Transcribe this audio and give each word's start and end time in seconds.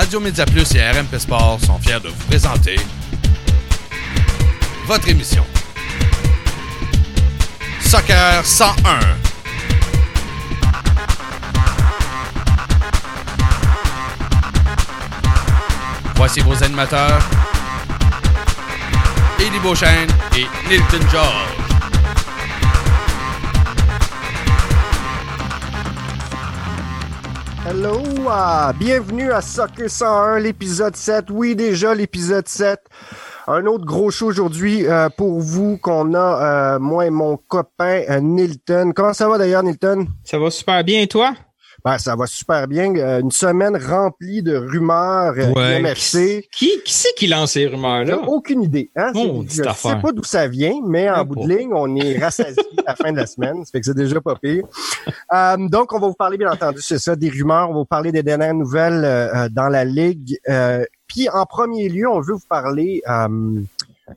Radio 0.00 0.18
Média 0.18 0.46
Plus 0.46 0.74
et 0.76 0.80
RMP 0.80 1.18
Sport 1.18 1.58
sont 1.60 1.78
fiers 1.78 2.00
de 2.00 2.08
vous 2.08 2.24
présenter 2.24 2.76
votre 4.86 5.06
émission 5.10 5.44
Soccer 7.82 8.42
101. 8.42 8.98
Voici 16.14 16.40
vos 16.40 16.64
animateurs 16.64 17.20
Eddie 19.38 19.58
Beauchesne 19.58 20.08
et 20.34 20.46
Nilton 20.70 21.06
George. 21.12 21.59
Hello, 27.70 28.02
ah, 28.28 28.72
bienvenue 28.76 29.30
à 29.30 29.40
Soccer 29.40 29.88
101, 29.88 30.40
l'épisode 30.40 30.96
7. 30.96 31.26
Oui, 31.30 31.54
déjà 31.54 31.94
l'épisode 31.94 32.48
7. 32.48 32.80
Un 33.46 33.64
autre 33.66 33.84
gros 33.84 34.10
show 34.10 34.26
aujourd'hui 34.26 34.88
euh, 34.88 35.08
pour 35.08 35.38
vous 35.38 35.78
qu'on 35.78 36.14
a, 36.14 36.74
euh, 36.74 36.78
moi 36.80 37.06
et 37.06 37.10
mon 37.10 37.36
copain 37.36 38.02
euh, 38.10 38.18
Nilton. 38.18 38.90
Comment 38.92 39.12
ça 39.12 39.28
va 39.28 39.38
d'ailleurs, 39.38 39.62
Nilton? 39.62 40.08
Ça 40.24 40.40
va 40.40 40.50
super 40.50 40.82
bien, 40.82 41.02
et 41.02 41.06
toi? 41.06 41.32
Ben, 41.84 41.98
ça 41.98 42.14
va 42.16 42.26
super 42.26 42.68
bien. 42.68 42.94
Euh, 42.96 43.20
une 43.20 43.30
semaine 43.30 43.76
remplie 43.76 44.42
de 44.42 44.56
rumeurs 44.56 45.34
euh, 45.36 45.52
Ouais. 45.52 45.80
MFC. 45.80 46.48
Qui, 46.52 46.70
qui 46.84 46.92
c'est 46.92 47.14
qui 47.16 47.26
lance 47.26 47.52
ces 47.52 47.66
rumeurs-là? 47.66 48.18
Aucune 48.28 48.62
idée. 48.62 48.90
Hein? 48.96 49.12
Oh, 49.14 49.42
je 49.48 49.54
sais 49.54 49.66
affaire. 49.66 50.00
pas 50.00 50.12
d'où 50.12 50.22
ça 50.24 50.46
vient, 50.46 50.74
mais 50.86 51.08
en 51.10 51.24
bout 51.24 51.46
de 51.46 51.48
ligne, 51.48 51.70
on 51.72 51.94
est 51.96 52.18
rassasié 52.18 52.62
à 52.86 52.90
la 52.90 52.96
fin 52.96 53.12
de 53.12 53.16
la 53.16 53.26
semaine. 53.26 53.64
Ça 53.64 53.70
fait 53.72 53.80
que 53.80 53.86
c'est 53.86 53.96
déjà 53.96 54.20
pas 54.20 54.36
pire. 54.36 54.64
Euh, 55.32 55.56
donc, 55.68 55.92
on 55.92 55.98
va 55.98 56.06
vous 56.08 56.14
parler, 56.14 56.36
bien 56.36 56.50
entendu, 56.52 56.80
c'est 56.82 56.98
ça, 56.98 57.16
des 57.16 57.28
rumeurs. 57.30 57.68
On 57.70 57.72
va 57.72 57.78
vous 57.80 57.84
parler 57.84 58.12
des 58.12 58.22
dernières 58.22 58.54
nouvelles 58.54 59.02
euh, 59.04 59.48
dans 59.50 59.68
la 59.68 59.84
Ligue. 59.84 60.38
Euh, 60.48 60.84
Puis, 61.06 61.28
en 61.28 61.44
premier 61.46 61.88
lieu, 61.88 62.08
on 62.08 62.20
veut 62.20 62.34
vous 62.34 62.46
parler 62.48 63.02
euh, 63.08 63.60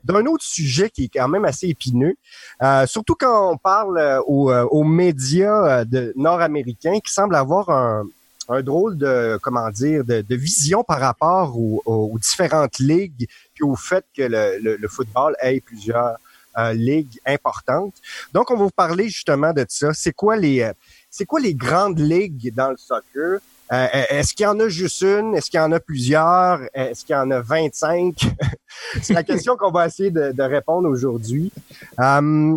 d'un 0.02 0.26
autre 0.26 0.44
sujet 0.44 0.90
qui 0.90 1.04
est 1.04 1.10
quand 1.14 1.28
même 1.28 1.44
assez 1.44 1.68
épineux. 1.68 2.14
Euh, 2.62 2.86
surtout 2.86 3.14
quand 3.14 3.52
on 3.52 3.56
parle 3.56 3.98
euh, 3.98 4.20
aux, 4.26 4.50
euh, 4.50 4.64
aux 4.70 4.84
médias 4.84 5.84
euh, 5.92 6.12
nord-américains 6.16 6.98
qui 7.00 7.12
semblent 7.12 7.36
avoir 7.36 7.70
un, 7.70 8.04
un 8.48 8.62
drôle 8.62 8.96
de, 8.98 9.38
comment 9.42 9.70
dire, 9.70 10.04
de, 10.04 10.20
de 10.22 10.36
vision 10.36 10.82
par 10.84 11.00
rapport 11.00 11.56
aux, 11.58 11.82
aux- 11.86 12.18
différentes 12.18 12.78
ligues 12.78 13.28
puis 13.54 13.64
au 13.64 13.76
fait 13.76 14.04
que 14.16 14.22
le, 14.22 14.58
le- 14.60 14.76
le 14.76 14.88
football 14.88 15.36
ait 15.40 15.60
plusieurs 15.60 16.16
euh, 16.58 16.72
ligues 16.72 17.18
importantes. 17.26 17.94
Donc, 18.32 18.50
on 18.50 18.56
va 18.56 18.64
vous 18.64 18.70
parler 18.70 19.08
justement 19.08 19.52
de 19.52 19.64
ça. 19.68 19.92
C'est 19.94 20.12
quoi 20.12 20.36
les, 20.36 20.70
c'est 21.10 21.24
quoi 21.24 21.40
les 21.40 21.54
grandes 21.54 21.98
ligues 21.98 22.52
dans 22.54 22.70
le 22.70 22.76
soccer? 22.76 23.40
Euh, 23.74 23.86
est-ce 24.10 24.34
qu'il 24.34 24.44
y 24.44 24.46
en 24.46 24.58
a 24.60 24.68
juste 24.68 25.02
une? 25.02 25.34
Est-ce 25.34 25.50
qu'il 25.50 25.58
y 25.58 25.62
en 25.62 25.72
a 25.72 25.80
plusieurs? 25.80 26.60
Est-ce 26.74 27.04
qu'il 27.04 27.14
y 27.14 27.18
en 27.18 27.30
a 27.30 27.40
25? 27.40 28.14
C'est 29.02 29.14
la 29.14 29.22
question 29.24 29.56
qu'on 29.56 29.70
va 29.70 29.86
essayer 29.86 30.10
de, 30.10 30.32
de 30.32 30.42
répondre 30.42 30.88
aujourd'hui. 30.88 31.50
Euh, 31.98 32.54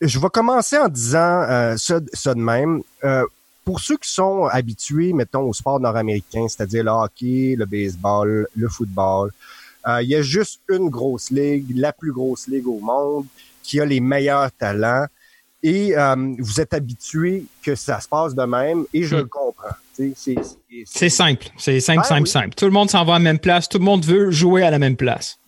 je 0.00 0.18
vais 0.18 0.28
commencer 0.28 0.76
en 0.78 0.88
disant 0.88 1.42
euh, 1.42 1.76
ça, 1.76 2.00
ça 2.12 2.34
de 2.34 2.40
même. 2.40 2.82
Euh, 3.04 3.24
pour 3.64 3.80
ceux 3.80 3.96
qui 3.96 4.10
sont 4.10 4.44
habitués, 4.46 5.12
mettons, 5.12 5.42
au 5.48 5.52
sport 5.54 5.80
nord-américain, 5.80 6.46
c'est-à-dire 6.48 6.84
le 6.84 6.90
hockey, 6.90 7.54
le 7.56 7.64
baseball, 7.64 8.46
le 8.56 8.68
football, 8.68 9.30
euh, 9.86 10.02
il 10.02 10.08
y 10.08 10.14
a 10.16 10.22
juste 10.22 10.60
une 10.68 10.88
grosse 10.90 11.30
ligue, 11.30 11.72
la 11.76 11.92
plus 11.92 12.12
grosse 12.12 12.46
ligue 12.48 12.66
au 12.66 12.80
monde, 12.80 13.26
qui 13.62 13.80
a 13.80 13.84
les 13.86 14.00
meilleurs 14.00 14.50
talents. 14.52 15.06
Et 15.62 15.96
euh, 15.96 16.34
vous 16.38 16.60
êtes 16.60 16.74
habitués 16.74 17.46
que 17.62 17.74
ça 17.74 18.00
se 18.00 18.08
passe 18.08 18.34
de 18.34 18.42
même, 18.44 18.84
et 18.92 19.02
je 19.04 19.14
Mm. 19.16 19.18
le 19.20 19.24
comprends. 19.26 19.76
C'est 20.84 21.08
simple. 21.08 21.46
C'est 21.56 21.80
simple, 21.80 22.00
Ah, 22.04 22.08
simple, 22.08 22.22
oui. 22.22 22.28
simple. 22.28 22.54
Tout 22.56 22.64
le 22.66 22.70
monde 22.72 22.90
s'en 22.90 23.04
va 23.04 23.14
à 23.14 23.18
la 23.18 23.22
même 23.22 23.38
place. 23.38 23.68
Tout 23.68 23.78
le 23.78 23.84
monde 23.84 24.04
veut 24.04 24.30
jouer 24.30 24.62
à 24.62 24.70
la 24.70 24.78
même 24.78 24.96
place. 24.96 25.38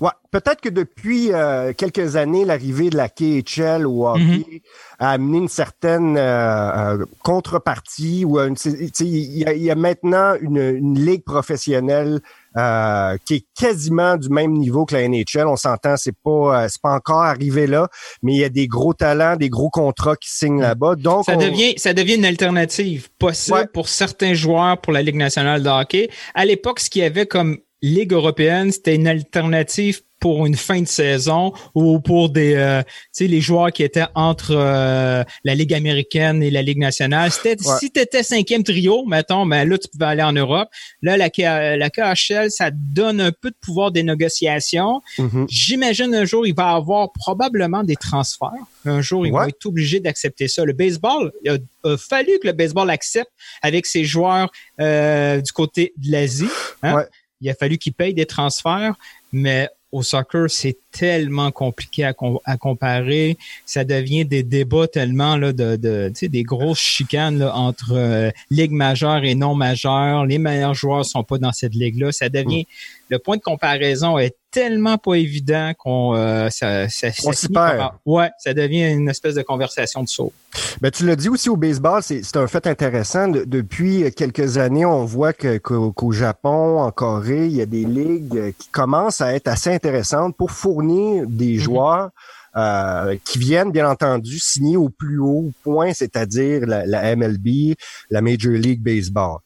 Ouais, 0.00 0.10
peut-être 0.30 0.60
que 0.60 0.68
depuis 0.68 1.32
euh, 1.32 1.72
quelques 1.76 2.16
années, 2.16 2.44
l'arrivée 2.44 2.90
de 2.90 2.96
la 2.96 3.08
KHL 3.08 3.86
au 3.86 4.06
hockey 4.08 4.62
a 4.98 5.10
amené 5.12 5.38
une 5.38 5.48
certaine 5.48 6.16
euh, 6.16 6.98
euh, 7.00 7.04
contrepartie 7.22 8.24
ou 8.24 8.38
il 8.40 9.38
y, 9.38 9.44
a, 9.46 9.52
il 9.52 9.62
y 9.62 9.70
a 9.70 9.74
maintenant 9.74 10.34
une, 10.40 10.58
une 10.58 10.98
ligue 10.98 11.24
professionnelle 11.24 12.20
euh, 12.56 13.16
qui 13.26 13.34
est 13.34 13.44
quasiment 13.54 14.16
du 14.16 14.30
même 14.30 14.52
niveau 14.54 14.86
que 14.86 14.94
la 14.94 15.06
NHL. 15.06 15.46
On 15.46 15.56
s'entend, 15.56 15.96
c'est 15.96 16.14
pas 16.24 16.64
euh, 16.64 16.68
c'est 16.70 16.80
pas 16.80 16.92
encore 16.94 17.22
arrivé 17.22 17.66
là, 17.66 17.88
mais 18.22 18.32
il 18.34 18.38
y 18.40 18.44
a 18.44 18.48
des 18.48 18.66
gros 18.66 18.94
talents, 18.94 19.36
des 19.36 19.50
gros 19.50 19.68
contrats 19.70 20.16
qui 20.16 20.30
signent 20.30 20.60
là-bas. 20.60 20.94
Donc 20.96 21.26
Ça 21.26 21.34
on- 21.36 21.40
devient, 21.40 21.74
ça 21.76 21.92
devient 21.92 22.14
une 22.14 22.24
alternative 22.24 23.08
possible 23.18 23.58
Ouais. 23.58 23.66
pour 23.66 23.88
certains 23.88 24.32
joueurs 24.34 24.80
pour 24.80 24.92
la 24.92 25.02
Ligue 25.02 25.16
nationale 25.16 25.62
de 25.62 25.68
hockey. 25.68 26.08
À 26.34 26.44
l'époque, 26.46 26.80
ce 26.80 26.88
qu'il 26.90 27.02
y 27.02 27.04
avait 27.04 27.26
comme 27.26 27.58
Ligue 27.82 28.12
européenne, 28.12 28.72
c'était 28.72 28.94
une 28.94 29.06
alternative 29.08 30.00
pour 30.18 30.46
une 30.46 30.56
fin 30.56 30.80
de 30.80 30.86
saison 30.88 31.52
ou 31.74 32.00
pour 32.00 32.30
des, 32.30 32.54
euh, 32.54 32.82
tu 32.82 32.88
sais, 33.12 33.26
les 33.26 33.42
joueurs 33.42 33.70
qui 33.70 33.82
étaient 33.82 34.06
entre 34.14 34.52
euh, 34.56 35.22
la 35.44 35.54
Ligue 35.54 35.74
américaine 35.74 36.42
et 36.42 36.50
la 36.50 36.62
Ligue 36.62 36.78
nationale. 36.78 37.30
C'était, 37.30 37.56
Ouais. 37.68 37.76
si 37.78 37.90
tu 37.92 38.00
étais 38.00 38.22
cinquième 38.22 38.64
trio, 38.64 39.04
mettons, 39.04 39.44
ben 39.44 39.68
là, 39.68 39.76
tu 39.76 39.88
pouvais 39.88 40.06
aller 40.06 40.22
en 40.22 40.32
Europe. 40.32 40.68
Là, 41.02 41.18
la, 41.18 41.28
KHL, 41.28 42.50
ça 42.50 42.70
donne 42.72 43.20
un 43.20 43.30
peu 43.30 43.50
de 43.50 43.56
pouvoir 43.60 43.92
des 43.92 44.02
négociations. 44.02 45.02
Mhm. 45.18 45.46
J'imagine 45.50 46.14
un 46.14 46.24
jour, 46.24 46.46
il 46.46 46.54
va 46.54 46.70
avoir 46.70 47.12
probablement 47.12 47.84
des 47.84 47.96
transferts. 47.96 48.50
Un 48.86 49.02
jour, 49.02 49.26
il 49.26 49.32
Ouais. 49.34 49.40
va 49.40 49.48
être 49.48 49.66
obligé 49.66 50.00
d'accepter 50.00 50.48
ça. 50.48 50.64
Le 50.64 50.72
baseball, 50.72 51.30
il 51.44 51.50
a, 51.50 51.56
a 51.92 51.96
fallu 51.98 52.38
que 52.40 52.46
le 52.46 52.52
baseball 52.54 52.88
accepte 52.88 53.30
avec 53.60 53.84
ses 53.84 54.04
joueurs 54.04 54.50
euh, 54.80 55.42
du 55.42 55.52
côté 55.52 55.92
de 55.98 56.10
l'Asie. 56.10 56.48
hein? 56.82 56.94
Ouais. 56.96 57.04
Il 57.40 57.50
a 57.50 57.54
fallu 57.54 57.78
qu'ils 57.78 57.92
payent 57.92 58.14
des 58.14 58.26
transferts, 58.26 58.94
mais 59.32 59.68
au 59.92 60.02
soccer, 60.02 60.50
c'est 60.50 60.76
tellement 60.90 61.50
compliqué 61.52 62.04
à, 62.04 62.12
com- 62.12 62.38
à 62.44 62.56
comparer. 62.56 63.38
Ça 63.64 63.84
devient 63.84 64.24
des 64.24 64.42
débats 64.42 64.88
tellement 64.88 65.36
là, 65.36 65.52
de, 65.52 65.76
de 65.76 66.12
des 66.26 66.42
grosses 66.42 66.80
chicanes 66.80 67.38
là, 67.38 67.54
entre 67.54 67.92
euh, 67.92 68.30
ligue 68.50 68.72
majeure 68.72 69.24
et 69.24 69.34
non 69.34 69.54
majeure. 69.54 70.26
Les 70.26 70.38
meilleurs 70.38 70.74
joueurs 70.74 71.04
sont 71.06 71.22
pas 71.22 71.38
dans 71.38 71.52
cette 71.52 71.74
ligue-là. 71.74 72.12
Ça 72.12 72.28
devient 72.28 72.64
Mm. 72.64 73.10
le 73.10 73.18
point 73.20 73.36
de 73.36 73.42
comparaison 73.42 74.18
est 74.18 74.34
tellement 74.56 74.96
pas 74.96 75.14
évident 75.16 75.72
qu'on 75.78 76.14
euh, 76.16 76.48
ça, 76.50 76.88
ça, 76.88 77.08
On 77.26 77.32
s'y 77.32 77.48
perd. 77.48 77.76
par- 77.76 77.98
ouais, 78.06 78.30
ça 78.38 78.54
devient 78.54 78.90
une 78.90 79.08
espèce 79.10 79.34
de 79.34 79.42
conversation 79.42 80.02
de 80.02 80.08
saut. 80.08 80.32
Ben, 80.80 80.90
tu 80.90 81.04
l'as 81.06 81.14
dit 81.16 81.28
aussi 81.28 81.50
au 81.50 81.56
baseball, 81.56 82.02
c'est 82.02 82.36
un 82.36 82.46
fait 82.46 82.66
intéressant. 82.66 83.28
De- 83.28 83.44
depuis 83.44 84.10
quelques 84.14 84.56
années, 84.56 84.86
on 84.86 85.04
voit 85.04 85.34
que- 85.34 85.58
qu'au 85.58 86.12
Japon, 86.12 86.80
en 86.80 86.90
Corée, 86.90 87.46
il 87.46 87.52
y 87.56 87.60
a 87.60 87.66
des 87.66 87.84
ligues 87.84 88.54
qui 88.58 88.68
commencent 88.68 89.20
à 89.20 89.34
être 89.34 89.48
assez 89.48 89.72
intéressantes 89.74 90.34
pour 90.36 90.50
fournir 90.50 91.24
des 91.26 91.56
joueurs 91.56 92.10
euh, 92.56 93.16
qui 93.24 93.38
viennent, 93.38 93.70
bien 93.70 93.88
entendu, 93.88 94.38
signer 94.38 94.76
au 94.76 94.88
plus 94.88 95.18
haut 95.18 95.50
point, 95.62 95.92
c'est-à-dire 95.92 96.66
la, 96.66 96.86
la 96.86 97.14
MLB, 97.14 97.74
la 98.10 98.22
Major 98.22 98.52
League 98.52 98.82
Baseball. 98.82 99.38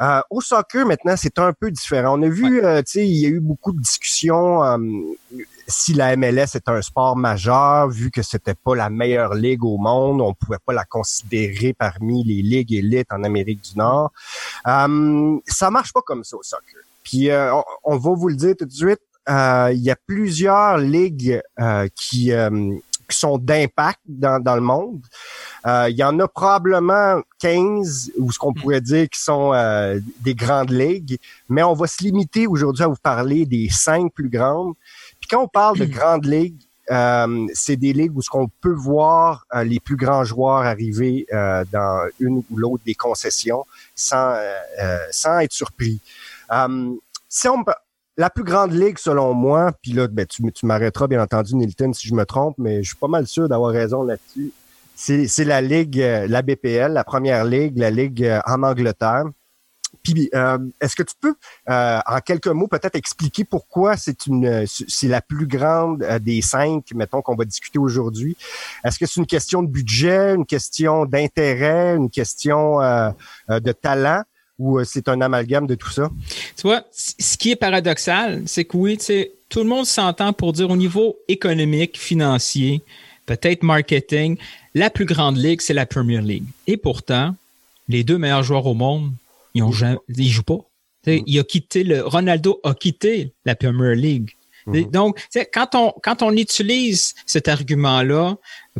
Euh, 0.00 0.20
au 0.30 0.40
soccer, 0.40 0.86
maintenant, 0.86 1.14
c'est 1.16 1.38
un 1.38 1.52
peu 1.52 1.70
différent. 1.70 2.18
On 2.18 2.22
a 2.22 2.28
vu, 2.28 2.64
euh, 2.64 2.82
tu 2.82 2.92
sais, 2.92 3.08
il 3.08 3.16
y 3.16 3.26
a 3.26 3.28
eu 3.28 3.40
beaucoup 3.40 3.72
de 3.72 3.80
discussions 3.80 4.62
euh, 4.62 4.78
si 5.68 5.94
la 5.94 6.16
MLS 6.16 6.54
est 6.54 6.68
un 6.68 6.82
sport 6.82 7.16
majeur, 7.16 7.88
vu 7.88 8.10
que 8.10 8.22
c'était 8.22 8.54
pas 8.54 8.74
la 8.74 8.90
meilleure 8.90 9.34
ligue 9.34 9.64
au 9.64 9.78
monde, 9.78 10.20
on 10.20 10.34
pouvait 10.34 10.58
pas 10.64 10.72
la 10.72 10.84
considérer 10.84 11.72
parmi 11.72 12.24
les 12.24 12.42
ligues 12.42 12.72
élites 12.72 13.12
en 13.12 13.24
Amérique 13.24 13.62
du 13.62 13.78
Nord. 13.78 14.12
Euh, 14.66 15.38
ça 15.46 15.70
marche 15.70 15.92
pas 15.92 16.02
comme 16.02 16.24
ça 16.24 16.36
au 16.36 16.42
soccer. 16.42 16.80
Puis 17.02 17.30
euh, 17.30 17.54
on, 17.54 17.64
on 17.84 17.96
va 17.96 18.10
vous 18.14 18.28
le 18.28 18.36
dire 18.36 18.54
tout 18.58 18.64
de 18.64 18.72
suite, 18.72 19.00
il 19.28 19.80
y 19.80 19.90
a 19.90 19.96
plusieurs 20.06 20.78
ligues 20.78 21.40
euh, 21.60 21.88
qui, 21.94 22.32
euh, 22.32 22.74
qui 23.12 23.18
sont 23.18 23.38
d'impact 23.38 24.00
dans, 24.06 24.42
dans 24.42 24.54
le 24.54 24.60
monde. 24.60 25.00
Euh, 25.66 25.88
il 25.90 25.96
y 25.96 26.04
en 26.04 26.18
a 26.18 26.26
probablement 26.26 27.20
15 27.38 28.12
ou 28.18 28.32
ce 28.32 28.38
qu'on 28.38 28.52
pourrait 28.52 28.80
dire 28.80 29.08
qui 29.08 29.20
sont 29.20 29.52
euh, 29.52 30.00
des 30.20 30.34
grandes 30.34 30.70
ligues, 30.70 31.18
mais 31.48 31.62
on 31.62 31.74
va 31.74 31.86
se 31.86 32.02
limiter 32.02 32.46
aujourd'hui 32.46 32.84
à 32.84 32.88
vous 32.88 32.96
parler 33.02 33.46
des 33.46 33.68
cinq 33.70 34.12
plus 34.12 34.28
grandes. 34.28 34.74
Puis 35.20 35.28
quand 35.28 35.42
on 35.42 35.48
parle 35.48 35.78
de 35.78 35.84
grandes 35.84 36.26
ligues, 36.26 36.60
euh, 36.90 37.46
c'est 37.54 37.76
des 37.76 37.92
ligues 37.92 38.16
où 38.16 38.22
ce 38.22 38.28
qu'on 38.28 38.48
peut 38.48 38.74
voir 38.74 39.46
euh, 39.54 39.62
les 39.62 39.78
plus 39.78 39.96
grands 39.96 40.24
joueurs 40.24 40.62
arriver 40.62 41.26
euh, 41.32 41.64
dans 41.70 42.08
une 42.18 42.42
ou 42.50 42.56
l'autre 42.56 42.82
des 42.84 42.94
concessions 42.94 43.64
sans 43.94 44.32
euh, 44.32 44.54
euh, 44.80 44.98
sans 45.10 45.38
être 45.38 45.52
surpris. 45.52 46.00
Euh, 46.50 46.92
si 47.28 47.48
on 47.48 47.64
la 48.16 48.30
plus 48.30 48.44
grande 48.44 48.72
ligue 48.72 48.98
selon 48.98 49.32
moi, 49.34 49.72
puis 49.82 49.92
là 49.92 50.06
ben, 50.08 50.26
tu, 50.26 50.42
tu 50.52 50.66
m'arrêteras 50.66 51.06
bien 51.06 51.22
entendu 51.22 51.56
Nilton 51.56 51.92
si 51.92 52.08
je 52.08 52.14
me 52.14 52.24
trompe, 52.24 52.56
mais 52.58 52.82
je 52.82 52.88
suis 52.88 52.96
pas 52.96 53.08
mal 53.08 53.26
sûr 53.26 53.48
d'avoir 53.48 53.72
raison 53.72 54.02
là-dessus. 54.02 54.52
C'est 54.94 55.44
la 55.44 55.60
ligue, 55.60 56.00
euh, 56.00 56.26
la 56.28 56.42
BPL, 56.42 56.92
la 56.92 57.02
première 57.02 57.44
ligue, 57.44 57.78
la 57.78 57.90
ligue 57.90 58.24
euh, 58.24 58.40
en 58.46 58.62
Angleterre. 58.62 59.24
Puis, 60.02 60.30
euh, 60.34 60.58
est-ce 60.80 60.96
que 60.96 61.02
tu 61.02 61.14
peux, 61.20 61.34
euh, 61.68 61.98
en 62.06 62.18
quelques 62.20 62.48
mots, 62.48 62.66
peut-être 62.66 62.96
expliquer 62.96 63.44
pourquoi 63.44 63.96
c'est 63.96 64.26
une, 64.26 64.64
c'est 64.66 65.08
la 65.08 65.20
plus 65.20 65.46
grande 65.46 66.02
des 66.20 66.40
cinq, 66.40 66.92
mettons, 66.94 67.22
qu'on 67.22 67.36
va 67.36 67.44
discuter 67.44 67.78
aujourd'hui? 67.78 68.36
Est-ce 68.84 68.98
que 68.98 69.06
c'est 69.06 69.20
une 69.20 69.26
question 69.26 69.62
de 69.62 69.68
budget, 69.68 70.34
une 70.34 70.46
question 70.46 71.04
d'intérêt, 71.04 71.96
une 71.96 72.10
question 72.10 72.78
de 73.48 73.72
talent? 73.72 74.22
Ou 74.62 74.78
euh, 74.78 74.84
c'est 74.84 75.08
un 75.08 75.20
amalgame 75.20 75.66
de 75.66 75.74
tout 75.74 75.90
ça? 75.90 76.10
Tu 76.56 76.62
vois, 76.62 76.84
ce 76.92 77.36
qui 77.36 77.50
est 77.50 77.56
paradoxal, 77.56 78.42
c'est 78.46 78.64
que 78.64 78.76
oui, 78.76 78.96
tu 78.96 79.04
sais, 79.04 79.32
tout 79.48 79.58
le 79.58 79.66
monde 79.66 79.86
s'entend 79.86 80.32
pour 80.32 80.52
dire 80.52 80.70
au 80.70 80.76
niveau 80.76 81.18
économique, 81.28 81.98
financier, 81.98 82.82
peut-être 83.26 83.62
marketing, 83.62 84.38
la 84.74 84.88
plus 84.88 85.04
grande 85.04 85.36
ligue, 85.36 85.60
c'est 85.60 85.74
la 85.74 85.86
Premier 85.86 86.20
League. 86.20 86.46
Et 86.66 86.76
pourtant, 86.76 87.34
les 87.88 88.04
deux 88.04 88.18
meilleurs 88.18 88.44
joueurs 88.44 88.66
au 88.66 88.74
monde, 88.74 89.12
ils 89.54 89.62
ont 89.62 89.72
jamais, 89.72 89.98
ils 90.08 90.30
jouent 90.30 90.42
pas. 90.42 90.60
Mm-hmm. 91.06 91.24
Il 91.26 91.38
a 91.40 91.44
quitté 91.44 91.84
le, 91.84 92.06
Ronaldo 92.06 92.60
a 92.62 92.74
quitté 92.74 93.32
la 93.44 93.56
Premier 93.56 93.96
League. 93.96 94.30
Mm-hmm. 94.66 94.90
Donc, 94.90 95.18
quand 95.52 95.74
on, 95.74 95.92
quand 96.02 96.22
on 96.22 96.36
utilise 96.36 97.14
cet 97.26 97.48
argument-là 97.48 98.36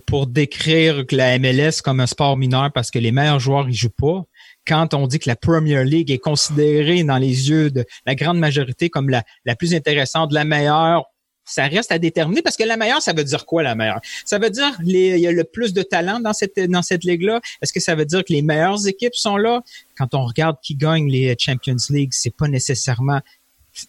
pour 0.06 0.28
décrire 0.28 1.05
la 1.11 1.38
MLS 1.38 1.82
comme 1.82 2.00
un 2.00 2.06
sport 2.06 2.37
mineur 2.37 2.70
parce 2.73 2.90
que 2.90 3.00
les 3.00 3.12
meilleurs 3.12 3.40
joueurs, 3.40 3.69
ils 3.69 3.75
jouent 3.75 3.90
pas, 3.90 4.25
quand 4.67 4.94
on 4.94 5.06
dit 5.06 5.19
que 5.19 5.29
la 5.29 5.37
Premier 5.37 5.85
League 5.85 6.11
est 6.11 6.19
considérée 6.19 7.03
dans 7.05 7.19
les 7.19 7.50
yeux 7.50 7.70
de 7.70 7.85
la 8.06 8.14
grande 8.14 8.38
majorité 8.38 8.91
comme 8.91 9.09
la, 9.09 9.25
la 9.44 9.56
plus 9.56 9.75
intéressante, 9.75 10.32
la 10.32 10.44
meilleure, 10.44 11.05
ça 11.44 11.67
reste 11.67 11.91
à 11.91 11.99
déterminer 11.99 12.43
parce 12.43 12.56
que 12.56 12.62
la 12.62 12.76
meilleure, 12.76 13.03
ça 13.03 13.12
veut 13.12 13.25
dire 13.25 13.44
quoi 13.44 13.62
la 13.62 13.75
meilleure? 13.75 14.00
Ça 14.25 14.38
veut 14.38 14.50
dire 14.50 14.79
il 14.85 15.19
y 15.19 15.26
a 15.26 15.32
le 15.32 15.44
plus 15.44 15.73
de 15.73 15.82
talent 15.82 16.20
dans 16.20 16.32
cette 16.32 16.59
dans 16.59 16.82
cette 16.82 17.05
ligue-là? 17.05 17.41
Est-ce 17.61 17.73
que 17.73 17.81
ça 17.81 17.94
veut 17.94 18.05
dire 18.05 18.25
que 18.25 18.32
les 18.32 18.43
meilleures 18.43 18.87
équipes 18.87 19.14
sont 19.14 19.37
là? 19.37 19.62
Quand 19.97 20.14
on 20.14 20.25
regarde 20.25 20.56
qui 20.62 20.76
gagne 20.76 21.11
les 21.11 21.35
Champions 21.38 21.76
League, 21.91 22.11
c'est 22.12 22.35
pas 22.35 22.49
nécessairement 22.49 23.20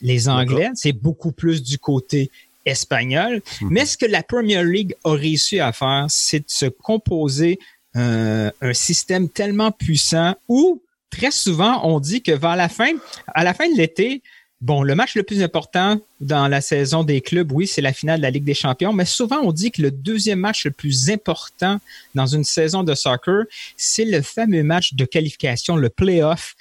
les 0.02 0.30
Anglais, 0.30 0.70
c'est 0.76 0.94
beaucoup 0.94 1.32
plus 1.32 1.62
du 1.62 1.78
côté 1.78 2.32
espagnol. 2.66 3.42
Mhm. 3.62 3.68
Mais 3.70 3.86
ce 3.86 3.98
que 3.98 4.06
la 4.06 4.24
Premier 4.24 4.64
League 4.64 4.96
a 5.04 5.14
réussi 5.14 5.60
à 5.60 5.72
faire, 5.72 6.06
c'est 6.10 6.40
de 6.40 6.46
se 6.48 6.66
composer 6.66 7.60
euh, 7.96 8.52
un 8.62 8.74
système 8.74 9.30
tellement 9.30 9.72
puissant 9.72 10.36
où 10.48 10.82
très 11.10 11.32
souvent 11.32 11.82
on 11.88 12.00
dit 12.00 12.22
que 12.22 12.32
vers 12.32 12.56
la 12.56 12.70
fin, 12.70 12.94
à 13.28 13.44
la 13.44 13.54
fin 13.54 13.70
de 13.72 13.78
l'été, 13.78 14.22
bon, 14.62 14.82
le 14.82 14.96
match 14.96 15.16
le 15.16 15.24
plus 15.24 15.44
important 15.44 16.00
dans 16.20 16.48
la 16.48 16.62
saison 16.62 17.04
des 17.04 17.22
clubs, 17.22 17.52
oui, 17.52 17.68
c'est 17.68 17.82
la 17.82 17.94
finale 17.94 18.20
de 18.20 18.24
la 18.24 18.32
Ligue 18.32 18.46
des 18.46 18.54
Champions, 18.54 18.94
mais 18.94 19.06
souvent 19.06 19.42
on 19.44 19.52
dit 19.52 19.72
que 19.72 19.82
le 19.82 19.92
deuxième 19.92 20.40
match 20.40 20.66
le 20.66 20.72
plus 20.72 21.10
important 21.10 21.80
dans 22.16 22.26
une 22.26 22.44
saison 22.44 22.84
de 22.84 22.96
soccer, 22.96 23.44
c'est 23.78 24.06
le 24.06 24.22
fameux 24.22 24.64
match 24.64 24.94
de 24.94 25.06
qualification, 25.06 25.76
le 25.76 25.90
playoff, 25.90 26.56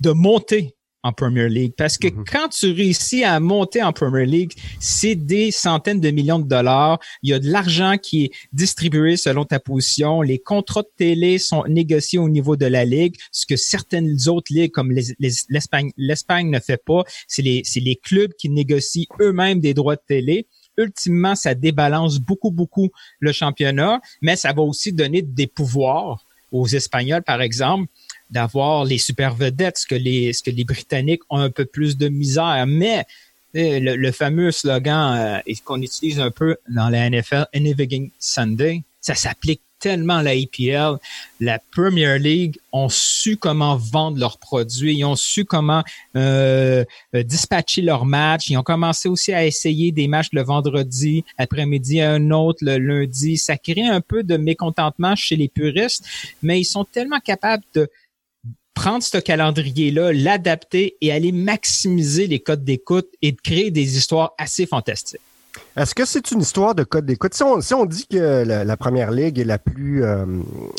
de 0.00 0.10
monter 0.10 0.74
en 1.04 1.12
Premier 1.12 1.48
League. 1.48 1.74
Parce 1.76 1.96
que 1.98 2.08
mhm. 2.08 2.24
quand 2.30 2.48
tu 2.48 2.72
réussis 2.72 3.22
à 3.22 3.38
monter 3.38 3.82
en 3.82 3.92
Premier 3.92 4.26
League, 4.26 4.52
c'est 4.80 5.14
des 5.14 5.52
centaines 5.52 6.00
de 6.00 6.10
millions 6.10 6.40
de 6.40 6.48
dollars. 6.48 6.98
Il 7.22 7.30
y 7.30 7.34
a 7.34 7.38
de 7.38 7.48
l'argent 7.48 7.96
qui 7.98 8.24
est 8.24 8.30
distribué 8.52 9.16
selon 9.16 9.44
ta 9.44 9.60
position. 9.60 10.22
Les 10.22 10.38
contrats 10.38 10.82
de 10.82 10.90
télé 10.96 11.38
sont 11.38 11.64
négociés 11.68 12.18
au 12.18 12.28
niveau 12.28 12.56
de 12.56 12.66
la 12.66 12.84
Ligue, 12.84 13.16
ce 13.30 13.46
que 13.46 13.56
certaines 13.56 14.16
autres 14.28 14.52
ligues, 14.52 14.72
comme 14.72 14.92
l'Espagne 15.20 16.50
ne 16.50 16.58
fait 16.58 16.82
pas. 16.82 17.04
C'est 17.28 17.42
les, 17.42 17.62
les 17.76 17.96
clubs 17.96 18.32
qui 18.38 18.48
négocient 18.48 19.06
eux-mêmes 19.20 19.60
des 19.60 19.74
droits 19.74 19.96
de 19.96 20.02
télé 20.06 20.46
ultimement, 20.76 21.36
ça 21.36 21.54
débalance 21.54 22.18
beaucoup, 22.18 22.50
beaucoup 22.50 22.90
le 23.20 23.30
championnat, 23.30 24.00
mais 24.22 24.34
ça 24.34 24.52
va 24.52 24.62
aussi 24.62 24.92
donner 24.92 25.22
des 25.22 25.46
pouvoirs 25.46 26.26
aux 26.50 26.66
Espagnols, 26.66 27.22
par 27.22 27.42
exemple, 27.42 27.88
d'avoir 28.30 28.84
les 28.84 28.98
super 28.98 29.34
vedettes, 29.34 29.78
ce 29.78 29.86
que 29.86 29.94
les, 29.94 30.32
ce 30.32 30.42
que 30.42 30.50
les 30.50 30.64
Britanniques 30.64 31.22
ont 31.30 31.38
un 31.38 31.50
peu 31.50 31.64
plus 31.64 31.96
de 31.96 32.08
misère. 32.08 32.64
Mais 32.66 33.04
eh, 33.54 33.78
le, 33.78 34.12
fameux 34.12 34.50
slogan 34.50 35.42
euh, 35.46 35.54
qu'on 35.64 35.80
utilise 35.80 36.18
un 36.18 36.30
peu 36.30 36.56
dans 36.68 36.88
la 36.88 37.08
NFL, 37.08 37.46
Anything 37.54 38.10
Sunday, 38.18 38.82
ça 39.00 39.14
s'applique 39.14 39.60
tellement 39.84 40.16
à 40.16 40.22
la 40.22 40.34
EPL. 40.34 40.96
La 41.40 41.58
Premier 41.58 42.18
League 42.18 42.56
ont 42.72 42.88
su 42.88 43.36
comment 43.36 43.76
vendre 43.76 44.18
leurs 44.18 44.38
produits, 44.38 44.96
ils 44.96 45.04
ont 45.04 45.14
su 45.14 45.44
comment 45.44 45.84
euh, 46.16 46.84
euh, 47.14 47.22
dispatcher 47.22 47.82
leurs 47.82 48.06
matchs, 48.06 48.48
ils 48.48 48.56
ont 48.56 48.62
commencé 48.62 49.10
aussi 49.10 49.34
à 49.34 49.44
essayer 49.44 49.92
des 49.92 50.08
matchs 50.08 50.28
le 50.32 50.42
vendredi, 50.42 51.22
après-midi 51.36 52.00
un 52.00 52.30
autre 52.30 52.60
le 52.62 52.78
lundi. 52.78 53.36
Ça 53.36 53.58
crée 53.58 53.86
un 53.86 54.00
peu 54.00 54.22
de 54.22 54.38
mécontentement 54.38 55.14
chez 55.16 55.36
les 55.36 55.48
puristes, 55.48 56.06
mais 56.42 56.58
ils 56.60 56.64
sont 56.64 56.84
tellement 56.84 57.20
capables 57.20 57.64
de 57.74 57.90
prendre 58.74 59.02
ce 59.02 59.18
calendrier-là, 59.18 60.12
l'adapter 60.12 60.96
et 61.00 61.12
aller 61.12 61.32
maximiser 61.32 62.26
les 62.26 62.40
codes 62.40 62.64
d'écoute 62.64 63.08
et 63.22 63.32
de 63.32 63.40
créer 63.40 63.70
des 63.70 63.96
histoires 63.96 64.34
assez 64.38 64.66
fantastiques. 64.66 65.20
Est-ce 65.76 65.94
que 65.94 66.04
c'est 66.04 66.30
une 66.30 66.40
histoire 66.40 66.74
de 66.74 66.84
code 66.84 67.06
d'écoute? 67.06 67.34
Si 67.34 67.42
on, 67.74 67.86
dit 67.86 68.06
que 68.08 68.44
la, 68.44 68.76
première 68.76 69.10
ligue 69.10 69.38
est 69.38 69.44
la 69.44 69.58
plus 69.58 70.04
euh, 70.04 70.24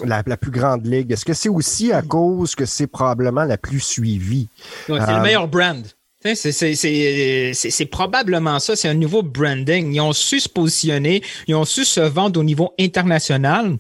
la, 0.03 0.23
plus 0.37 0.51
grande 0.51 0.85
ligue, 0.85 1.11
est-ce 1.11 1.25
que 1.25 1.33
c'est 1.33 1.49
aussi 1.49 1.91
à 1.91 2.01
cause 2.01 2.55
que 2.55 2.65
c'est 2.65 2.87
probablement 2.87 3.43
la 3.43 3.57
plus 3.57 3.79
suivie? 3.79 4.47
c'est 4.87 4.93
le 4.93 5.01
euh, 5.01 5.21
meilleur 5.21 5.47
brand. 5.47 5.85
C'est 6.33 7.85
probablement 7.91 8.59
ça, 8.59 8.75
c'est 8.75 8.87
un 8.87 8.95
nouveau 8.95 9.21
branding. 9.21 9.93
Ils 9.93 10.01
ont 10.01 10.13
su 10.13 10.39
se 10.39 10.49
positionner, 10.49 11.21
ils 11.47 11.55
ont 11.55 11.65
su 11.65 11.85
se 11.85 12.01
vendre 12.01 12.39
au 12.39 12.43
niveau 12.43 12.73
international. 12.79 13.77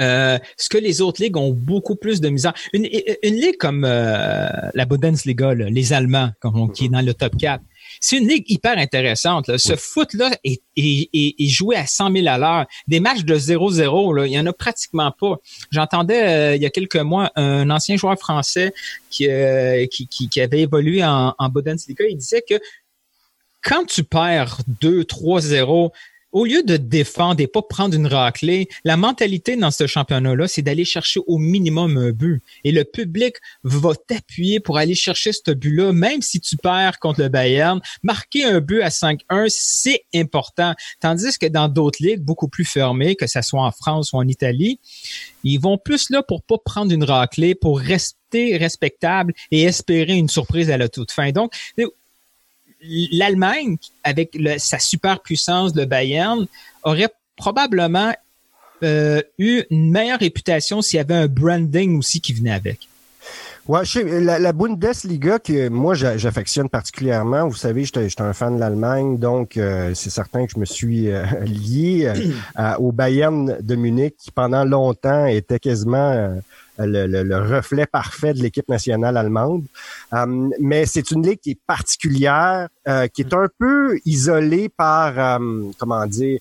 Euh, 0.00 0.38
ce 0.56 0.68
que 0.68 0.78
les 0.78 1.00
autres 1.00 1.22
ligues 1.22 1.36
ont 1.36 1.50
beaucoup 1.50 1.96
plus 1.96 2.20
de 2.20 2.28
misère. 2.28 2.54
Une, 2.72 2.88
une 3.22 3.34
ligue 3.34 3.56
comme 3.56 3.84
euh, 3.84 4.48
la 4.74 4.84
Bundesliga, 4.84 5.54
les 5.54 5.92
Allemands, 5.92 6.30
comme, 6.40 6.72
qui 6.72 6.86
est 6.86 6.88
dans 6.88 7.04
le 7.04 7.14
top 7.14 7.36
4, 7.36 7.62
c'est 8.00 8.18
une 8.18 8.28
ligue 8.28 8.44
hyper 8.48 8.78
intéressante. 8.78 9.56
Ce 9.56 9.74
foot-là 9.74 10.30
est, 10.44 10.62
est, 10.76 11.08
est, 11.12 11.48
joué 11.48 11.74
à 11.74 11.86
100 11.86 12.12
000 12.12 12.26
à 12.28 12.38
l'heure. 12.38 12.66
Des 12.86 13.00
matchs 13.00 13.24
de 13.24 13.36
0-0, 13.36 14.26
il 14.26 14.32
y 14.32 14.38
en 14.38 14.46
a 14.46 14.52
pratiquement 14.52 15.10
pas. 15.10 15.36
J'entendais 15.70 16.22
euh, 16.22 16.56
il 16.56 16.62
y 16.62 16.66
a 16.66 16.70
quelques 16.70 16.96
mois 16.96 17.32
un 17.34 17.68
ancien 17.70 17.96
joueur 17.96 18.18
français 18.18 18.72
qui, 19.10 19.26
qui, 19.90 20.28
qui, 20.28 20.40
avait 20.40 20.60
évolué 20.60 21.04
en, 21.04 21.34
en 21.38 21.48
Bundesliga. 21.48 22.04
Il 22.08 22.18
disait 22.18 22.44
que 22.48 22.60
quand 23.62 23.84
tu 23.86 24.04
perds 24.04 24.58
2-3-0, 24.80 25.90
au 26.32 26.44
lieu 26.44 26.62
de 26.62 26.76
défendre 26.76 27.40
et 27.40 27.46
pas 27.46 27.62
prendre 27.62 27.94
une 27.94 28.06
raclée, 28.06 28.68
la 28.84 28.96
mentalité 28.96 29.56
dans 29.56 29.70
ce 29.70 29.86
championnat-là, 29.86 30.48
c'est 30.48 30.62
d'aller 30.62 30.84
chercher 30.84 31.20
au 31.26 31.38
minimum 31.38 31.96
un 31.96 32.10
but. 32.10 32.42
Et 32.64 32.72
le 32.72 32.84
public 32.84 33.36
va 33.62 33.94
t'appuyer 33.94 34.60
pour 34.60 34.78
aller 34.78 34.94
chercher 34.94 35.32
ce 35.32 35.52
but-là, 35.52 35.92
même 35.92 36.22
si 36.22 36.40
tu 36.40 36.56
perds 36.56 36.98
contre 36.98 37.22
le 37.22 37.28
Bayern. 37.28 37.80
Marquer 38.02 38.44
un 38.44 38.60
but 38.60 38.82
à 38.82 38.88
5-1, 38.88 39.46
c'est 39.48 40.04
important. 40.14 40.74
Tandis 41.00 41.38
que 41.38 41.46
dans 41.46 41.68
d'autres 41.68 42.02
ligues 42.02 42.22
beaucoup 42.22 42.48
plus 42.48 42.64
fermées, 42.64 43.16
que 43.16 43.26
ce 43.26 43.40
soit 43.42 43.62
en 43.62 43.72
France 43.72 44.12
ou 44.12 44.16
en 44.16 44.28
Italie, 44.28 44.80
ils 45.44 45.58
vont 45.58 45.78
plus 45.78 46.10
là 46.10 46.22
pour 46.22 46.42
pas 46.42 46.58
prendre 46.58 46.92
une 46.92 47.04
raclée, 47.04 47.54
pour 47.54 47.78
rester 47.78 48.56
respectable 48.56 49.32
et 49.50 49.62
espérer 49.62 50.14
une 50.14 50.28
surprise 50.28 50.70
à 50.70 50.76
la 50.76 50.88
toute 50.88 51.10
fin. 51.10 51.30
Donc, 51.30 51.52
l'Allemagne, 52.80 53.76
avec 54.04 54.38
sa 54.58 54.78
superpuissance 54.78 55.72
de 55.72 55.84
Bayern, 55.84 56.46
aurait 56.82 57.08
probablement 57.36 58.12
euh, 58.82 59.22
eu 59.38 59.62
une 59.70 59.90
meilleure 59.90 60.20
réputation 60.20 60.82
s'il 60.82 60.98
y 60.98 61.00
avait 61.00 61.14
un 61.14 61.26
branding 61.26 61.98
aussi 61.98 62.20
qui 62.20 62.32
venait 62.32 62.52
avec. 62.52 62.88
Ouais, 63.66 63.82
la, 64.02 64.38
la, 64.38 64.52
Bundesliga 64.52 65.38
que 65.38 65.68
moi 65.68 65.92
j'affectionne 65.94 66.70
particulièrement. 66.70 67.46
Vous 67.48 67.56
savez, 67.56 67.84
j'étais 67.84 68.22
un 68.22 68.32
fan 68.32 68.54
de 68.54 68.60
l'Allemagne, 68.60 69.18
donc 69.18 69.58
euh, 69.58 69.92
c'est 69.94 70.08
certain 70.08 70.46
que 70.46 70.52
je 70.54 70.58
me 70.58 70.64
suis 70.64 71.10
euh, 71.10 71.24
lié 71.44 72.10
au 72.78 72.92
Bayern 72.92 73.58
de 73.60 73.76
Munich, 73.76 74.14
qui 74.16 74.30
pendant 74.30 74.64
longtemps 74.64 75.26
était 75.26 75.58
quasiment 75.58 76.38
le, 76.86 77.56
reflet 77.56 77.86
parfait 77.86 78.34
de 78.34 78.42
l'équipe 78.42 78.68
nationale 78.68 79.16
allemande. 79.16 79.64
Euh, 80.14 80.48
mais 80.60 80.86
c'est 80.86 81.10
une 81.10 81.26
ligue 81.26 81.40
qui 81.40 81.52
est 81.52 81.58
particulière, 81.66 82.68
euh, 82.86 83.08
qui 83.08 83.22
est 83.22 83.34
un 83.34 83.48
peu 83.58 83.98
isolée 84.04 84.68
par, 84.68 85.18
euh, 85.18 85.62
comment 85.78 86.06
dire, 86.06 86.38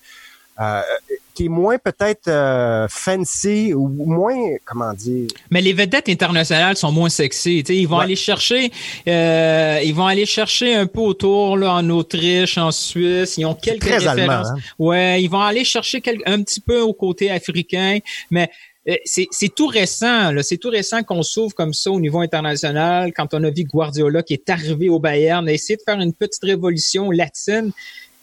qui 1.36 1.46
est 1.46 1.50
moins 1.50 1.78
peut-être 1.78 2.88
fancy 2.90 3.72
ou 3.76 3.88
moins 3.88 4.56
comment 4.66 4.92
dire. 4.92 5.28
Mais 5.52 5.62
les 5.62 5.72
vedettes 5.72 6.10
internationales 6.10 6.76
sont 6.76 6.92
moins 6.92 7.10
sexy. 7.10 7.60
Ils 7.60 7.88
vont 7.88 8.00
aller 8.00 8.16
chercher, 8.16 8.72
ils 9.06 9.94
vont 9.94 10.08
aller 10.08 10.26
chercher 10.26 10.74
un 10.74 10.88
peu 10.88 11.02
autour 11.02 11.58
là, 11.58 11.74
en 11.74 11.88
Autriche, 11.92 12.58
en 12.58 12.72
Suisse. 12.72 13.38
Ils 13.38 13.46
ont 13.46 13.54
quelques 13.54 13.82
très 13.82 13.98
références. 14.00 14.48
Hein? 14.48 14.58
Ouais, 14.80 15.22
ils 15.22 15.30
vont 15.30 15.42
aller 15.42 15.64
chercher 15.64 16.02
un 16.26 16.42
petit 16.42 16.60
peu 16.60 16.82
au 16.82 16.94
côté 16.94 17.30
africain, 17.30 18.00
mais 18.32 18.50
euh, 18.50 18.77
c'est 19.06 19.54
tout 19.54 19.68
récent, 19.68 20.32
c'est 20.42 20.58
tout 20.58 20.70
récent 20.70 21.04
qu'on 21.04 21.24
s'ouvre 21.24 21.54
comme 21.54 21.74
ça 21.74 21.92
au 21.92 22.00
niveau 22.00 22.20
international. 22.22 23.12
Quand 23.14 23.34
on 23.34 23.44
a 23.44 23.50
vu 23.50 23.64
Guardiola 23.64 24.24
qui 24.24 24.34
est 24.34 24.50
arrivé 24.50 24.88
au 24.90 25.00
Bayern, 25.00 25.48
a 25.48 25.52
essayé 25.52 25.76
de 25.76 25.82
faire 25.84 26.00
une 26.00 26.14
petite 26.14 26.44
révolution 26.44 27.12
latine. 27.12 27.72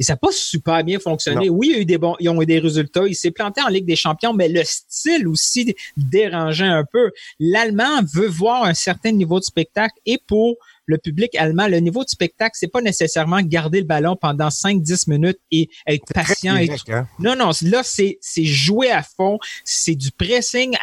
Et 0.00 0.02
ça 0.02 0.14
n'a 0.14 0.16
pas 0.16 0.32
super 0.32 0.82
bien 0.82 0.98
fonctionné. 0.98 1.48
Oui, 1.48 1.68
il 1.68 1.72
y 1.72 1.76
a 1.76 1.80
eu 1.82 1.84
des 1.84 1.98
bons, 1.98 2.16
ils 2.18 2.28
ont 2.28 2.42
eu 2.42 2.46
des 2.46 2.58
résultats. 2.58 3.06
Il 3.06 3.14
s'est 3.14 3.30
planté 3.30 3.60
en 3.62 3.68
Ligue 3.68 3.86
des 3.86 3.94
Champions, 3.94 4.32
mais 4.32 4.48
le 4.48 4.64
style 4.64 5.28
aussi 5.28 5.76
dérangeait 5.96 6.64
un 6.64 6.84
peu. 6.84 7.12
L'Allemand 7.38 8.02
veut 8.12 8.26
voir 8.26 8.64
un 8.64 8.74
certain 8.74 9.12
niveau 9.12 9.38
de 9.38 9.44
spectacle 9.44 9.94
et 10.04 10.18
pour 10.26 10.56
le 10.86 10.98
public 10.98 11.34
allemand, 11.36 11.66
le 11.66 11.78
niveau 11.78 12.04
de 12.04 12.08
spectacle, 12.08 12.56
c'est 12.58 12.68
pas 12.68 12.80
nécessairement 12.80 13.40
garder 13.40 13.80
le 13.80 13.86
ballon 13.86 14.16
pendant 14.16 14.48
5-10 14.48 15.10
minutes 15.10 15.38
et 15.50 15.68
être 15.86 16.12
patient. 16.12 16.56
et 16.56 16.70
hein? 16.88 17.06
Non, 17.18 17.36
non, 17.36 17.50
là, 17.62 17.82
c'est, 17.82 18.18
c'est 18.20 18.44
jouer 18.44 18.90
à 18.90 19.02
fond, 19.02 19.38
c'est 19.64 19.94
du 19.94 20.10
pressing, 20.10 20.76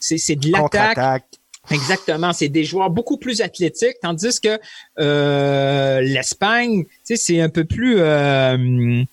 c'est, 0.00 0.18
c'est 0.18 0.36
de 0.36 0.50
l'attaque. 0.50 1.24
Exactement, 1.70 2.32
c'est 2.32 2.48
des 2.48 2.64
joueurs 2.64 2.90
beaucoup 2.90 3.18
plus 3.18 3.40
athlétiques, 3.40 3.96
tandis 4.02 4.40
que 4.40 4.58
euh, 4.98 6.00
l'Espagne, 6.00 6.84
c'est 7.04 7.40
un 7.40 7.48
peu 7.48 7.64
plus 7.64 7.98
euh, 7.98 9.04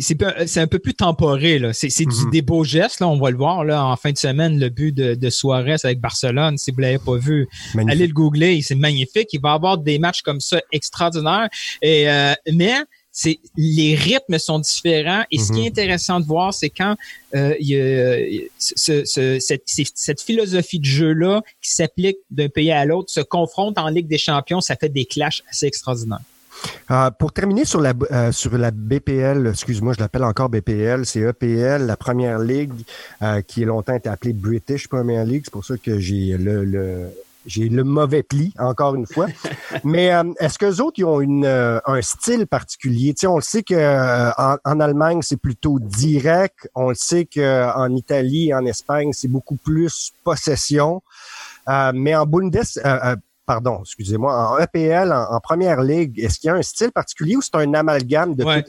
c'est 0.00 0.60
un 0.60 0.66
peu 0.66 0.78
plus 0.78 0.94
temporé 0.94 1.58
là. 1.58 1.72
C'est 1.72 1.88
mm-hmm. 1.88 2.30
des 2.30 2.42
beaux 2.42 2.64
gestes 2.64 3.00
là, 3.00 3.08
on 3.08 3.18
va 3.18 3.30
le 3.30 3.36
voir 3.36 3.64
là 3.64 3.84
en 3.84 3.96
fin 3.96 4.12
de 4.12 4.18
semaine 4.18 4.58
le 4.58 4.68
but 4.68 4.92
de, 4.92 5.14
de 5.14 5.30
Suarez 5.30 5.76
avec 5.84 6.00
Barcelone. 6.00 6.58
Si 6.58 6.70
vous 6.70 6.80
l'avez 6.80 6.98
pas 6.98 7.16
vu, 7.16 7.48
allez 7.76 8.06
le 8.06 8.12
googler, 8.12 8.60
c'est 8.62 8.74
magnifique. 8.74 9.28
Il 9.32 9.40
va 9.40 9.52
avoir 9.52 9.78
des 9.78 9.98
matchs 9.98 10.22
comme 10.22 10.40
ça 10.40 10.60
extraordinaires. 10.72 11.48
Et 11.82 12.08
euh, 12.08 12.34
mais 12.52 12.74
c'est 13.14 13.38
les 13.56 13.94
rythmes 13.94 14.38
sont 14.38 14.58
différents 14.58 15.22
et 15.30 15.38
ce 15.38 15.52
qui 15.52 15.60
est 15.60 15.62
mhm. 15.62 15.68
intéressant 15.68 16.20
de 16.20 16.26
voir 16.26 16.52
c'est 16.52 16.68
quand 16.68 16.96
euh, 17.36 17.54
il 17.60 17.68
y 17.68 17.80
a 17.80 18.18
ce, 18.58 19.04
ce, 19.04 19.38
cette, 19.38 19.62
cette, 19.66 20.20
philosophie 20.20 20.80
de 20.80 20.84
jeu 20.84 21.12
là 21.12 21.40
qui 21.62 21.70
s'applique 21.70 22.16
d'un 22.32 22.48
pays 22.48 22.72
à 22.72 22.84
l'autre 22.84 23.10
se 23.10 23.20
confronte 23.20 23.78
en 23.78 23.88
Ligue 23.88 24.08
des 24.08 24.18
Champions 24.18 24.60
ça 24.60 24.74
fait 24.74 24.88
des 24.88 25.04
clashs 25.04 25.44
assez 25.48 25.66
extraordinaires 25.66 26.24
euh, 26.90 27.10
pour 27.10 27.32
terminer 27.32 27.64
sur 27.64 27.80
la 27.80 27.92
euh, 28.10 28.32
sur 28.32 28.56
la 28.56 28.70
BPL, 28.70 29.46
excuse-moi, 29.48 29.94
je 29.94 30.00
l'appelle 30.00 30.24
encore 30.24 30.48
BPL, 30.48 31.06
c'est 31.06 31.20
EPL, 31.20 31.86
la 31.86 31.96
première 31.96 32.38
ligue 32.38 32.72
euh, 33.22 33.40
qui 33.42 33.62
est 33.62 33.66
longtemps 33.66 33.94
été 33.94 34.08
appelée 34.08 34.32
British 34.32 34.88
Premier 34.88 35.24
League. 35.24 35.42
C'est 35.44 35.52
pour 35.52 35.64
ça 35.64 35.76
que 35.76 35.98
j'ai 35.98 36.36
le, 36.36 36.64
le 36.64 37.08
j'ai 37.46 37.68
le 37.68 37.84
mauvais 37.84 38.22
pli, 38.22 38.52
encore 38.58 38.94
une 38.94 39.06
fois. 39.06 39.26
Mais 39.84 40.12
euh, 40.14 40.24
est-ce 40.40 40.58
que 40.58 40.66
les 40.66 40.80
autres 40.80 40.98
ils 40.98 41.04
ont 41.04 41.20
une, 41.20 41.44
euh, 41.44 41.78
un 41.86 42.00
style 42.02 42.46
particulier? 42.46 43.14
Tu 43.14 43.26
on 43.26 43.36
le 43.36 43.42
sait 43.42 43.62
que 43.62 43.74
euh, 43.74 44.30
en, 44.36 44.80
Allemagne, 44.80 45.20
c'est 45.22 45.36
plutôt 45.36 45.78
direct. 45.78 46.70
On 46.74 46.88
le 46.88 46.94
sait 46.94 47.26
qu'en 47.26 47.94
Italie 47.94 48.54
en 48.54 48.64
Espagne, 48.66 49.12
c'est 49.12 49.28
beaucoup 49.28 49.56
plus 49.56 50.12
possession. 50.24 51.02
mais 51.94 52.14
en 52.14 52.26
Bundes, 52.26 52.60
pardon, 53.46 53.80
excusez-moi, 53.82 54.32
en 54.32 54.58
EPL, 54.58 55.12
en, 55.12 55.40
première 55.40 55.82
ligue, 55.82 56.18
est-ce 56.18 56.38
qu'il 56.38 56.48
y 56.48 56.50
a 56.50 56.54
un 56.54 56.62
style 56.62 56.90
particulier 56.92 57.36
ou 57.36 57.42
c'est 57.42 57.54
un 57.56 57.74
amalgame 57.74 58.34
de 58.34 58.44
ouais, 58.44 58.64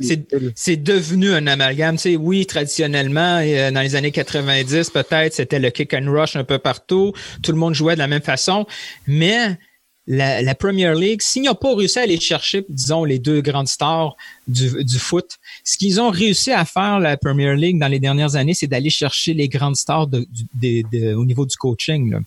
C'est 0.55 0.77
devenu 0.77 1.33
un 1.33 1.47
amalgame. 1.47 1.95
Tu 1.95 2.01
sais, 2.01 2.15
oui, 2.15 2.45
traditionnellement, 2.45 3.39
euh, 3.41 3.71
dans 3.71 3.81
les 3.81 3.95
années 3.95 4.11
90, 4.11 4.89
peut-être, 4.89 5.33
c'était 5.33 5.59
le 5.59 5.69
kick 5.69 5.93
and 5.93 6.11
rush 6.11 6.35
un 6.35 6.43
peu 6.43 6.59
partout. 6.59 7.13
Tout 7.41 7.51
le 7.51 7.57
monde 7.57 7.73
jouait 7.73 7.93
de 7.93 7.99
la 7.99 8.07
même 8.07 8.21
façon. 8.21 8.65
Mais 9.07 9.57
la, 10.07 10.41
la 10.41 10.55
Premier 10.55 10.93
League, 10.93 11.21
s'ils 11.21 11.43
n'ont 11.43 11.55
pas 11.55 11.73
réussi 11.75 11.97
à 11.97 12.03
aller 12.03 12.19
chercher, 12.19 12.63
disons, 12.69 13.03
les 13.03 13.17
deux 13.17 13.41
grandes 13.41 13.67
stars 13.67 14.15
du, 14.47 14.83
du 14.83 14.99
foot, 14.99 15.37
ce 15.63 15.77
qu'ils 15.77 15.99
ont 15.99 16.11
réussi 16.11 16.51
à 16.51 16.63
faire, 16.63 16.99
la 16.99 17.17
Premier 17.17 17.55
League, 17.55 17.79
dans 17.79 17.87
les 17.87 17.99
dernières 17.99 18.35
années, 18.35 18.53
c'est 18.53 18.67
d'aller 18.67 18.91
chercher 18.91 19.33
les 19.33 19.47
grandes 19.47 19.75
stars 19.75 20.07
de, 20.07 20.27
de, 20.61 21.13
au 21.15 21.25
niveau 21.25 21.45
du 21.45 21.55
coaching. 21.55 22.11
Là. 22.11 22.19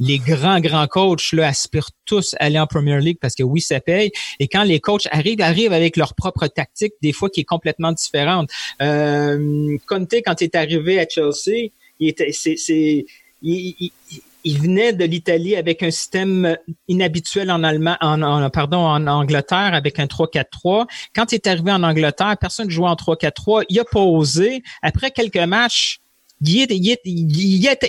Les 0.00 0.18
grands, 0.18 0.60
grands 0.60 0.86
coachs 0.86 1.32
là, 1.32 1.48
aspirent 1.48 1.90
tous 2.06 2.34
à 2.40 2.44
aller 2.44 2.58
en 2.58 2.66
Premier 2.66 2.98
League 3.00 3.18
parce 3.20 3.34
que 3.34 3.42
oui, 3.42 3.60
ça 3.60 3.80
paye. 3.80 4.10
Et 4.40 4.48
quand 4.48 4.64
les 4.64 4.80
coachs 4.80 5.06
arrivent, 5.10 5.42
arrivent 5.42 5.74
avec 5.74 5.96
leur 5.96 6.14
propre 6.14 6.46
tactique, 6.46 6.94
des 7.02 7.12
fois 7.12 7.28
qui 7.28 7.40
est 7.40 7.44
complètement 7.44 7.92
différente. 7.92 8.50
Euh, 8.80 9.76
Conte, 9.86 10.14
quand 10.24 10.40
il 10.40 10.44
est 10.44 10.54
arrivé 10.54 10.98
à 10.98 11.06
Chelsea, 11.06 11.70
il 12.00 12.08
était, 12.08 12.32
c'est, 12.32 12.56
c'est, 12.56 13.04
il, 13.42 13.74
il 13.80 13.92
venait 14.56 14.92
de 14.92 15.04
l'Italie 15.04 15.56
avec 15.56 15.82
un 15.82 15.90
système 15.90 16.56
inhabituel 16.86 17.50
en 17.50 17.64
Allemagne, 17.64 17.96
en, 18.00 18.48
pardon, 18.50 18.78
en 18.78 19.06
Angleterre 19.06 19.74
avec 19.74 19.98
un 19.98 20.06
3-4-3. 20.06 20.86
Quand 21.14 21.32
il 21.32 21.36
est 21.36 21.46
arrivé 21.46 21.72
en 21.72 21.82
Angleterre, 21.82 22.36
personne 22.40 22.66
ne 22.66 22.70
jouait 22.70 22.88
en 22.88 22.94
3-4-3. 22.94 23.64
Il 23.68 23.80
a 23.80 23.84
posé. 23.84 24.62
Après 24.82 25.10
quelques 25.10 25.36
matchs, 25.36 26.00
il 26.40 26.60
est, 26.60 26.66
il 26.70 26.90
est, 26.90 27.00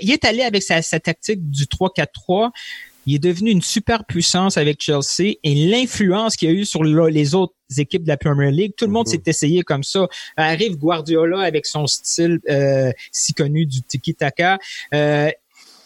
il 0.02 0.12
est, 0.12 0.26
allé 0.26 0.42
avec 0.42 0.64
sa, 0.64 0.82
tactique 1.00 1.50
du 1.50 1.66
3-4-3. 1.66 2.52
Il 3.06 3.16
est 3.16 3.20
devenu 3.20 3.52
une 3.52 3.62
super 3.62 4.06
puissance 4.06 4.58
avec 4.58 4.82
Chelsea 4.82 5.36
et 5.44 5.56
l'influence 5.56 6.36
qu'il 6.36 6.50
a 6.50 6.52
eu 6.52 6.66
sur 6.66 6.84
les 6.84 7.36
autres 7.36 7.54
équipes 7.78 8.04
de 8.04 8.10
la 8.10 8.18
Premier 8.18 8.52
League. 8.52 8.74
Tout 8.78 8.86
le 8.86 8.92
monde 8.92 9.08
mhm. 9.08 9.14
s'est 9.14 9.24
essayé 9.26 9.64
comme 9.64 9.84
ça. 9.84 10.08
Arrive 10.38 10.76
Guardiola 10.78 11.40
avec 11.40 11.66
son 11.66 11.88
style 11.88 12.40
euh, 12.50 12.92
si 13.12 13.34
connu 13.34 13.66
du 13.66 13.82
tiki-taka. 13.82 14.60
Euh, 14.94 15.32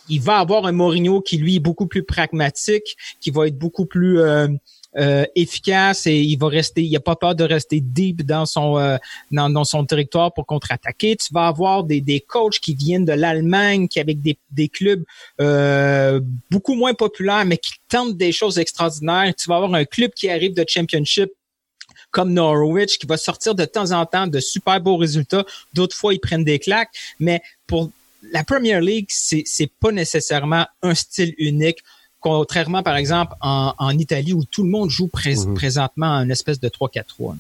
il 0.10 0.22
va 0.22 0.40
avoir 0.40 0.66
un 0.66 0.72
Mourinho 0.72 1.22
qui 1.22 1.38
lui 1.38 1.56
est 1.56 1.60
beaucoup 1.60 1.88
plus 1.88 2.04
pragmatique, 2.04 2.98
qui 3.22 3.32
va 3.32 3.48
être 3.48 3.58
beaucoup 3.58 3.86
plus 3.86 4.20
euh, 4.20 4.48
euh, 4.98 5.26
efficace 5.36 6.06
et 6.06 6.20
il 6.20 6.38
va 6.38 6.50
rester, 6.50 6.84
il 6.84 6.96
a 6.96 7.00
pas 7.00 7.16
peur 7.16 7.36
de 7.36 7.44
rester 7.44 7.82
deep 7.82 8.24
dans 8.24 8.46
son 8.46 8.78
euh, 8.78 8.98
dans, 9.32 9.64
son 9.64 9.86
territoire 9.86 10.34
pour 10.34 10.46
contre-attaquer. 10.46 11.16
Tu 11.16 11.34
vas 11.34 11.48
avoir 11.48 11.84
des, 11.84 12.02
des 12.02 12.20
coachs 12.20 12.60
qui 12.60 12.76
viennent 12.76 13.06
de 13.06 13.14
l'Allemagne, 13.14 13.88
qui 13.88 14.00
avec 14.00 14.22
des, 14.22 14.38
des 14.52 14.70
clubs 14.70 15.04
beaucoup 16.52 16.76
moins 16.76 16.94
populaires, 16.94 17.46
mais 17.46 17.58
qui 17.58 17.74
tentent 17.90 18.18
des 18.18 18.32
choses 18.32 18.60
extraordinaires. 18.60 19.34
Tu 19.36 19.48
vas 19.50 19.56
avoir 19.56 19.74
un 19.74 19.86
club 19.86 20.12
qui 20.12 20.30
arrive 20.30 20.54
de 20.54 20.66
championship 20.68 21.32
comme 22.12 22.32
Norwich, 22.32 23.00
qui 23.00 23.08
va 23.08 23.18
sortir 23.18 23.56
de 23.56 23.66
temps 23.66 23.92
en 23.92 24.06
temps 24.06 24.28
de 24.28 24.40
super 24.40 24.80
beaux 24.80 24.98
résultats. 24.98 25.44
D'autres 25.74 25.96
fois, 25.96 26.14
ils 26.14 26.20
prennent 26.20 26.44
des 26.44 26.60
claques. 26.60 26.92
Mais 27.20 27.42
pour 27.66 27.90
la 28.32 28.44
Premier 28.44 28.80
League, 28.82 29.08
c'est 29.10 29.44
c'est 29.46 29.72
pas 29.80 29.92
nécessairement 29.92 30.66
un 30.82 30.96
style 30.96 31.34
unique. 31.38 31.84
Contrairement, 32.20 32.84
par 32.84 32.96
exemple, 32.96 33.34
en, 33.42 33.74
en 33.78 33.98
Italie 33.98 34.32
où 34.32 34.46
tout 34.46 34.64
le 34.64 34.70
monde 34.70 34.90
joue 34.90 35.10
mhm. 35.14 35.54
présentement 35.56 36.08
en 36.08 36.30
espèce 36.30 36.58
de 36.58 36.70
3-4-3. 36.70 37.36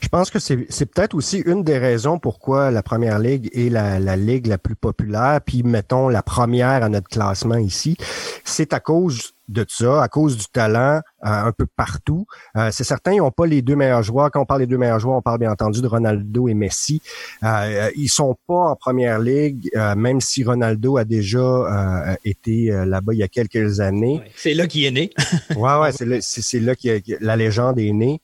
Je 0.00 0.08
pense 0.08 0.30
que 0.30 0.38
c'est 0.38 0.86
peut-être 0.86 1.14
aussi 1.14 1.42
une 1.44 1.62
des 1.62 1.76
raisons 1.76 2.18
pourquoi 2.18 2.70
la 2.70 2.82
Première 2.82 3.18
Ligue 3.18 3.50
est 3.52 3.68
la, 3.68 4.00
la 4.00 4.16
ligue 4.16 4.46
la 4.46 4.56
plus 4.56 4.74
populaire, 4.74 5.40
puis 5.44 5.62
mettons 5.62 6.08
la 6.08 6.22
première 6.22 6.82
à 6.82 6.88
notre 6.88 7.08
classement 7.08 7.58
ici. 7.58 7.98
C'est 8.42 8.72
à 8.72 8.80
cause 8.80 9.34
de 9.52 9.64
ça, 9.68 10.02
à 10.02 10.08
cause 10.08 10.36
du 10.36 10.46
talent 10.46 10.96
euh, 10.96 11.00
un 11.22 11.52
peu 11.52 11.66
partout. 11.76 12.26
Euh, 12.56 12.70
c'est 12.72 12.84
certain, 12.84 13.12
ils 13.12 13.18
n'ont 13.18 13.30
pas 13.30 13.46
les 13.46 13.62
deux 13.62 13.76
meilleurs 13.76 14.02
joueurs. 14.02 14.30
Quand 14.30 14.40
on 14.40 14.44
parle 14.44 14.60
des 14.60 14.66
deux 14.66 14.78
meilleurs 14.78 14.98
joueurs, 14.98 15.16
on 15.16 15.22
parle 15.22 15.38
bien 15.38 15.50
entendu 15.50 15.80
de 15.80 15.86
Ronaldo 15.86 16.48
et 16.48 16.54
Messi. 16.54 17.00
Euh, 17.44 17.90
ils 17.96 18.08
sont 18.08 18.36
pas 18.46 18.70
en 18.70 18.76
première 18.76 19.18
ligue, 19.18 19.70
euh, 19.76 19.94
même 19.94 20.20
si 20.20 20.44
Ronaldo 20.44 20.96
a 20.96 21.04
déjà 21.04 22.16
été 22.24 22.70
là-bas 22.86 23.12
il 23.12 23.18
y 23.18 23.22
a 23.22 23.28
quelques 23.28 23.80
années. 23.80 24.20
c'est 24.34 24.54
là 24.54 24.66
qu'il 24.66 24.84
est 24.84 24.90
né. 24.90 25.10
ouais, 25.56 25.78
ouais, 25.78 25.92
c'est 25.96 26.06
là, 26.06 26.16
c'est, 26.20 26.60
là 26.60 26.74
que 26.74 27.00
la 27.20 27.36
légende 27.36 27.78
est 27.78 27.92
née 27.92 28.20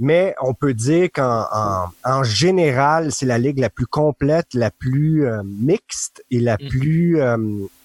mais 0.00 0.34
on 0.40 0.54
peut 0.54 0.72
dire 0.72 1.10
qu'en 1.12 1.44
en, 2.04 2.22
général, 2.24 3.12
c'est 3.12 3.26
la 3.26 3.38
ligue 3.38 3.58
la 3.58 3.68
plus 3.68 3.86
complète, 3.86 4.46
la 4.54 4.70
plus 4.70 5.26
euh, 5.26 5.42
mixte 5.44 6.24
et 6.30 6.40
la 6.40 6.54
mm. 6.54 6.68
plus 6.68 7.20
euh, 7.20 7.36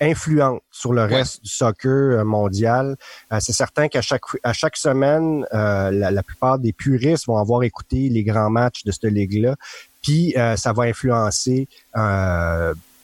influente 0.02 0.62
sur 0.72 0.94
le 0.94 1.04
reste 1.04 1.44
du 1.44 1.50
soccer 1.50 1.92
euh, 1.92 2.24
mondial. 2.24 2.96
c'est 3.40 3.54
certain 3.54 3.90
qu'à 3.90 4.02
chaque 4.02 4.24
à 4.44 4.54
chaque 4.54 4.78
semaine, 4.78 5.46
la, 5.52 5.92
la, 5.92 6.24
plupart 6.24 6.58
des 6.58 6.72
puristes 6.72 7.28
vont 7.28 7.38
avoir 7.38 7.64
écouté 7.64 8.08
les 8.10 8.24
grands 8.24 8.50
matchs 8.50 8.84
de 8.86 8.92
cette 8.92 9.12
ligue-là, 9.12 9.56
puis 10.02 10.34
ça 10.56 10.72
va 10.72 10.84
influencer 10.84 11.68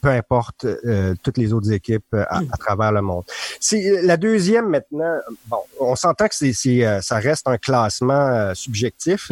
peu 0.02 0.10
importe 0.10 0.64
euh, 0.64 1.14
toutes 1.22 1.38
les 1.38 1.52
autres 1.52 1.70
équipes 1.70 2.12
euh, 2.12 2.24
à, 2.28 2.42
travers 2.58 2.90
le 2.90 3.00
monde. 3.00 3.22
C'est 3.60 3.88
euh, 3.88 4.00
la 4.02 4.16
deuxième 4.16 4.68
maintenant. 4.68 5.16
Bon, 5.46 5.58
on 5.80 5.94
s'entend 5.94 6.26
que 6.26 6.34
c'est, 6.34 6.52
ça 7.00 7.16
reste 7.18 7.46
un 7.46 7.56
classement 7.56 8.52
subjectif, 8.54 9.30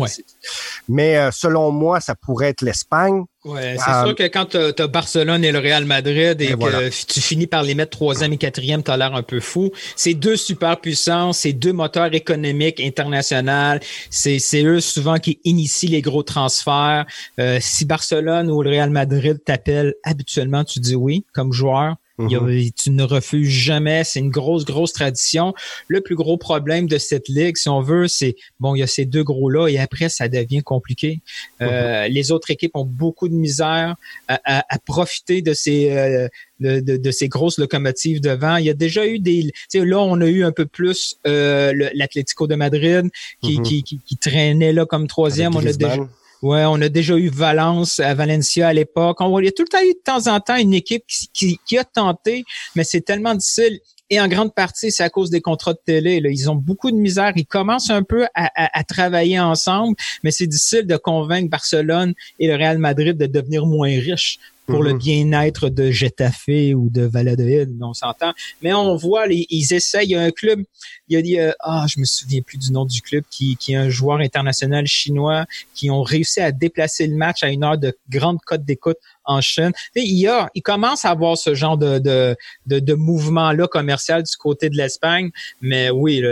mais 0.88 1.30
selon 1.32 1.72
moi, 1.72 2.00
ça 2.00 2.14
pourrait 2.14 2.50
être 2.50 2.62
l'Espagne. 2.62 3.24
Ouais, 3.44 3.76
c'est 3.78 4.04
sûr 4.04 4.14
que 4.14 4.24
quand 4.24 4.44
tu 4.46 4.58
as, 4.58 4.86
Barcelone 4.86 5.42
et 5.44 5.52
le 5.52 5.60
Real 5.60 5.86
Madrid 5.86 6.38
et, 6.42 6.48
que 6.48 7.06
tu 7.06 7.20
finis 7.22 7.46
par 7.46 7.62
les 7.62 7.74
mettre 7.74 7.92
troisième 7.92 8.34
et 8.34 8.36
quatrième, 8.36 8.82
tu 8.82 8.90
as 8.90 8.98
l'air 8.98 9.14
un 9.14 9.22
peu 9.22 9.40
fou. 9.40 9.70
C'est 9.96 10.12
deux 10.12 10.36
super 10.36 10.78
puissances, 10.78 11.38
c'est 11.38 11.54
deux 11.54 11.72
moteurs 11.72 12.14
économiques 12.14 12.80
internationaux. 12.80 13.78
C'est, 14.10 14.40
eux 14.62 14.80
souvent 14.80 15.18
qui 15.18 15.40
initient 15.44 15.88
les 15.88 16.02
gros 16.02 16.22
transferts. 16.22 17.06
Euh, 17.38 17.58
si 17.62 17.86
Barcelone 17.86 18.50
ou 18.50 18.62
le 18.62 18.70
Real 18.70 18.90
Madrid 18.90 19.38
t'appellent, 19.42 19.94
habituellement, 20.04 20.64
tu 20.64 20.78
dis 20.78 20.94
oui 20.94 21.24
comme 21.32 21.52
joueur. 21.54 21.96
Mhm. 22.20 22.70
tu 22.76 22.90
ne 22.90 23.02
refuses 23.02 23.48
jamais. 23.48 24.04
C'est 24.04 24.20
une 24.20 24.30
grosse, 24.30 24.64
grosse 24.64 24.92
tradition. 24.92 25.54
Le 25.88 26.00
plus 26.00 26.14
gros 26.14 26.36
problème 26.36 26.86
de 26.86 26.98
cette 26.98 27.28
ligue, 27.28 27.56
si 27.56 27.68
on 27.68 27.80
veut, 27.80 28.08
c'est 28.08 28.36
bon, 28.58 28.74
il 28.74 28.80
y 28.80 28.82
a 28.82 28.86
ces 28.86 29.04
deux 29.04 29.24
gros-là 29.24 29.68
et 29.68 29.78
après, 29.78 30.08
ça 30.08 30.28
devient 30.28 30.62
compliqué. 30.62 31.20
Euh, 31.60 32.06
mhm. 32.06 32.12
les 32.12 32.32
autres 32.32 32.50
équipes 32.50 32.76
ont 32.76 32.84
beaucoup 32.84 33.28
de 33.28 33.34
misère 33.34 33.96
à, 34.28 34.62
profiter 34.84 35.42
de 35.42 35.54
ces 35.54 35.90
euh, 35.90 36.28
de, 36.60 37.10
ces 37.10 37.28
grosses 37.28 37.58
locomotives 37.58 38.20
devant. 38.20 38.56
Il 38.56 38.66
y 38.66 38.70
a 38.70 38.74
déjà 38.74 39.06
eu 39.06 39.18
des. 39.18 39.50
Là, 39.74 40.00
on 40.00 40.20
a 40.20 40.26
eu 40.26 40.44
un 40.44 40.52
peu 40.52 40.66
plus 40.66 41.16
euh, 41.26 41.72
l'Atlético 41.94 42.46
de 42.46 42.54
Madrid 42.54 43.08
qui, 43.42 43.58
mhm. 43.58 43.62
qui, 43.62 43.82
qui, 43.82 44.16
traînait 44.16 44.72
là 44.72 44.84
comme 44.84 45.06
troisième. 45.06 45.54
on 45.56 45.64
a 45.64 45.72
déjà 45.72 45.96
Ouais, 46.42 46.64
on 46.64 46.80
a 46.80 46.88
déjà 46.88 47.16
eu 47.16 47.28
Valence 47.28 48.00
à 48.00 48.14
Valencia 48.14 48.68
à 48.68 48.72
l'époque. 48.72 49.18
Il 49.20 49.44
y 49.44 49.48
a 49.48 49.52
tout 49.52 49.62
le 49.62 49.68
temps 49.68 49.82
eu 49.82 49.92
de 49.92 50.02
temps 50.02 50.32
en 50.32 50.40
temps 50.40 50.56
une 50.56 50.72
équipe 50.72 51.04
qui, 51.34 51.58
qui, 51.66 51.78
a 51.78 51.84
tenté, 51.84 52.44
mais 52.74 52.84
c'est 52.84 53.02
tellement 53.02 53.34
difficile. 53.34 53.78
Et 54.08 54.20
en 54.20 54.26
grande 54.26 54.54
partie, 54.54 54.90
c'est 54.90 55.04
à 55.04 55.10
cause 55.10 55.30
des 55.30 55.40
contrats 55.40 55.74
de 55.74 55.80
télé. 55.84 56.18
Là. 56.20 56.30
Ils 56.30 56.50
ont 56.50 56.56
beaucoup 56.56 56.90
de 56.90 56.96
misère. 56.96 57.32
Ils 57.36 57.46
commencent 57.46 57.90
un 57.90 58.02
peu 58.02 58.26
à, 58.34 58.50
à, 58.56 58.82
travailler 58.84 59.38
ensemble, 59.38 59.94
mais 60.24 60.30
c'est 60.30 60.46
difficile 60.46 60.86
de 60.86 60.96
convaincre 60.96 61.48
Barcelone 61.48 62.14
et 62.40 62.48
le 62.48 62.54
Real 62.54 62.78
Madrid 62.78 63.16
de 63.16 63.26
devenir 63.26 63.66
moins 63.66 63.90
riches 63.90 64.38
pour 64.70 64.82
le 64.82 64.94
bien-être 64.94 65.68
de 65.68 65.90
Getafe 65.90 66.48
ou 66.74 66.88
de 66.90 67.02
Valladolid, 67.02 67.70
on 67.80 67.94
s'entend. 67.94 68.32
Mais 68.62 68.72
on 68.72 68.96
voit, 68.96 69.26
les, 69.26 69.46
ils 69.50 69.72
essayent. 69.72 70.06
Il 70.06 70.12
y 70.12 70.16
a 70.16 70.22
un 70.22 70.30
club, 70.30 70.62
il 71.08 71.14
y 71.14 71.16
a 71.16 71.22
dit, 71.22 71.38
ah, 71.60 71.86
je 71.88 72.00
me 72.00 72.04
souviens 72.04 72.40
plus 72.40 72.58
du 72.58 72.72
nom 72.72 72.84
du 72.84 73.02
club, 73.02 73.24
qui, 73.30 73.56
qui 73.56 73.72
est 73.72 73.76
un 73.76 73.90
joueur 73.90 74.18
international 74.18 74.86
chinois, 74.86 75.46
qui 75.74 75.90
ont 75.90 76.02
réussi 76.02 76.40
à 76.40 76.52
déplacer 76.52 77.06
le 77.06 77.16
match 77.16 77.42
à 77.42 77.48
une 77.48 77.64
heure 77.64 77.78
de 77.78 77.96
grande 78.08 78.38
cote 78.44 78.64
d'écoute 78.64 78.98
en 79.24 79.40
Chine. 79.40 79.72
il 79.94 80.18
y 80.18 80.26
a, 80.26 80.50
il 80.54 80.62
commence 80.62 81.04
à 81.04 81.10
avoir 81.10 81.36
ce 81.38 81.54
genre 81.54 81.78
de, 81.78 81.98
de, 81.98 82.36
de, 82.66 82.94
mouvement-là 82.94 83.68
commercial 83.68 84.22
du 84.22 84.36
côté 84.36 84.70
de 84.70 84.76
l'Espagne. 84.76 85.30
Mais 85.60 85.90
oui, 85.90 86.22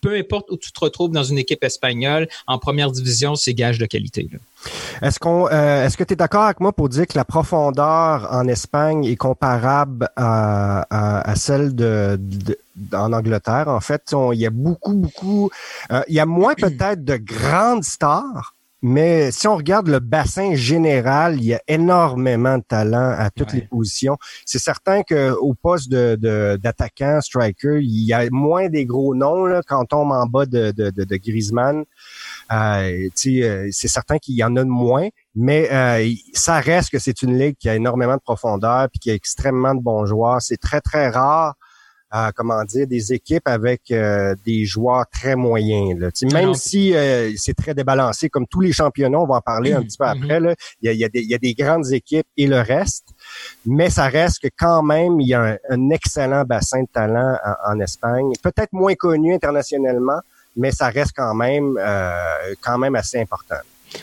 peu 0.00 0.16
importe 0.16 0.50
où 0.50 0.56
tu 0.56 0.72
te 0.72 0.80
retrouves 0.80 1.10
dans 1.10 1.24
une 1.24 1.38
équipe 1.38 1.62
espagnole, 1.64 2.28
en 2.46 2.58
première 2.58 2.90
division, 2.90 3.34
c'est 3.34 3.54
gage 3.54 3.78
de 3.78 3.86
qualité. 3.86 4.28
Est-ce 5.02 5.18
qu'on, 5.18 5.48
euh, 5.48 5.84
est-ce 5.86 5.96
que 5.96 6.04
tu 6.04 6.14
es 6.14 6.16
d'accord 6.16 6.44
avec 6.44 6.60
moi 6.60 6.72
pour 6.72 6.88
dire 6.88 7.06
que 7.06 7.16
la 7.16 7.24
profondeur 7.24 8.28
en 8.30 8.48
Espagne 8.48 9.04
est 9.04 9.16
comparable 9.16 10.08
à, 10.16 11.34
celle 11.36 11.74
de, 11.74 12.18
en 12.92 13.12
Angleterre? 13.12 13.68
En 13.68 13.80
fait, 13.80 14.14
il 14.32 14.38
y 14.38 14.46
a 14.46 14.50
beaucoup, 14.50 14.94
beaucoup, 14.94 15.50
euh, 15.92 16.02
il 16.08 16.14
y 16.14 16.20
a 16.20 16.26
moins 16.26 16.54
peut-être 16.54 17.04
de 17.04 17.16
grandes 17.16 17.84
stars, 17.84 18.54
mais 18.88 19.32
si 19.32 19.48
on 19.48 19.56
regarde 19.56 19.88
le 19.88 19.98
bassin 19.98 20.54
général, 20.54 21.38
il 21.38 21.46
y 21.46 21.54
a 21.54 21.60
énormément 21.66 22.56
de 22.56 22.62
talent 22.62 23.16
à 23.18 23.30
toutes 23.30 23.52
les 23.52 23.62
positions. 23.62 24.16
C'est 24.44 24.60
certain 24.60 25.02
qu'au 25.02 25.54
poste 25.54 25.90
de, 25.90 26.56
d'attaquant, 26.62 27.20
striker, 27.20 27.80
il 27.82 28.06
y 28.06 28.12
a 28.12 28.30
moins 28.30 28.68
des 28.68 28.86
gros 28.86 29.16
noms 29.16 29.44
là, 29.44 29.60
quand 29.66 29.82
on 29.82 29.84
tombe 29.86 30.12
en 30.12 30.26
bas 30.26 30.46
de, 30.46 30.70
de, 30.70 30.90
de, 30.90 31.16
Griezmann. 31.16 31.82
Euh, 32.52 33.08
euh, 33.26 33.68
c'est 33.72 33.88
certain 33.88 34.18
qu'il 34.18 34.36
y 34.36 34.44
en 34.44 34.54
a 34.54 34.62
de 34.62 34.70
moins, 34.70 35.08
mais 35.34 35.68
euh, 35.72 36.08
ça 36.32 36.60
reste 36.60 36.90
que 36.90 37.00
c'est 37.00 37.22
une 37.22 37.36
ligue 37.36 37.56
qui 37.58 37.68
a 37.68 37.74
énormément 37.74 38.14
de 38.14 38.22
profondeur 38.22 38.88
puis 38.88 39.00
qui 39.00 39.10
a 39.10 39.14
extrêmement 39.14 39.74
de 39.74 39.80
bons 39.80 40.06
joueurs. 40.06 40.40
C'est 40.40 40.58
très, 40.58 40.80
très 40.80 41.08
rare 41.08 41.56
comment 42.34 42.62
dire, 42.64 42.86
des 42.86 43.12
équipes 43.12 43.46
avec 43.46 43.90
euh, 43.90 44.34
des 44.44 44.64
joueurs 44.64 45.06
très 45.12 45.36
moyens. 45.36 45.98
Là. 45.98 46.08
même 46.32 46.54
si 46.54 46.94
euh, 46.94 47.32
c'est 47.36 47.54
très 47.54 47.74
débalancé, 47.74 48.28
comme 48.28 48.46
tous 48.46 48.60
les 48.60 48.72
championnats, 48.72 49.18
on 49.18 49.26
va 49.26 49.36
en 49.36 49.40
parler 49.40 49.72
un 49.72 49.82
petit 49.82 49.98
peu 49.98 50.04
mm-hmm. 50.04 50.22
après, 50.22 50.40
là, 50.40 50.54
il, 50.82 50.92
y 50.92 51.04
a, 51.04 51.08
il, 51.12 51.30
y 51.30 51.34
a 51.34 51.38
des, 51.38 51.54
grandes 51.54 51.92
équipes 51.92 52.26
et 52.36 52.46
le 52.46 52.60
reste, 52.60 53.08
mais 53.64 53.90
ça 53.90 54.08
reste 54.08 54.42
que 54.42 54.48
quand 54.56 54.82
même, 54.82 55.20
il 55.20 55.28
y 55.28 55.34
a 55.34 55.58
un, 55.68 55.90
excellent 55.90 56.44
bassin 56.44 56.82
de 56.82 56.88
talent 56.92 57.36
en, 57.66 57.80
Espagne, 57.80 58.32
peut-être 58.42 58.72
moins 58.72 58.94
connu 58.94 59.34
internationalement, 59.34 60.20
mais 60.56 60.70
ça 60.72 60.88
reste 60.88 61.12
quand 61.16 61.34
même, 61.34 61.78
euh, 61.78 62.54
quand 62.60 62.78
même 62.78 62.94
assez 62.96 63.20
important. 63.20 63.56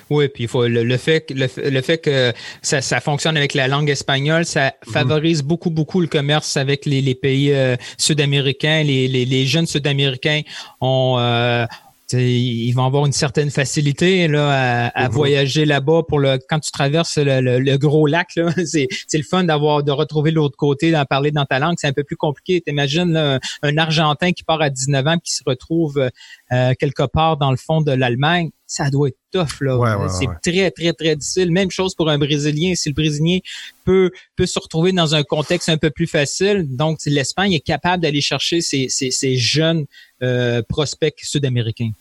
Oui, 0.10 0.28
puis 0.28 0.44
il 0.44 0.48
faut 0.48 0.68
le, 0.68 0.98
fait 0.98 1.30
le, 1.32 1.48
le, 1.70 1.82
fait 1.82 1.98
que 1.98 2.34
ça, 2.62 2.82
ça, 2.82 3.00
fonctionne 3.00 3.38
avec 3.38 3.54
la 3.54 3.68
langue 3.68 3.90
espagnole, 3.90 4.46
ça 4.46 4.74
mhm. 4.88 4.94
favorise 4.94 5.44
beaucoup 5.44 5.70
beaucoup 5.70 6.02
le 6.02 6.08
commerce 6.08 6.58
avec 6.58 6.86
les, 6.86 7.02
les 7.02 7.16
pays 7.16 7.52
euh, 7.54 7.76
sud-américains. 7.98 8.84
Les, 8.84 9.08
les, 9.08 9.26
les, 9.26 9.46
jeunes 9.46 9.66
sud-américains 9.68 10.42
ont 10.82 11.18
euh, 11.20 11.66
ils 12.14 12.72
vont 12.74 12.86
avoir 12.86 13.06
une 13.06 13.12
certaine 13.12 13.50
facilité 13.50 14.28
là 14.28 14.88
à, 14.88 15.08
mhm. 15.08 15.14
voyager 15.14 15.66
là-bas 15.66 16.04
pour 16.08 16.20
le 16.20 16.40
quand 16.50 16.60
tu 16.60 16.72
traverses 16.72 17.18
le, 17.18 17.78
gros 17.78 18.08
lac 18.08 18.28
c'est 18.66 18.88
c'est 19.08 19.18
le 19.18 19.24
fun 19.24 19.44
d'avoir 19.44 19.84
de 19.84 19.92
retrouver 19.92 20.32
l'autre 20.32 20.58
côté 20.58 20.92
d'en 20.92 21.06
parler 21.06 21.32
dans 21.32 21.46
ta 21.46 21.60
langue. 21.60 21.76
C'est 21.78 21.88
un 21.88 21.94
peu 21.94 22.04
plus 22.04 22.18
compliqué. 22.18 22.62
T'imagines 22.62 23.16
un, 23.16 23.40
un 23.62 23.78
argentin 23.78 24.32
qui 24.32 24.44
part 24.44 24.62
à 24.62 24.70
19 24.70 25.08
ans 25.08 25.18
qui 25.18 25.34
se 25.34 25.44
retrouve 25.46 26.10
euh, 26.52 26.74
quelque 26.80 27.04
part 27.04 27.38
dans 27.38 27.52
le 27.52 27.58
fond 27.58 27.82
de 27.82 27.92
l'Allemagne 27.92 28.52
ça 28.66 28.90
doit 28.90 29.10
être 29.10 29.18
tough 29.32 29.62
là. 29.62 30.08
C'est 30.10 30.28
très 30.42 30.72
très 30.72 30.94
très 30.94 31.16
difficile. 31.16 31.52
Même 31.52 31.70
chose 31.70 31.94
pour 31.94 32.10
un 32.10 32.18
brésilien. 32.18 32.74
Si 32.76 32.90
le 32.90 32.96
brésilien 32.96 33.40
peut 33.86 34.12
peut 34.36 34.48
se 34.48 34.58
retrouver 34.60 34.92
dans 34.92 35.14
un 35.14 35.24
contexte 35.24 35.70
un 35.70 35.78
peu 35.78 35.92
plus 35.92 36.08
facile 36.08 36.66
donc 36.70 37.00
l'Espagne 37.06 37.54
est 37.54 37.60
capable 37.60 38.04
d'aller 38.04 38.22
chercher 38.22 38.62
ces, 38.62 38.88
ces, 38.90 39.12
ces 39.12 39.38
jeunes 39.38 39.86
euh, 40.22 40.62
prospects 40.68 41.20
sud-américains 41.22 41.92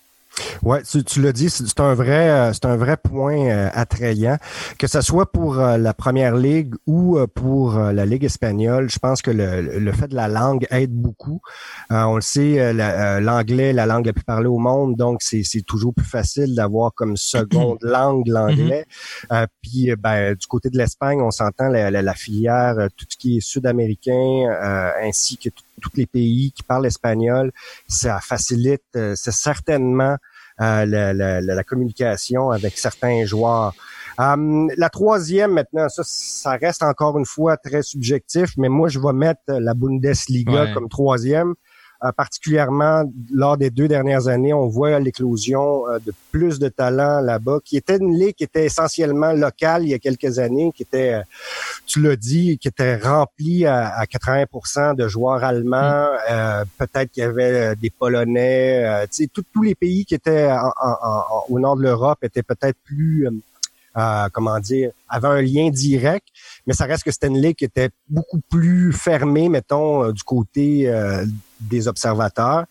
Ouais, 0.62 0.82
tu, 0.82 1.04
tu 1.04 1.20
l'as 1.20 1.32
dit, 1.32 1.50
c'est 1.50 1.80
un 1.80 1.94
vrai, 1.94 2.30
euh, 2.30 2.52
c'est 2.52 2.64
un 2.64 2.76
vrai 2.76 2.96
point 2.96 3.48
euh, 3.48 3.68
attrayant, 3.74 4.38
que 4.78 4.86
ce 4.86 5.00
soit 5.00 5.30
pour 5.30 5.58
euh, 5.58 5.76
la 5.76 5.92
première 5.92 6.36
ligue 6.36 6.74
ou 6.86 7.18
pour 7.34 7.78
la 7.78 8.06
ligue 8.06 8.24
espagnole. 8.24 8.88
Je 8.90 8.98
pense 8.98 9.22
que 9.22 9.30
le, 9.30 9.78
le 9.78 9.92
fait 9.92 10.08
de 10.08 10.14
la 10.14 10.28
langue 10.28 10.66
aide 10.70 10.92
beaucoup. 10.92 11.40
on 11.90 12.14
le 12.16 12.20
sait, 12.20 12.72
l'anglais, 12.72 13.72
la, 13.72 13.86
langue 13.86 14.06
la 14.06 14.12
plus 14.12 14.24
parlée 14.24 14.46
au 14.46 14.58
monde, 14.58 14.96
donc 14.96 15.22
c'est 15.22 15.42
toujours 15.66 15.92
plus 15.94 16.06
facile 16.06 16.54
d'avoir 16.54 16.94
comme 16.94 17.16
seconde 17.16 17.78
langue 17.82 18.26
l'anglais. 18.28 18.86
puis, 19.60 19.92
ben, 19.98 20.34
du 20.34 20.46
côté 20.46 20.70
de 20.70 20.78
l'Espagne, 20.78 21.20
on 21.20 21.30
s'entend 21.30 21.68
la, 21.68 21.90
la, 21.90 22.14
filière, 22.14 22.76
tout 22.96 23.06
ce 23.08 23.16
qui 23.16 23.38
est 23.38 23.40
sud-américain, 23.40 24.46
ainsi 25.02 25.36
que 25.36 25.50
tous 25.80 25.90
les 25.96 26.06
pays 26.06 26.52
qui 26.52 26.62
parlent 26.62 26.86
espagnol, 26.86 27.52
ça 27.88 28.20
facilite, 28.20 28.82
c'est 28.92 29.32
certainement 29.32 30.16
euh, 30.60 31.40
la, 31.42 31.64
communication 31.64 32.50
avec 32.50 32.78
certains 32.78 33.24
joueurs. 33.24 33.74
Euh, 34.20 34.68
la 34.76 34.90
troisième, 34.90 35.52
maintenant, 35.52 35.88
ça, 35.88 36.02
ça 36.04 36.52
reste 36.52 36.82
encore 36.82 37.18
une 37.18 37.24
fois 37.24 37.56
très 37.56 37.82
subjectif, 37.82 38.50
mais 38.58 38.68
moi, 38.68 38.88
je 38.88 39.00
vais 39.00 39.12
mettre 39.12 39.40
la 39.48 39.74
Bundesliga 39.74 40.72
comme 40.74 40.88
troisième. 40.88 41.54
Euh, 42.04 42.10
particulièrement 42.10 43.04
lors 43.32 43.56
des 43.56 43.70
deux 43.70 43.86
dernières 43.86 44.26
années, 44.26 44.52
on 44.52 44.66
voit 44.66 44.98
l'éclosion 44.98 45.88
euh, 45.88 46.00
de 46.04 46.12
plus 46.32 46.58
de 46.58 46.68
talents 46.68 47.20
là-bas, 47.20 47.60
qui 47.64 47.76
était 47.76 47.98
une 47.98 48.18
ligue 48.18 48.34
qui 48.34 48.42
était 48.42 48.64
essentiellement 48.64 49.32
locale 49.32 49.84
il 49.84 49.90
y 49.90 49.94
a 49.94 50.00
quelques 50.00 50.40
années, 50.40 50.72
qui 50.74 50.82
était, 50.82 51.12
euh, 51.12 51.22
tu 51.86 52.02
l'as 52.02 52.16
dit, 52.16 52.58
qui 52.58 52.66
était 52.66 52.96
remplie 52.96 53.66
à, 53.66 54.04
80% 54.06 54.96
de 54.96 55.06
joueurs 55.06 55.44
allemands. 55.44 56.08
Mm. 56.28 56.64
Peut-être 56.76 57.12
qu'il 57.12 57.22
y 57.22 57.26
avait 57.26 57.76
des 57.76 57.90
Polonais. 57.90 59.06
tu 59.12 59.24
sais, 59.24 59.28
tous 59.28 59.62
les 59.62 59.76
pays 59.76 60.04
qui 60.04 60.16
étaient 60.16 60.50
au 61.48 61.60
nord 61.60 61.76
de 61.76 61.82
l'Europe 61.82 62.18
étaient 62.22 62.42
peut-être 62.42 62.78
plus 62.84 63.28
comment 64.32 64.58
dire, 64.58 64.90
avaient 65.08 65.28
un 65.28 65.42
lien 65.42 65.70
direct, 65.70 66.26
mais 66.66 66.72
ça 66.72 66.86
reste 66.86 67.04
que 67.04 67.26
ligue 67.28 67.56
qui 67.56 67.66
était 67.66 67.90
beaucoup 68.08 68.40
plus 68.50 68.92
fermée, 68.92 69.48
mettons, 69.48 70.10
du 70.10 70.22
côté 70.22 70.90
des 71.68 71.88
observateurs. 71.88 72.64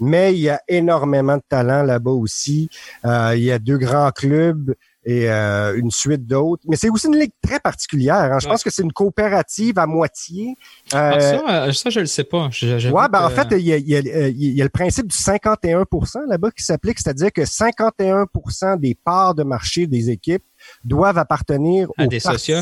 Mais 0.00 0.34
il 0.34 0.40
y 0.40 0.48
a 0.48 0.60
énormément 0.68 1.36
de 1.36 1.42
talent 1.48 1.82
là-bas 1.82 2.10
aussi. 2.10 2.68
Euh, 3.04 3.34
il 3.36 3.44
y 3.44 3.52
a 3.52 3.58
deux 3.58 3.78
grands 3.78 4.10
clubs 4.10 4.74
et 5.06 5.30
euh, 5.30 5.78
une 5.78 5.92
suite 5.92 6.26
d'autres. 6.26 6.64
Mais 6.66 6.76
c'est 6.76 6.90
aussi 6.90 7.06
une 7.06 7.16
ligue 7.16 7.32
très 7.40 7.60
particulière. 7.60 8.32
Hein. 8.32 8.38
Je 8.40 8.48
pense 8.48 8.64
que 8.64 8.70
c'est 8.70 8.82
une 8.82 8.92
coopérative 8.92 9.78
à 9.78 9.86
moitié. 9.86 10.56
Euh, 10.94 11.38
ah, 11.46 11.66
ça, 11.66 11.72
ça, 11.72 11.90
je 11.90 12.00
le 12.00 12.06
sais 12.06 12.24
pas. 12.24 12.48
Je, 12.50 12.90
ouais, 12.90 13.08
ben, 13.08 13.24
en 13.24 13.30
fait, 13.30 13.46
il 13.52 13.60
y, 13.60 13.72
a, 13.72 13.76
il, 13.76 13.88
y 13.88 13.96
a, 13.96 14.00
il 14.28 14.56
y 14.56 14.60
a 14.60 14.64
le 14.64 14.70
principe 14.70 15.06
du 15.06 15.16
51% 15.16 16.28
là-bas 16.28 16.50
qui 16.50 16.64
s'applique, 16.64 16.98
c'est-à-dire 16.98 17.32
que 17.32 17.42
51% 17.42 18.80
des 18.80 18.96
parts 18.96 19.36
de 19.36 19.44
marché 19.44 19.86
des 19.86 20.10
équipes 20.10 20.44
doivent 20.84 21.18
appartenir 21.18 21.88
à 21.96 22.04
aux 22.04 22.08
des 22.08 22.20
socios. 22.20 22.56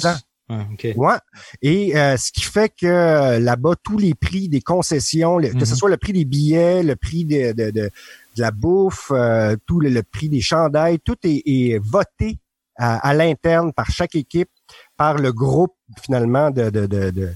Ah, 0.48 0.66
ouais. 0.96 1.16
Et 1.62 1.96
euh, 1.96 2.18
ce 2.18 2.30
qui 2.30 2.42
fait 2.42 2.68
que 2.68 2.87
euh, 2.87 3.38
là-bas, 3.38 3.74
tous 3.83 3.96
les 3.96 4.14
prix 4.14 4.48
des 4.48 4.61
concessions, 4.61 5.38
que 5.38 5.64
ce 5.64 5.70
mhm. 5.70 5.76
soit 5.76 5.90
le 5.90 5.96
prix 5.96 6.12
des 6.12 6.26
billets, 6.26 6.83
le 6.83 6.96
prix 6.96 7.24
de, 7.24 7.52
de, 7.52 7.70
de, 7.70 7.90
la 8.37 8.50
bouffe, 8.50 9.11
euh, 9.11 9.57
tout 9.66 9.80
le, 9.80 10.02
prix 10.02 10.28
des 10.28 10.42
chandails, 10.42 10.98
tout 11.00 11.16
est, 11.24 11.42
est 11.46 11.78
voté 11.78 12.38
à 12.76 13.14
l'interne 13.14 13.72
par 13.72 13.88
chaque 13.88 14.16
équipe 14.16 14.50
par 14.96 15.18
le 15.18 15.33
groupe 15.33 15.72
finalement 16.02 16.50
de, 16.50 16.70
de, 16.70 16.87
de, 16.87 17.33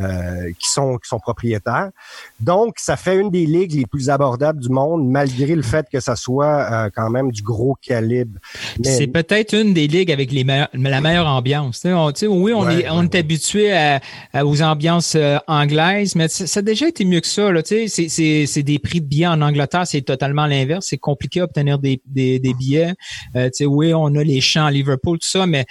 euh, 0.00 0.50
qui 0.58 0.68
sont 0.68 0.96
qui 0.98 1.08
sont 1.08 1.20
propriétaires. 1.20 1.90
Donc, 2.40 2.74
ça 2.78 2.96
fait 2.96 3.16
une 3.16 3.30
des 3.30 3.46
ligues 3.46 3.74
les 3.74 3.86
plus 3.86 4.10
abordables 4.10 4.60
du 4.60 4.68
monde, 4.68 5.08
malgré 5.08 5.54
le 5.54 5.62
fait 5.62 5.86
que 5.90 6.00
ça 6.00 6.16
soit 6.16 6.66
euh, 6.72 6.90
quand 6.94 7.10
même 7.10 7.30
du 7.30 7.42
gros 7.42 7.76
calibre. 7.80 8.38
C'est 8.82 9.06
peut-être 9.06 9.54
une 9.54 9.72
des 9.72 9.86
ligues 9.86 10.10
avec 10.10 10.32
les 10.32 10.44
la 10.44 11.00
meilleure 11.00 11.28
ambiance. 11.28 11.82
On, 11.84 12.12
oui, 12.28 12.52
on 12.52 12.68
est 12.68 12.88
on 12.90 13.04
est 13.04 13.14
habitué 13.14 13.72
à, 13.72 14.00
aux 14.44 14.62
ambiances 14.62 15.14
euh, 15.14 15.38
anglaises, 15.46 16.16
mais 16.16 16.28
ça, 16.28 16.58
a 16.58 16.62
déjà 16.62 16.88
été 16.88 17.04
mieux 17.04 17.20
que 17.20 17.26
ça. 17.26 17.48
C'est 17.64 18.62
des 18.62 18.78
prix 18.78 19.00
de 19.00 19.06
billets 19.06 19.26
en 19.28 19.40
Angleterre, 19.40 19.86
c'est 19.86 20.02
totalement 20.02 20.46
l'inverse. 20.46 20.86
C'est 20.90 20.98
compliqué 20.98 21.40
à 21.40 21.44
obtenir 21.44 21.78
des, 21.78 22.02
des, 22.06 22.38
des 22.40 22.54
billets. 22.54 22.94
oui, 23.60 23.94
on 23.94 24.14
a 24.16 24.24
les 24.24 24.40
champs 24.40 24.66
à 24.66 24.70
Liverpool, 24.70 25.18
tout 25.18 25.28
ça, 25.28 25.46
mais 25.46 25.66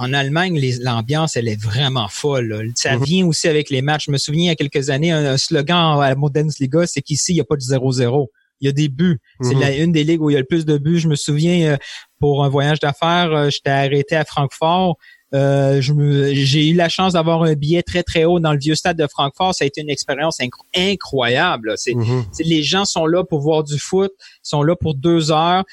en 0.00 0.14
Allemagne, 0.14 0.58
l'ambiance, 0.80 1.36
elle 1.36 1.46
est 1.46 1.62
vraiment 1.62 2.08
folle. 2.08 2.70
Ça 2.74 2.96
mhm. 2.96 3.04
vient 3.04 3.26
aussi 3.26 3.48
avec 3.48 3.68
les 3.68 3.82
matchs. 3.82 4.06
Je 4.06 4.10
me 4.10 4.16
souviens 4.16 4.44
il 4.44 4.46
y 4.46 4.50
a 4.50 4.54
quelques 4.54 4.88
années, 4.88 5.12
un, 5.12 5.36
slogan 5.36 6.00
à 6.00 6.08
la 6.08 6.14
Bundesliga, 6.14 6.86
c'est 6.86 7.02
qu'ici, 7.02 7.32
il 7.32 7.34
n'y 7.34 7.40
a 7.42 7.44
pas 7.44 7.56
de 7.56 7.60
0-0. 7.60 8.28
Il 8.62 8.66
y 8.66 8.68
a 8.70 8.72
des 8.72 8.88
buts. 8.88 9.18
C'est 9.42 9.54
mhm. 9.54 9.84
une 9.84 9.92
des 9.92 10.04
ligues 10.04 10.22
où 10.22 10.30
il 10.30 10.32
y 10.32 10.36
a 10.36 10.40
le 10.40 10.46
plus 10.46 10.64
de 10.64 10.78
buts. 10.78 10.98
Je 10.98 11.08
me 11.08 11.16
souviens, 11.16 11.72
euh, 11.72 11.76
pour 12.18 12.44
un 12.44 12.48
voyage 12.48 12.80
d'affaires, 12.80 13.30
euh, 13.30 13.50
j'étais 13.50 13.70
arrêté 13.70 14.16
à 14.16 14.24
Francfort. 14.24 14.96
Euh, 15.34 15.80
j'ai 15.82 16.68
eu 16.70 16.74
la 16.74 16.88
chance 16.88 17.12
d'avoir 17.12 17.42
un 17.42 17.52
billet 17.52 17.82
très 17.82 18.02
très 18.02 18.24
haut 18.24 18.40
dans 18.40 18.52
le 18.52 18.58
vieux 18.58 18.74
stade 18.74 18.96
de 18.96 19.06
Francfort. 19.06 19.54
Ça 19.54 19.64
a 19.64 19.66
été 19.66 19.82
une 19.82 19.90
expérience 19.90 20.38
incroyable. 20.74 21.74
C'est, 21.76 21.94
mhm. 21.94 22.24
Les 22.40 22.62
gens 22.62 22.86
sont 22.86 23.04
là 23.04 23.22
pour 23.22 23.40
voir 23.40 23.64
du 23.64 23.78
foot, 23.78 24.12
sont 24.42 24.62
là 24.62 24.74
pour 24.76 24.94
deux 24.94 25.30
heures. 25.30 25.64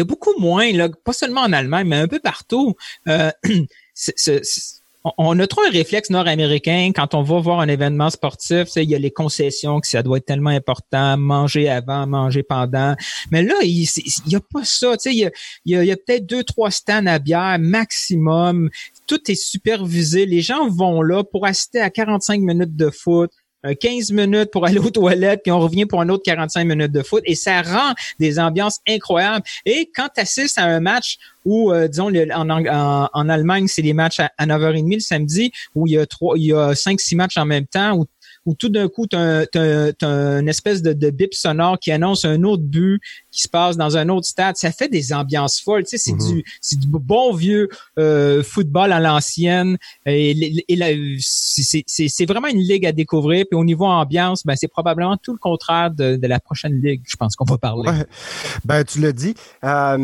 Il 0.00 0.02
y 0.02 0.02
a 0.02 0.04
beaucoup 0.04 0.38
moins, 0.38 0.72
là, 0.72 0.88
pas 1.04 1.12
seulement 1.12 1.42
en 1.42 1.52
Allemagne, 1.52 1.86
mais 1.86 1.96
un 1.96 2.08
peu 2.08 2.20
partout. 2.20 2.74
Euh, 3.06 3.30
on 5.04 5.38
a 5.38 5.46
trop 5.46 5.62
un 5.66 5.70
réflexe 5.70 6.10
nord-américain 6.10 6.92
quand 6.94 7.14
on 7.14 7.22
va 7.22 7.38
voir 7.40 7.60
un 7.60 7.68
événement 7.68 8.10
sportif, 8.10 8.68
il 8.76 8.88
y 8.88 8.94
a 8.94 8.98
les 8.98 9.10
concessions 9.10 9.80
que 9.80 9.86
ça 9.86 10.02
doit 10.02 10.18
être 10.18 10.26
tellement 10.26 10.50
important, 10.50 11.16
manger 11.16 11.68
avant, 11.68 12.06
manger 12.06 12.42
pendant. 12.42 12.94
Mais 13.30 13.42
là, 13.42 13.54
il 13.62 13.86
n'y 14.26 14.34
a 14.34 14.40
pas 14.40 14.64
ça. 14.64 14.94
Il 15.06 15.12
y 15.12 15.30
y 15.64 15.74
y 15.74 15.90
a 15.90 15.96
peut-être 15.96 16.26
deux, 16.26 16.44
trois 16.44 16.70
stands 16.70 17.06
à 17.06 17.18
bière 17.18 17.58
maximum. 17.58 18.70
Tout 19.06 19.30
est 19.30 19.42
supervisé. 19.42 20.26
Les 20.26 20.42
gens 20.42 20.68
vont 20.68 21.02
là 21.02 21.24
pour 21.24 21.46
assister 21.46 21.80
à 21.80 21.90
45 21.90 22.40
minutes 22.40 22.76
de 22.76 22.90
foot. 22.90 23.30
15 23.62 24.12
minutes 24.12 24.50
pour 24.50 24.66
aller 24.66 24.78
aux 24.78 24.90
toilettes, 24.90 25.42
puis 25.42 25.52
on 25.52 25.60
revient 25.60 25.86
pour 25.86 26.00
un 26.00 26.08
autre 26.08 26.22
45 26.24 26.64
minutes 26.64 26.92
de 26.92 27.02
foot. 27.02 27.22
Et 27.26 27.34
ça 27.34 27.62
rend 27.62 27.94
des 28.18 28.38
ambiances 28.38 28.80
incroyables. 28.88 29.44
Et 29.66 29.90
quand 29.94 30.08
tu 30.14 30.20
assistes 30.20 30.58
à 30.58 30.64
un 30.64 30.80
match 30.80 31.18
où, 31.44 31.72
euh, 31.72 31.88
disons, 31.88 32.10
en, 32.34 33.28
Allemagne, 33.28 33.66
c'est 33.68 33.82
les 33.82 33.92
matchs 33.92 34.20
à, 34.20 34.46
9h30 34.46 34.94
le 34.94 35.00
samedi, 35.00 35.52
où 35.74 35.86
il 35.86 35.92
y 35.92 35.98
a 35.98 36.06
trois, 36.06 36.36
il 36.36 36.44
y 36.44 36.52
a 36.52 36.72
5-6 36.72 37.16
matchs 37.16 37.36
en 37.36 37.46
même 37.46 37.66
temps, 37.66 37.96
où 37.96 38.06
où 38.46 38.54
tout 38.54 38.68
d'un 38.68 38.88
coup, 38.88 39.06
tu 39.06 39.16
as, 39.16 39.46
une 40.02 40.48
espèce 40.48 40.82
de, 40.82 40.92
de, 40.92 41.10
bip 41.10 41.34
sonore 41.34 41.78
qui 41.78 41.92
annonce 41.92 42.24
un 42.24 42.42
autre 42.42 42.62
but 42.62 43.00
qui 43.30 43.42
se 43.42 43.48
passe 43.48 43.76
dans 43.76 43.96
un 43.96 44.08
autre 44.08 44.26
stade. 44.26 44.56
Ça 44.56 44.72
fait 44.72 44.88
des 44.88 45.12
ambiances 45.12 45.60
folles. 45.60 45.84
Tu 45.84 45.90
sais, 45.90 45.98
c'est 45.98 46.16
du, 46.16 46.36
mhm. 46.36 46.80
du 46.80 46.86
bon 46.86 47.34
vieux 47.34 47.68
euh, 47.98 48.42
football 48.42 48.92
à 48.92 49.00
l'ancienne. 49.00 49.76
Et, 50.06 50.64
et 50.68 51.18
c'est 51.20 52.26
vraiment 52.26 52.48
une 52.48 52.60
ligue 52.60 52.86
à 52.86 52.92
découvrir. 52.92 53.44
Puis 53.50 53.58
au 53.58 53.64
niveau 53.64 53.86
ambiance, 53.86 54.44
ben, 54.44 54.54
c'est 54.56 54.68
probablement 54.68 55.16
tout 55.16 55.32
le 55.32 55.38
contraire 55.38 55.90
de, 55.90 56.16
de, 56.16 56.26
la 56.26 56.40
prochaine 56.40 56.80
ligue, 56.80 57.02
je 57.06 57.16
pense 57.16 57.36
qu'on 57.36 57.44
va 57.44 57.58
parler. 57.58 57.90
Ben, 58.64 58.84
tu 58.84 59.00
l'as 59.00 59.12
dit. 59.12 59.34
Euh, 59.64 59.96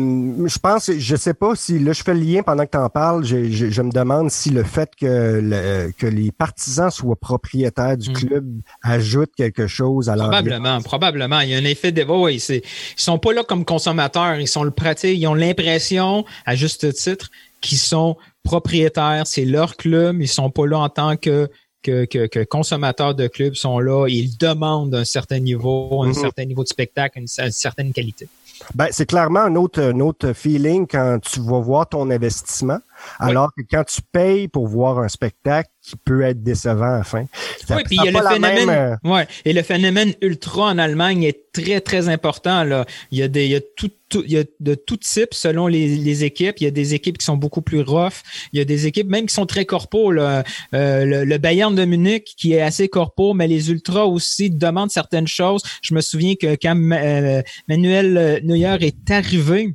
je 0.47 0.59
pense, 0.59 0.91
je 0.91 1.15
sais 1.15 1.33
pas 1.33 1.55
si, 1.55 1.79
là, 1.79 1.93
je 1.93 2.03
fais 2.03 2.13
le 2.13 2.21
lien 2.21 2.43
pendant 2.43 2.65
que 2.65 2.71
tu 2.71 2.77
en 2.77 2.89
parles. 2.89 3.23
Je, 3.23 3.49
je, 3.49 3.69
je, 3.69 3.81
me 3.81 3.91
demande 3.91 4.31
si 4.31 4.49
le 4.49 4.63
fait 4.63 4.89
que, 4.99 5.39
le, 5.43 5.91
que 5.91 6.07
les 6.07 6.31
partisans 6.31 6.89
soient 6.89 7.15
propriétaires 7.15 7.97
du 7.97 8.09
mm. 8.09 8.13
club 8.13 8.45
ajoute 8.81 9.31
quelque 9.35 9.67
chose 9.67 10.09
à 10.09 10.15
l'ambiance. 10.15 10.41
Probablement, 10.41 10.81
probablement. 10.81 11.39
Il 11.41 11.49
y 11.49 11.55
a 11.55 11.57
un 11.57 11.65
effet 11.65 11.91
de... 11.91 12.03
Oui, 12.03 12.41
ils 12.49 12.61
sont 12.95 13.16
pas 13.17 13.33
là 13.33 13.43
comme 13.43 13.65
consommateurs, 13.65 14.39
ils 14.39 14.47
sont 14.47 14.63
le 14.63 14.71
pratique, 14.71 15.19
ils 15.19 15.27
ont 15.27 15.33
l'impression, 15.33 16.25
à 16.45 16.55
juste 16.55 16.93
titre, 16.93 17.29
qu'ils 17.61 17.77
sont 17.77 18.17
propriétaires, 18.43 19.23
c'est 19.25 19.45
leur 19.45 19.75
club, 19.75 20.21
ils 20.21 20.27
sont 20.27 20.49
pas 20.49 20.65
là 20.65 20.79
en 20.79 20.89
tant 20.89 21.17
que 21.17 21.49
que, 21.83 22.27
que, 22.27 22.43
consommateurs 22.43 23.15
de 23.15 23.27
club 23.27 23.55
sont 23.55 23.79
là, 23.79 24.07
ils 24.07 24.37
demandent 24.37 24.93
un 24.95 25.05
certain 25.05 25.39
niveau, 25.39 26.03
un 26.03 26.09
mm-hmm. 26.09 26.19
certain 26.19 26.45
niveau 26.45 26.63
de 26.63 26.67
spectacle, 26.67 27.19
une, 27.19 27.27
certaine 27.27 27.93
qualité. 27.93 28.27
Ben, 28.73 28.87
c'est 28.91 29.05
clairement 29.05 29.41
un 29.41 29.55
autre, 29.55 29.81
un 29.81 29.99
autre 29.99 30.33
feeling 30.33 30.87
quand 30.87 31.19
tu 31.21 31.39
vas 31.39 31.59
voir 31.59 31.87
ton 31.87 32.09
investissement. 32.09 32.79
Alors 33.19 33.51
que 33.55 33.61
quand 33.69 33.83
tu 33.85 34.01
payes 34.11 34.47
pour 34.47 34.67
voir 34.67 34.99
un 34.99 35.07
spectacle 35.07 35.69
qui 35.87 35.95
peut 35.95 36.21
être 36.21 36.43
décevant 36.43 36.95
à 36.95 36.97
la 36.97 37.03
fin. 37.03 37.25
oui, 37.69 37.83
puis 37.85 37.97
il 37.97 38.03
y 38.03 38.07
a 38.09 38.11
le 38.11 38.27
phénomène. 38.27 38.69
Euh, 38.69 39.09
ouais, 39.09 39.25
et 39.45 39.53
le 39.53 39.61
phénomène 39.61 40.13
ultra 40.21 40.65
en 40.65 40.77
Allemagne 40.77 41.23
est 41.23 41.45
très 41.53 41.79
très 41.79 42.09
important 42.09 42.65
là. 42.65 42.85
Il 43.11 43.19
y 43.19 43.23
a 43.23 43.29
des, 43.29 43.45
il 43.45 43.51
y 43.51 43.55
a 43.55 43.61
tout, 43.77 43.91
il 44.13 44.31
y 44.31 44.37
a 44.37 44.43
de 44.59 44.75
tout 44.75 44.97
type 44.97 45.33
selon 45.33 45.67
les, 45.67 45.95
les, 45.95 46.23
équipes. 46.25 46.55
Il 46.59 46.65
y 46.65 46.67
a 46.67 46.71
des 46.71 46.93
équipes 46.93 47.17
qui 47.17 47.25
sont 47.25 47.37
beaucoup 47.37 47.61
plus 47.61 47.81
rough. 47.81 48.21
Il 48.51 48.59
y 48.59 48.61
a 48.61 48.65
des 48.65 48.85
équipes 48.85 49.07
même 49.07 49.27
qui 49.27 49.33
sont 49.33 49.45
très 49.45 49.65
corpo. 49.65 50.11
Là. 50.11 50.43
Euh, 50.73 51.23
le, 51.25 51.37
Bayern 51.37 51.73
de 51.73 51.85
Munich 51.85 52.33
qui 52.37 52.53
est 52.53 52.61
assez 52.61 52.89
corpo, 52.89 53.33
mais 53.33 53.47
les 53.47 53.71
ultras 53.71 54.03
aussi 54.03 54.49
demandent 54.49 54.91
certaines 54.91 55.27
choses. 55.27 55.61
Je 55.81 55.93
me 55.93 56.01
souviens 56.01 56.35
que 56.35 56.57
quand 56.61 56.75
euh, 56.75 57.41
Manuel 57.69 58.41
Neuer 58.43 58.77
est 58.81 59.11
arrivé 59.11 59.73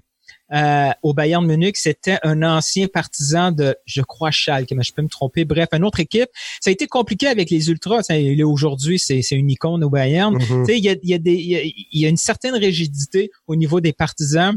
euh, 0.52 0.90
au 1.02 1.14
Bayern 1.14 1.44
Munich, 1.46 1.76
c'était 1.76 2.18
un 2.22 2.42
ancien 2.42 2.86
partisan 2.86 3.52
de, 3.52 3.74
je 3.86 4.02
crois, 4.02 4.30
Schalke, 4.30 4.72
mais 4.72 4.82
je 4.82 4.92
peux 4.92 5.02
me 5.02 5.08
tromper. 5.08 5.44
Bref, 5.44 5.68
une 5.72 5.84
autre 5.84 6.00
équipe. 6.00 6.28
Ça 6.60 6.70
a 6.70 6.72
été 6.72 6.86
compliqué 6.86 7.26
avec 7.26 7.50
les 7.50 7.70
Ultras. 7.70 8.06
Aujourd'hui, 8.44 8.98
c'est 8.98 9.22
une 9.30 9.50
icône 9.50 9.82
au 9.84 9.90
Bayern. 9.90 10.36
Mm-hmm. 10.36 10.76
Il 10.76 10.84
y, 10.84 10.88
a, 10.88 10.96
y, 11.02 11.14
a 11.14 11.18
des, 11.18 11.74
il 11.92 12.00
y 12.00 12.06
a 12.06 12.08
une 12.08 12.16
certaine 12.16 12.54
rigidité 12.54 13.30
au 13.46 13.56
niveau 13.56 13.80
des 13.80 13.92
partisans. 13.92 14.56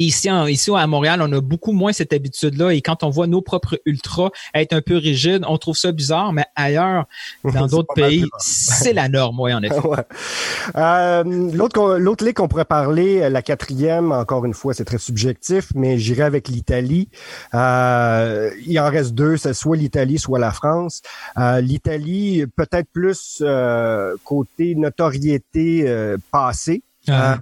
Ici, 0.00 0.30
en, 0.30 0.46
ici 0.46 0.70
à 0.76 0.86
Montréal, 0.86 1.20
on 1.22 1.32
a 1.32 1.40
beaucoup 1.40 1.72
moins 1.72 1.92
cette 1.92 2.12
habitude-là. 2.12 2.70
Et 2.70 2.82
quand 2.82 3.02
on 3.02 3.10
voit 3.10 3.26
nos 3.26 3.42
propres 3.42 3.80
ultras 3.84 4.30
être 4.54 4.72
un 4.72 4.80
peu 4.80 4.96
rigides, 4.96 5.44
on 5.48 5.58
trouve 5.58 5.76
ça 5.76 5.90
bizarre, 5.90 6.32
mais 6.32 6.44
ailleurs, 6.54 7.06
dans 7.44 7.66
d'autres 7.66 7.92
pays, 7.94 8.24
c'est 8.38 8.92
la 8.92 9.08
norme, 9.08 9.40
oui, 9.40 9.52
en 9.52 9.62
effet. 9.62 9.76
Euh, 10.76 11.24
l'autre, 11.24 11.96
l'autre 11.98 12.24
ligue 12.24 12.34
qu'on 12.34 12.48
pourrait 12.48 12.64
parler, 12.64 13.22
euh, 13.22 13.28
la 13.30 13.42
quatrième, 13.42 14.12
encore 14.12 14.44
une 14.44 14.52
fois, 14.52 14.74
c'est 14.74 14.84
très 14.84 14.98
subjectif, 14.98 15.68
mais 15.74 15.98
j'irai 15.98 16.22
avec 16.22 16.48
l'Italie. 16.48 17.08
Euh, 17.54 18.50
il 18.66 18.78
en 18.78 18.90
reste 18.90 19.14
deux, 19.14 19.36
c'est 19.36 19.54
soit 19.54 19.76
l'Italie, 19.76 20.18
soit 20.18 20.38
la 20.38 20.52
France. 20.52 21.00
L'Italie, 21.36 22.44
peut-être 22.54 22.88
plus 22.92 23.42
côté 24.24 24.74
notoriété 24.74 25.86
passée. 26.30 26.82
Ah 27.08 27.38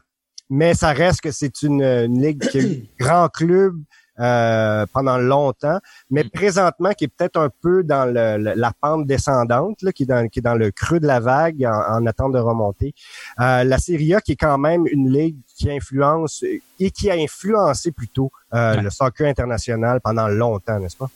mais 0.50 0.74
ça 0.74 0.92
reste 0.92 1.20
que 1.20 1.30
c'est 1.30 1.62
une, 1.62 1.82
ligue 2.20 2.48
qui 2.48 2.58
a 2.58 2.62
eu 2.62 2.84
grand 2.98 3.28
club 3.28 3.76
euh, 4.18 4.86
pendant 4.94 5.18
longtemps, 5.18 5.78
mais 6.10 6.24
mm. 6.24 6.30
présentement 6.30 6.92
qui 6.92 7.04
est 7.04 7.08
peut-être 7.08 7.38
un 7.38 7.50
peu 7.60 7.82
dans 7.84 8.06
le, 8.06 8.54
la 8.54 8.72
pente 8.80 9.06
descendante, 9.06 9.82
là, 9.82 9.92
qui, 9.92 10.04
est 10.04 10.06
dans, 10.06 10.26
qui 10.28 10.38
est 10.38 10.42
dans 10.42 10.54
le 10.54 10.70
creux 10.70 11.00
de 11.00 11.06
la 11.06 11.20
vague 11.20 11.64
en, 11.66 11.98
en 11.98 12.06
attente 12.06 12.32
de 12.32 12.38
remonter. 12.38 12.94
Euh, 13.40 13.64
la 13.64 13.78
Serie 13.78 14.14
A 14.14 14.22
qui 14.22 14.32
est 14.32 14.36
quand 14.36 14.56
même 14.56 14.86
une 14.86 15.12
ligue 15.12 15.36
qui 15.54 15.70
influence 15.70 16.42
et 16.80 16.90
qui 16.90 17.10
a 17.10 17.14
influencé 17.14 17.92
plutôt 17.92 18.30
euh, 18.54 18.80
le 18.80 18.88
soccer 18.88 19.26
international 19.28 20.00
pendant 20.00 20.28
longtemps, 20.28 20.78
n'est-ce 20.78 20.96
pas? 20.96 21.10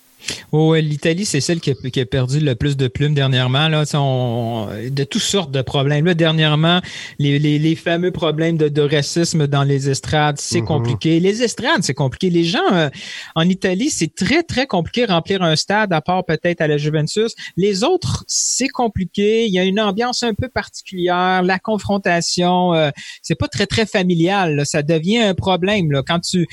Oh, 0.52 0.74
l'Italie, 0.74 1.24
c'est 1.24 1.40
celle 1.40 1.60
qui 1.60 1.70
a, 1.70 2.06
perdu 2.06 2.40
le 2.40 2.54
plus 2.54 2.76
de 2.76 2.88
plumes 2.88 3.14
dernièrement. 3.14 3.68
Là, 3.68 3.84
de 3.84 5.04
toutes 5.04 5.22
sortes 5.22 5.50
de 5.50 5.62
problèmes. 5.62 6.06
Là, 6.06 6.14
dernièrement, 6.14 6.80
les, 7.18 7.74
fameux 7.76 8.10
problèmes 8.10 8.56
de, 8.56 8.80
racisme 8.80 9.46
dans 9.46 9.62
les 9.62 9.90
estrades, 9.90 10.38
c'est 10.38 10.60
mm-hmm. 10.60 10.64
compliqué. 10.64 11.20
Les 11.20 11.42
estrades, 11.42 11.82
c'est 11.82 11.94
compliqué. 11.94 12.30
Les 12.30 12.44
gens 12.44 12.58
euh, 12.72 12.88
en 13.34 13.48
Italie, 13.48 13.90
c'est 13.90 14.14
très, 14.14 14.42
très 14.42 14.66
compliqué 14.66 15.04
remplir 15.04 15.42
un 15.42 15.56
stade, 15.56 15.92
à 15.92 16.00
part 16.00 16.24
peut-être 16.24 16.60
à 16.60 16.66
la 16.66 16.76
Juventus. 16.76 17.34
Les 17.56 17.84
autres, 17.84 18.24
c'est 18.26 18.68
compliqué. 18.68 19.46
Il 19.46 19.52
y 19.52 19.58
a 19.58 19.64
une 19.64 19.80
ambiance 19.80 20.22
un 20.22 20.34
peu 20.34 20.48
particulière. 20.48 21.42
La 21.42 21.58
confrontation, 21.58 22.74
euh, 22.74 22.90
c'est 23.22 23.34
pas 23.34 23.48
très, 23.48 23.66
très 23.66 23.86
familial. 23.86 24.62
Ça 24.64 24.82
devient 24.82 25.18
un 25.18 25.34
problème. 25.34 25.92
Là, 25.92 26.02
quand 26.06 26.20
tu, 26.20 26.46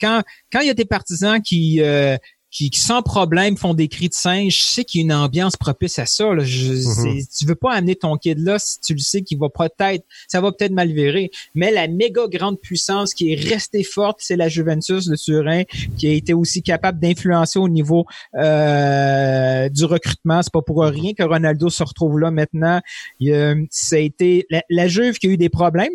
quand 0.00 0.22
quand 0.52 0.60
il 0.60 0.66
y 0.66 0.70
a 0.70 0.74
des 0.74 0.84
partisans 0.84 1.40
qui 1.40 1.80
euh, 1.80 2.16
qui, 2.50 2.70
sans 2.74 3.02
problème 3.02 3.56
font 3.56 3.74
des 3.74 3.88
cris 3.88 4.08
de 4.08 4.14
singe, 4.14 4.58
je 4.58 4.64
sais 4.64 4.84
qu'il 4.84 5.00
y 5.00 5.04
a 5.04 5.04
une 5.04 5.12
ambiance 5.12 5.56
propice 5.56 5.98
à 5.98 6.06
ça. 6.06 6.34
Là. 6.34 6.42
Je, 6.44 6.72
mhm. 6.72 7.24
Tu 7.36 7.46
veux 7.46 7.54
pas 7.54 7.72
amener 7.72 7.94
ton 7.94 8.16
kid 8.16 8.38
là 8.38 8.58
si 8.58 8.80
tu 8.80 8.94
le 8.94 8.98
sais 8.98 9.22
qu'il 9.22 9.38
va 9.38 9.48
peut-être, 9.48 10.04
ça 10.26 10.40
va 10.40 10.50
peut-être 10.50 10.72
mal 10.72 10.92
virer. 10.92 11.30
Mais 11.54 11.70
la 11.70 11.86
méga 11.86 12.26
grande 12.26 12.60
puissance 12.60 13.14
qui 13.14 13.32
est 13.32 13.36
restée 13.36 13.84
forte, 13.84 14.18
c'est 14.20 14.36
la 14.36 14.48
Juventus 14.48 15.06
de 15.06 15.16
Turin, 15.16 15.62
qui 15.96 16.08
a 16.08 16.12
été 16.12 16.34
aussi 16.34 16.62
capable 16.62 16.98
d'influencer 16.98 17.58
au 17.58 17.68
niveau 17.68 18.04
euh, 18.34 19.68
du 19.68 19.84
recrutement. 19.84 20.42
C'est 20.42 20.52
pas 20.52 20.62
pour 20.62 20.82
rien 20.82 21.14
que 21.14 21.22
Ronaldo 21.22 21.70
se 21.70 21.84
retrouve 21.84 22.18
là 22.18 22.30
maintenant. 22.30 22.80
Il, 23.20 23.66
ça 23.70 23.96
a 23.96 24.00
été 24.00 24.46
la, 24.50 24.62
la 24.68 24.88
Juve 24.88 25.18
qui 25.18 25.28
a 25.28 25.30
eu 25.30 25.36
des 25.36 25.48
problèmes 25.48 25.90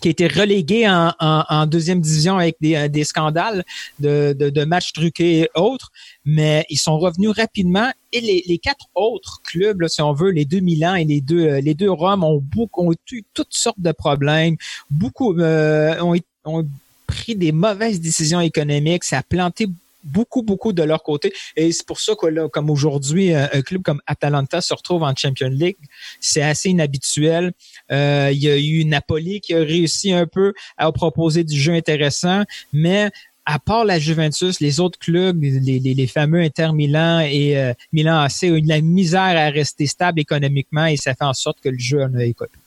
qui 0.00 0.08
a 0.08 0.10
été 0.10 0.26
relégué 0.26 0.88
en, 0.88 1.12
en, 1.20 1.66
deuxième 1.66 2.00
division 2.00 2.36
avec 2.36 2.56
des, 2.60 2.74
euh, 2.74 2.88
des 2.88 3.04
scandales 3.04 3.64
de, 3.98 4.34
de, 4.38 4.50
de, 4.50 4.64
matchs 4.64 4.92
truqués 4.92 5.40
et 5.40 5.48
autres, 5.54 5.90
mais 6.24 6.64
ils 6.70 6.78
sont 6.78 6.98
revenus 6.98 7.30
rapidement. 7.30 7.90
Et 8.12 8.20
les, 8.20 8.42
les 8.46 8.58
quatre 8.58 8.86
autres 8.94 9.40
clubs, 9.44 9.80
là, 9.80 9.88
si 9.88 10.02
on 10.02 10.12
veut, 10.12 10.30
les 10.30 10.44
deux 10.44 10.60
Milan 10.60 10.94
et 10.94 11.04
les 11.04 11.20
deux 11.20 11.46
euh, 11.46 11.60
les 11.60 11.74
deux 11.74 11.90
Rome 11.90 12.24
ont 12.24 12.42
beaucoup 12.42 12.88
ont 12.88 12.92
eu 13.12 13.24
toutes 13.34 13.54
sortes 13.54 13.80
de 13.80 13.92
problèmes, 13.92 14.56
beaucoup 14.90 15.38
euh, 15.38 16.00
ont, 16.00 16.16
ont 16.44 16.66
pris 17.06 17.34
des 17.34 17.52
mauvaises 17.52 18.00
décisions 18.00 18.40
économiques, 18.40 19.04
ça 19.04 19.18
a 19.18 19.22
planté 19.22 19.66
beaucoup, 20.04 20.42
beaucoup 20.42 20.72
de 20.72 20.82
leur 20.82 21.02
côté. 21.02 21.32
Et 21.56 21.72
c'est 21.72 21.86
pour 21.86 22.00
ça 22.00 22.14
que, 22.14 22.26
là, 22.26 22.48
comme 22.48 22.70
aujourd'hui, 22.70 23.34
un 23.34 23.62
club 23.62 23.82
comme 23.82 24.00
Atalanta 24.06 24.60
se 24.60 24.74
retrouve 24.74 25.02
en 25.02 25.14
Champions 25.14 25.50
League, 25.50 25.76
c'est 26.20 26.42
assez 26.42 26.70
inhabituel. 26.70 27.52
Euh, 27.90 28.30
il 28.32 28.38
y 28.38 28.48
a 28.48 28.56
eu 28.56 28.84
Napoli 28.84 29.40
qui 29.40 29.54
a 29.54 29.58
réussi 29.58 30.12
un 30.12 30.26
peu 30.26 30.52
à 30.76 30.90
proposer 30.92 31.44
du 31.44 31.58
jeu 31.58 31.72
intéressant, 31.72 32.44
mais 32.72 33.10
à 33.46 33.58
part 33.58 33.84
la 33.84 33.98
Juventus, 33.98 34.60
les 34.60 34.80
autres 34.80 34.98
clubs, 34.98 35.42
les, 35.42 36.06
fameux 36.06 36.40
Inter 36.40 36.72
Milan 36.72 37.20
et 37.20 37.58
euh, 37.58 37.72
Milan 37.92 38.20
AC 38.20 38.44
ont 38.44 38.56
eu 38.56 38.62
de 38.62 38.68
la 38.68 38.80
misère 38.80 39.20
à 39.20 39.50
rester 39.50 39.86
stable 39.86 40.20
économiquement 40.20 40.86
et 40.86 40.96
ça 40.96 41.14
fait 41.14 41.24
en 41.24 41.32
sorte 41.32 41.60
que 41.60 41.68
le 41.68 41.78
jeu 41.78 42.02
en 42.02 42.14
a 42.14 42.24
écopé. 42.24 42.59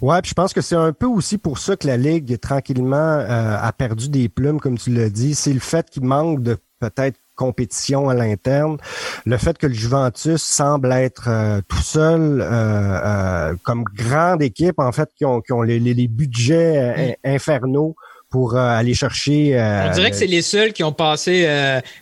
Ouais, 0.00 0.20
puis 0.22 0.30
je 0.30 0.34
pense 0.34 0.52
que 0.52 0.60
c'est 0.60 0.76
un 0.76 0.92
peu 0.92 1.06
aussi 1.06 1.38
pour 1.38 1.58
ça 1.58 1.76
que 1.76 1.86
la 1.86 1.96
Ligue, 1.96 2.38
tranquillement, 2.40 2.96
euh, 2.96 3.56
a 3.60 3.72
perdu 3.72 4.08
des 4.08 4.28
plumes, 4.28 4.60
comme 4.60 4.78
tu 4.78 4.90
l'as 4.90 5.10
dit. 5.10 5.34
C'est 5.34 5.52
le 5.52 5.60
fait 5.60 5.88
qu'il 5.90 6.04
manque 6.04 6.42
de 6.42 6.56
peut-être 6.80 7.18
compétition 7.34 8.08
à 8.08 8.14
l'interne. 8.14 8.78
Le 9.26 9.36
fait 9.36 9.58
que 9.58 9.66
le 9.66 9.74
Juventus 9.74 10.42
semble 10.42 10.92
être 10.92 11.28
euh, 11.28 11.60
tout 11.66 11.82
seul 11.82 12.40
euh, 12.40 12.44
euh, 12.44 13.54
comme 13.62 13.84
grande 13.84 14.42
équipe, 14.42 14.78
en 14.78 14.92
fait, 14.92 15.10
qui 15.16 15.24
ont, 15.24 15.40
qui 15.40 15.52
ont 15.52 15.62
les, 15.62 15.80
les, 15.80 16.08
budgets 16.08 17.18
infernaux 17.24 17.96
pour 18.34 18.56
aller 18.56 18.94
chercher. 18.94 19.54
on 19.54 19.92
dirait 19.92 20.10
que 20.10 20.16
c'est 20.16 20.26
les 20.26 20.42
seuls 20.42 20.72
qui 20.72 20.82
ont 20.82 20.92
passé, 20.92 21.48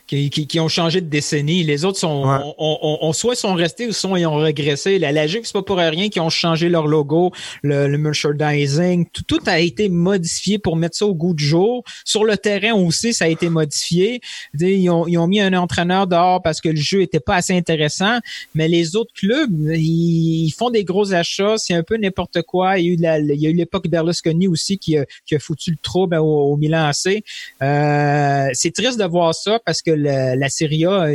qui, 0.07 0.31
qui, 0.31 0.59
ont 0.59 0.67
changé 0.67 0.99
de 0.99 1.05
décennie. 1.05 1.63
Les 1.63 1.85
autres 1.85 1.99
sont, 1.99 2.55
on, 2.57 3.13
soit 3.13 3.35
sont 3.35 3.53
restés 3.53 3.85
ou 3.85 3.91
sont 3.91 4.15
ils 4.15 4.25
ont 4.25 4.37
régressé. 4.37 4.97
La 4.97 5.11
logique, 5.11 5.45
c'est 5.45 5.53
pas 5.53 5.61
pour 5.61 5.77
rien 5.77 6.09
qu'ils 6.09 6.23
ont 6.23 6.31
changé 6.31 6.69
leur 6.69 6.87
logo, 6.87 7.31
le, 7.61 7.87
le 7.87 7.97
merchandising, 7.99 9.05
tout, 9.13 9.21
tout, 9.27 9.41
a 9.45 9.59
été 9.59 9.89
modifié 9.89 10.57
pour 10.57 10.75
mettre 10.75 10.97
ça 10.97 11.05
au 11.05 11.13
goût 11.13 11.35
du 11.35 11.45
jour. 11.45 11.83
Sur 12.03 12.23
le 12.23 12.35
terrain 12.35 12.73
aussi, 12.73 13.13
ça 13.13 13.25
a 13.25 13.27
été 13.27 13.49
modifié. 13.49 14.19
Ils 14.59 14.89
ont, 14.89 15.05
ils 15.05 15.19
ont 15.19 15.27
mis 15.27 15.39
un 15.39 15.53
entraîneur 15.53 16.07
dehors 16.07 16.41
parce 16.41 16.61
que 16.61 16.69
le 16.69 16.81
jeu 16.81 17.03
était 17.03 17.19
pas 17.19 17.35
assez 17.35 17.55
intéressant, 17.55 18.17
mais 18.55 18.67
les 18.67 18.95
autres 18.95 19.13
clubs, 19.13 19.69
ils, 19.75 20.51
font 20.57 20.71
des 20.71 20.83
gros 20.83 21.13
achats, 21.13 21.57
c'est 21.57 21.75
un 21.75 21.83
peu 21.83 21.97
n'importe 21.97 22.41
quoi. 22.41 22.79
Il 22.79 22.99
y 22.99 23.05
a 23.05 23.19
eu 23.19 23.53
l'époque 23.53 23.87
Berlusconi 23.87 24.47
aussi 24.47 24.79
qui 24.79 24.97
a, 24.97 25.05
qui 25.27 25.35
a 25.35 25.39
foutu 25.39 25.69
le 25.69 25.77
trouble 25.77 26.22
au, 26.23 26.57
Milan 26.57 26.85
AC. 26.87 27.23
Euh, 27.61 28.49
c'est 28.53 28.73
triste 28.73 28.99
de 28.99 29.05
voir 29.05 29.33
ça 29.35 29.59
parce 29.65 29.81
que 29.81 29.91
la, 29.91 30.35
la 30.35 30.49
Serie 30.49 30.85
A 30.85 31.07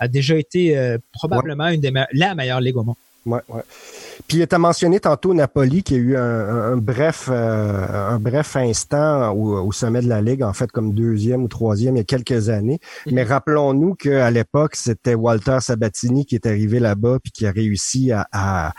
a 0.00 0.08
déjà 0.08 0.36
été 0.36 0.76
euh, 0.76 0.98
probablement 1.12 1.68
une 1.68 1.80
des 1.80 1.92
la 2.12 2.34
meilleure 2.34 2.60
ligue 2.60 2.76
au 2.76 2.84
monde. 2.84 2.96
Ouais, 3.26 3.40
ouais. 3.48 3.62
Puis 4.28 4.46
tu 4.46 4.54
as 4.54 4.58
mentionné 4.58 5.00
tantôt 5.00 5.34
Napoli 5.34 5.82
qui 5.82 5.94
a 5.94 5.98
eu 5.98 6.16
un, 6.16 6.76
bref 6.76 7.28
euh, 7.30 8.10
un 8.10 8.18
bref 8.18 8.56
instant 8.56 9.32
au, 9.32 9.72
sommet 9.72 10.00
de 10.00 10.08
la 10.08 10.20
Ligue, 10.20 10.42
en 10.42 10.52
fait 10.52 10.70
comme 10.70 10.94
deuxième 10.94 11.42
ou 11.42 11.48
troisième 11.48 11.96
il 11.96 11.98
y 11.98 12.02
a 12.02 12.04
quelques 12.04 12.48
années. 12.48 12.78
Mhm. 13.06 13.14
Mais 13.14 13.22
rappelons-nous 13.24 13.94
qu'à 13.94 14.30
l'époque, 14.30 14.76
c'était 14.76 15.14
Walter 15.14 15.58
Sabatini 15.60 16.26
qui 16.26 16.34
est 16.34 16.46
arrivé 16.46 16.80
là-bas 16.80 17.18
puis 17.22 17.32
qui 17.32 17.46
a 17.46 17.50
réussi 17.50 18.12
à, 18.12 18.72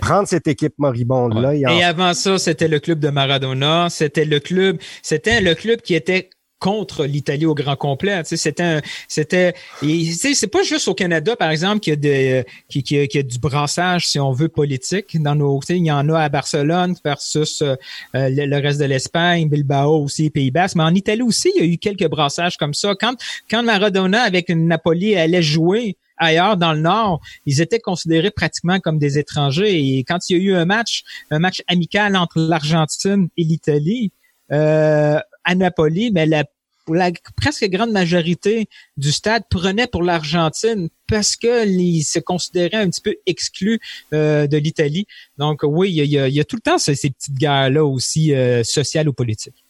prendre 0.00 0.28
cette 0.28 0.46
équipe 0.46 0.74
moribonde-là. 0.78 1.54
Et 1.54 1.84
avant 1.84 2.14
ça, 2.14 2.38
c'était 2.38 2.68
le 2.68 2.78
club 2.78 2.98
de 2.98 3.08
Maradona. 3.08 3.88
C'était 3.90 4.24
le 4.24 4.40
club, 4.40 4.78
c'était 5.02 5.40
le 5.40 5.54
club 5.54 5.80
qui 5.80 5.94
était 5.94 6.30
contre 6.62 7.06
l'Italie 7.06 7.44
au 7.44 7.56
grand 7.56 7.74
complet. 7.74 8.22
C'était, 8.24 8.80
c'était, 9.08 9.52
c'est 9.80 10.46
pas 10.46 10.62
juste 10.62 10.86
au 10.86 10.94
Canada, 10.94 11.34
par 11.34 11.50
exemple, 11.50 11.80
qu'il 11.80 11.92
y 11.92 11.94
a, 11.94 11.96
de, 11.96 12.48
qui, 12.68 12.84
qui, 12.84 13.08
qui 13.08 13.18
a 13.18 13.22
du 13.24 13.40
brassage, 13.40 14.06
si 14.06 14.20
on 14.20 14.30
veut, 14.30 14.48
politique. 14.48 15.20
Dans 15.20 15.34
nos, 15.34 15.60
il 15.68 15.84
y 15.84 15.90
en 15.90 16.08
a 16.08 16.20
à 16.20 16.28
Barcelone 16.28 16.94
versus 17.04 17.62
euh, 17.62 17.74
le, 18.14 18.62
reste 18.62 18.78
de 18.78 18.84
l'Espagne, 18.84 19.48
Bilbao 19.48 20.04
aussi, 20.04 20.30
Pays-Bas. 20.30 20.68
Mais 20.76 20.84
en 20.84 20.94
Italie 20.94 21.22
aussi, 21.22 21.50
il 21.56 21.64
y 21.64 21.68
a 21.68 21.68
eu 21.68 21.78
quelques 21.78 22.08
brassages 22.08 22.56
comme 22.56 22.74
ça. 22.74 22.94
Quand, 22.94 23.16
quand 23.50 23.64
Maradona 23.64 24.22
avec 24.22 24.48
Napoli 24.48 25.16
allait 25.16 25.42
jouer, 25.42 25.96
ailleurs 26.16 26.56
dans 26.56 26.74
le 26.74 26.80
Nord, 26.80 27.20
ils 27.44 27.60
étaient 27.60 27.80
considérés 27.80 28.30
pratiquement 28.30 28.78
comme 28.78 29.00
des 29.00 29.18
étrangers. 29.18 29.98
Et 29.98 30.04
quand 30.04 30.30
il 30.30 30.36
y 30.36 30.40
a 30.40 30.42
eu 30.44 30.54
un 30.54 30.64
match, 30.64 31.02
un 31.32 31.40
match 31.40 31.60
amical 31.66 32.14
entre 32.14 32.38
l'Argentine 32.38 33.28
et 33.36 33.42
l'Italie, 33.42 34.12
euh, 34.52 35.18
à 35.44 35.54
Napoli, 35.54 36.10
mais 36.12 36.26
la, 36.26 36.44
la 36.88 37.10
presque 37.36 37.64
grande 37.68 37.92
majorité 37.92 38.68
du 38.96 39.12
stade 39.12 39.44
prenait 39.50 39.86
pour 39.86 40.02
l'Argentine 40.02 40.88
parce 41.08 41.36
que 41.36 41.64
se 42.02 42.18
considéraient 42.18 42.78
un 42.78 42.88
petit 42.88 43.00
peu 43.00 43.14
exclus 43.26 43.80
euh, 44.12 44.46
de 44.46 44.56
l'Italie. 44.56 45.06
Donc 45.38 45.60
oui, 45.62 45.92
il 45.92 46.06
y 46.06 46.40
a, 46.40 46.44
tout 46.44 46.56
le 46.56 46.62
temps 46.62 46.78
ces, 46.78 46.94
petites 46.94 47.34
guerres-là 47.34 47.84
aussi 47.84 48.34
euh, 48.34 48.64
sociales 48.64 49.08
ou 49.08 49.12
politiques. 49.12 49.64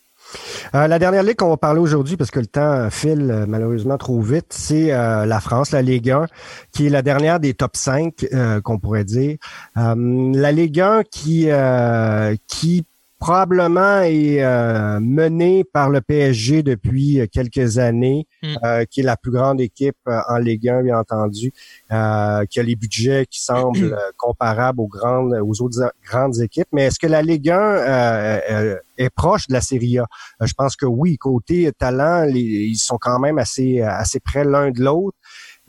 Euh, 0.75 0.87
la 0.87 0.98
dernière 0.98 1.22
ligue 1.22 1.37
qu'on 1.37 1.51
va 1.51 1.59
parler 1.59 1.81
aujourd'hui, 1.81 2.16
parce 2.16 2.31
que 2.31 2.40
le 2.40 2.46
temps 2.46 2.88
file 2.90 3.44
malheureusement 3.46 3.98
trop 3.98 4.20
vite, 4.20 4.46
c'est 4.51 4.87
la 4.87 5.40
France, 5.40 5.72
la 5.72 5.83
Ligue 5.83 6.11
1, 6.11 6.27
qui 6.72 6.87
est 6.87 6.90
la 6.90 7.03
dernière 7.03 7.38
des 7.38 7.53
top 7.53 7.77
5 7.77 8.62
qu'on 8.62 8.79
pourrait 8.79 9.05
dire. 9.05 9.37
la 9.75 10.53
Ligue 10.53 10.81
1 10.81 11.03
qui, 11.05 11.48
qui 12.46 12.87
probablement 13.23 14.01
est 14.01 14.43
euh, 14.43 14.99
mené 14.99 15.63
par 15.63 15.91
le 15.91 16.01
PSG 16.01 16.65
depuis 16.65 17.21
euh, 17.21 17.27
quelques 17.31 17.79
années, 17.79 18.27
hmm. 18.43 18.55
euh, 18.65 18.85
qui 18.85 18.99
est 18.99 19.05
la 19.05 19.17
plus 19.17 19.31
grande 19.31 19.61
équipe 19.61 19.97
en 20.29 20.39
Ligue 20.39 20.69
1, 20.69 20.83
bien 20.83 20.99
entendu, 20.99 21.53
qui 21.53 21.95
a 21.95 22.63
les 22.65 22.75
budgets 22.75 23.27
qui 23.31 23.41
semblent 23.41 23.97
comparables 24.19 24.81
aux 24.81 24.89
grandes, 24.89 25.35
aux 25.41 25.63
autres 25.63 25.93
grandes 26.05 26.41
équipes. 26.41 26.67
Mais 26.73 26.87
est-ce 26.87 26.99
que 26.99 27.07
la 27.07 27.23
Ligue 27.23 27.51
1 27.51 28.79
est 28.99 29.11
proche 29.11 29.47
de 29.47 29.53
la 29.53 29.61
Serie 29.61 30.01
A? 30.01 30.07
Je 30.41 30.53
pense 30.55 30.75
que 30.75 30.87
oui. 30.87 31.17
Côté 31.17 31.71
talent, 31.79 32.29
ils 32.29 32.75
sont 32.75 32.99
quand 33.01 33.21
même 33.21 33.39
assez 33.39 33.81
assez 33.83 34.19
près 34.19 34.43
l'un 34.43 34.73
de 34.73 34.83
l'autre 34.83 35.17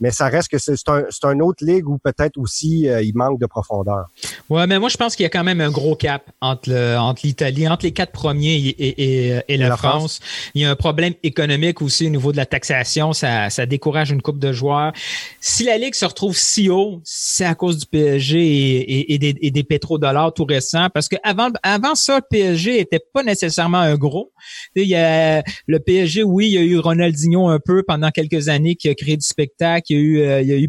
mais 0.00 0.10
ça 0.10 0.26
reste 0.26 0.48
que 0.48 0.58
c'est 0.58 0.74
un, 0.88 1.04
un 1.22 1.40
autre 1.40 1.64
ligue 1.64 1.88
où 1.88 1.98
peut-être 1.98 2.36
aussi 2.38 2.88
euh, 2.88 3.02
il 3.02 3.16
manque 3.16 3.40
de 3.40 3.46
profondeur. 3.46 4.06
Ouais, 4.50 4.66
mais 4.66 4.78
moi 4.78 4.88
je 4.88 4.96
pense 4.96 5.14
qu'il 5.16 5.22
y 5.22 5.26
a 5.26 5.30
quand 5.30 5.44
même 5.44 5.60
un 5.60 5.70
gros 5.70 5.94
cap 5.94 6.30
entre 6.40 6.70
le, 6.70 6.96
entre 6.96 7.22
l'Italie, 7.24 7.68
entre 7.68 7.84
les 7.84 7.92
quatre 7.92 8.12
premiers 8.12 8.54
et, 8.56 9.28
et, 9.30 9.42
et, 9.48 9.56
la, 9.56 9.76
France. 9.76 10.20
Il 10.54 10.62
y 10.62 10.64
a 10.64 10.70
un 10.70 10.76
problème 10.76 11.14
économique 11.22 11.80
aussi 11.80 12.06
au 12.06 12.10
niveau 12.10 12.32
de 12.32 12.36
la 12.36 12.46
taxation, 12.46 13.12
ça, 13.12 13.50
ça 13.50 13.66
décourage 13.66 14.10
une 14.10 14.22
coupe 14.22 14.38
de 14.38 14.52
joueurs. 14.52 14.92
Si 15.40 15.64
la 15.64 15.78
ligue 15.78 15.94
se 15.94 16.04
retrouve 16.04 16.36
si 16.36 16.68
haut, 16.68 17.00
c'est 17.04 17.44
à 17.44 17.54
cause 17.54 17.78
du 17.78 17.86
PSG 17.86 18.38
et, 18.38 19.14
et 19.14 19.18
des, 19.18 19.34
et 19.40 19.50
des 19.50 19.64
pétrodollars 19.64 20.34
tout 20.34 20.44
récents, 20.44 20.88
parce 20.92 21.08
que 21.08 21.16
avant, 21.22 21.50
avant 21.62 21.94
ça, 21.94 22.16
le 22.16 22.22
PSG 22.28 22.80
était 22.80 23.00
pas 23.12 23.22
nécessairement 23.22 23.78
un 23.78 23.96
gros. 23.96 24.32
Il 24.74 24.88
y 24.88 24.96
a 24.96 25.42
le 25.66 25.78
PSG, 25.80 26.22
oui, 26.22 26.48
il 26.48 26.52
y 26.52 26.58
a 26.58 26.62
eu 26.62 26.78
Ronaldinho 26.78 27.48
un 27.48 27.60
peu 27.64 27.82
pendant 27.82 28.10
quelques 28.10 28.48
années 28.48 28.74
qui 28.74 28.88
a 28.88 28.94
créé 28.94 29.16
du 29.16 29.26
spectacle 29.26 29.93
il 29.94 30.00
y 30.00 30.00
a 30.00 30.02
eu, 30.02 30.20
euh, 30.20 30.40
il 30.42 30.48
y 30.48 30.52
a 30.52 30.58
eu 30.58 30.68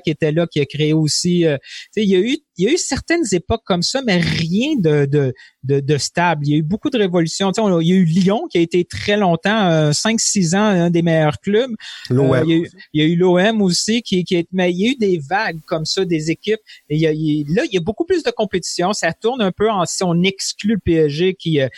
qui 0.00 0.10
était 0.10 0.32
là, 0.32 0.46
qui 0.46 0.60
a 0.60 0.66
créé 0.66 0.92
aussi. 0.92 1.46
Euh, 1.46 1.56
il 1.96 2.08
y 2.08 2.14
a 2.14 2.18
eu 2.18 2.38
il 2.60 2.64
y 2.64 2.68
a 2.68 2.74
eu 2.74 2.78
certaines 2.78 3.24
époques 3.32 3.62
comme 3.64 3.82
ça, 3.82 4.02
mais 4.06 4.18
rien 4.18 4.76
de, 4.76 5.06
de, 5.06 5.32
de, 5.80 5.96
stable. 5.96 6.46
Il 6.46 6.50
y 6.50 6.54
a 6.54 6.58
eu 6.58 6.62
beaucoup 6.62 6.90
de 6.90 6.98
révolutions. 6.98 7.50
il 7.50 7.86
y 7.86 7.92
a 7.92 7.96
eu 7.96 8.04
Lyon 8.04 8.48
qui 8.50 8.58
a 8.58 8.60
été 8.60 8.84
très 8.84 9.16
longtemps, 9.16 9.90
5-6 9.90 10.54
euh, 10.54 10.58
ans, 10.58 10.64
un 10.64 10.90
des 10.90 11.00
meilleurs 11.00 11.40
clubs. 11.40 11.70
Euh, 12.10 12.44
il, 12.46 12.68
y 12.92 13.00
a 13.00 13.04
eu, 13.06 13.16
l'OM 13.16 13.62
aussi, 13.62 14.02
qui, 14.02 14.24
qui 14.24 14.36
est, 14.36 14.48
mais 14.52 14.72
il 14.72 14.78
y 14.78 14.88
a 14.88 14.90
eu 14.90 14.96
des 14.96 15.18
vagues 15.18 15.60
comme 15.66 15.86
ça, 15.86 16.04
des 16.04 16.30
équipes. 16.30 16.60
Et 16.90 16.96
il 16.96 17.00
y 17.00 17.06
a, 17.06 17.12
là, 17.12 17.64
il 17.64 17.72
y 17.72 17.78
a 17.78 17.80
beaucoup 17.80 18.04
plus 18.04 18.22
de 18.22 18.30
compétition. 18.30 18.92
Ça 18.92 19.14
tourne 19.14 19.40
un 19.40 19.52
peu 19.52 19.70
en 19.70 19.86
si 19.86 20.04
on 20.04 20.22
exclut 20.22 20.74
le 20.74 20.80
PSG 20.80 21.34
qui 21.34 21.60
euh, 21.60 21.68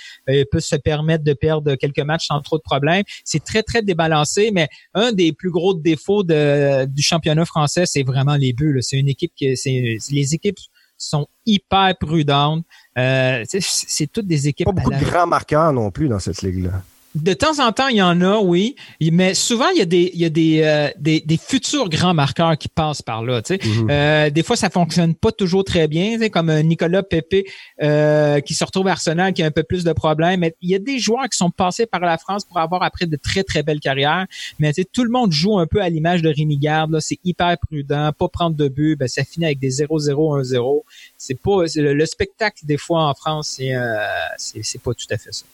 peut 0.50 0.60
se 0.60 0.74
permettre 0.74 1.22
de 1.22 1.32
perdre 1.32 1.76
quelques 1.76 2.00
matchs 2.00 2.26
sans 2.26 2.40
trop 2.40 2.56
de 2.56 2.62
problèmes. 2.62 3.04
C'est 3.24 3.44
très, 3.44 3.62
très 3.62 3.82
débalancé, 3.82 4.50
mais 4.52 4.68
un 4.94 5.12
des 5.12 5.32
plus 5.32 5.50
gros 5.50 5.74
défauts 5.74 6.24
de, 6.24 6.86
du 6.86 7.02
championnat 7.02 7.44
français, 7.44 7.84
c'est 7.86 8.02
vraiment 8.02 8.34
les 8.34 8.52
buts. 8.52 8.78
C'est 8.80 8.98
une 8.98 9.08
équipe 9.08 9.32
qui, 9.36 9.56
c'est 9.56 9.96
les 10.10 10.34
équipes 10.34 10.58
sont 11.02 11.26
hyper 11.46 11.94
prudentes. 11.98 12.64
Euh, 12.98 13.44
c'est 13.48 14.10
toutes 14.10 14.26
des 14.26 14.48
équipes. 14.48 14.66
Pas 14.66 14.72
beaucoup 14.72 14.90
de 14.90 15.04
grands 15.04 15.26
marqueurs 15.26 15.72
non 15.72 15.90
plus 15.90 16.08
dans 16.08 16.18
cette 16.18 16.42
ligue-là. 16.42 16.82
De 17.14 17.34
temps 17.34 17.58
en 17.58 17.72
temps, 17.72 17.88
il 17.88 17.96
y 17.96 18.02
en 18.02 18.22
a, 18.22 18.38
oui, 18.38 18.74
mais 19.00 19.34
souvent 19.34 19.68
il 19.68 19.78
y 19.78 19.82
a 19.82 19.84
des 19.84 20.10
il 20.14 20.20
y 20.20 20.24
a 20.24 20.30
des, 20.30 20.62
euh, 20.62 20.88
des, 20.98 21.20
des, 21.20 21.36
futurs 21.36 21.90
grands 21.90 22.14
marqueurs 22.14 22.56
qui 22.56 22.68
passent 22.68 23.02
par 23.02 23.22
là. 23.22 23.42
Tu 23.42 23.54
sais. 23.54 23.68
Mhm. 23.68 23.90
euh, 23.90 24.30
des 24.30 24.42
fois, 24.42 24.56
ça 24.56 24.70
fonctionne 24.70 25.14
pas 25.14 25.30
toujours 25.30 25.64
très 25.64 25.88
bien, 25.88 26.14
tu 26.14 26.20
sais, 26.20 26.30
comme 26.30 26.50
Nicolas 26.60 27.02
Pepe 27.02 27.46
euh, 27.82 28.40
qui 28.40 28.54
se 28.54 28.64
retrouve 28.64 28.88
à 28.88 28.92
Arsenal, 28.92 29.34
qui 29.34 29.42
a 29.42 29.46
un 29.46 29.50
peu 29.50 29.62
plus 29.62 29.84
de 29.84 29.92
problèmes. 29.92 30.40
Mais 30.40 30.54
il 30.62 30.70
y 30.70 30.74
a 30.74 30.78
des 30.78 30.98
joueurs 30.98 31.28
qui 31.28 31.36
sont 31.36 31.50
passés 31.50 31.84
par 31.84 32.00
la 32.00 32.16
France 32.16 32.44
pour 32.44 32.58
avoir 32.58 32.82
après 32.82 33.06
de 33.06 33.16
très 33.16 33.44
très 33.44 33.62
belles 33.62 33.80
carrières. 33.80 34.26
Mais 34.58 34.72
tu 34.72 34.82
sais, 34.82 34.88
tout 34.90 35.04
le 35.04 35.10
monde 35.10 35.32
joue 35.32 35.58
un 35.58 35.66
peu 35.66 35.82
à 35.82 35.90
l'image 35.90 36.22
de 36.22 36.30
Rémi 36.30 36.56
Garde. 36.56 36.98
C'est 37.00 37.18
hyper 37.24 37.56
prudent, 37.58 38.12
pas 38.18 38.28
prendre 38.28 38.56
de 38.56 38.68
but. 38.68 38.96
Ben, 38.96 39.06
ça 39.06 39.22
finit 39.22 39.46
avec 39.46 39.58
des 39.58 39.70
0-0, 39.70 40.42
1-0. 40.42 40.82
C'est 41.18 41.38
pas 41.38 41.64
le, 41.76 41.92
le, 41.92 42.06
spectacle 42.06 42.64
des 42.64 42.78
fois 42.78 43.04
en 43.04 43.14
France, 43.14 43.54
c'est 43.56 43.74
euh, 43.74 43.96
c'est 44.38 44.80
pas 44.82 44.94
tout 44.94 45.06
à 45.10 45.18
fait 45.18 45.32
ça. 45.32 45.44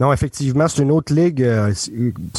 Non, 0.00 0.12
effectivement, 0.12 0.66
c'est 0.68 0.82
une 0.82 0.90
autre 0.90 1.14
ligue, 1.14 1.42
euh, 1.42 1.72
si 1.72 1.92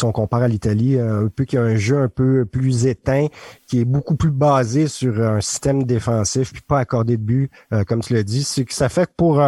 on 0.04 0.12
compare 0.12 0.42
à 0.42 0.48
l'Italie, 0.48 0.98
euh, 0.98 1.26
un 1.26 1.28
peu 1.30 1.46
qui 1.46 1.58
a 1.58 1.62
un 1.62 1.76
jeu 1.76 1.98
un 2.00 2.10
peu 2.10 2.46
plus 2.46 2.86
éteint, 2.86 3.28
qui 3.68 3.80
est 3.80 3.86
beaucoup 3.86 4.16
plus 4.16 4.32
basé 4.32 4.88
sur 4.88 5.22
un 5.22 5.40
système 5.40 5.84
défensif, 5.84 6.52
puis 6.52 6.62
pas 6.68 6.80
accordé 6.80 7.18
de 7.18 7.22
but, 7.22 7.52
euh, 7.72 7.84
comme 7.84 8.02
tu 8.02 8.14
l'as 8.14 8.24
dit. 8.24 8.44
C'est 8.44 8.66
que 8.66 8.74
ça 8.74 8.90
fait 8.90 9.06
que 9.06 9.14
pour 9.16 9.42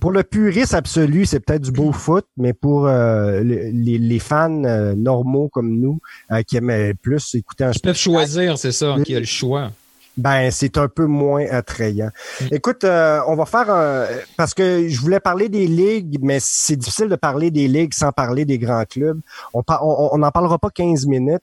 pour 0.00 0.12
le 0.12 0.22
puriste 0.22 0.74
absolu, 0.74 1.26
c'est 1.26 1.40
peut-être 1.40 1.62
du 1.62 1.72
beau 1.72 1.92
foot, 1.92 2.26
mais 2.36 2.52
pour 2.52 2.86
les, 2.86 3.72
les, 3.72 4.18
fans 4.18 4.48
normaux 4.96 5.48
comme 5.48 5.78
nous, 5.78 6.00
qui 6.46 6.56
aiment 6.56 6.94
plus 7.02 7.34
écouter 7.34 7.64
un... 7.64 7.72
Ils 7.72 7.80
peuvent 7.80 7.96
choisir, 7.96 8.58
c'est 8.58 8.72
ça, 8.72 8.96
qui 9.04 9.16
a 9.16 9.20
le 9.20 9.26
choix 9.26 9.72
ben 10.16 10.50
c'est 10.50 10.76
un 10.76 10.88
peu 10.88 11.06
moins 11.06 11.46
attrayant. 11.50 12.10
Mm. 12.40 12.46
Écoute, 12.52 12.84
euh, 12.84 13.20
on 13.26 13.34
va 13.34 13.46
faire 13.46 13.70
un 13.70 14.06
parce 14.36 14.54
que 14.54 14.88
je 14.88 15.00
voulais 15.00 15.20
parler 15.20 15.48
des 15.48 15.66
ligues, 15.66 16.18
mais 16.22 16.38
c'est 16.40 16.76
difficile 16.76 17.08
de 17.08 17.16
parler 17.16 17.50
des 17.50 17.68
ligues 17.68 17.94
sans 17.94 18.12
parler 18.12 18.44
des 18.44 18.58
grands 18.58 18.84
clubs. 18.84 19.20
On 19.54 20.18
n'en 20.18 20.30
parlera 20.30 20.58
pas 20.58 20.70
15 20.70 21.06
minutes, 21.06 21.42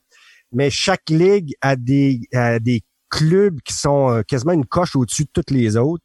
mais 0.52 0.70
chaque 0.70 1.10
ligue 1.10 1.56
a 1.62 1.76
des 1.76 2.22
a 2.34 2.60
des 2.60 2.84
clubs 3.10 3.60
qui 3.62 3.74
sont 3.74 4.12
euh, 4.12 4.22
quasiment 4.22 4.52
une 4.54 4.66
coche 4.66 4.96
au-dessus 4.96 5.24
de 5.24 5.30
toutes 5.34 5.50
les 5.50 5.76
autres. 5.76 6.04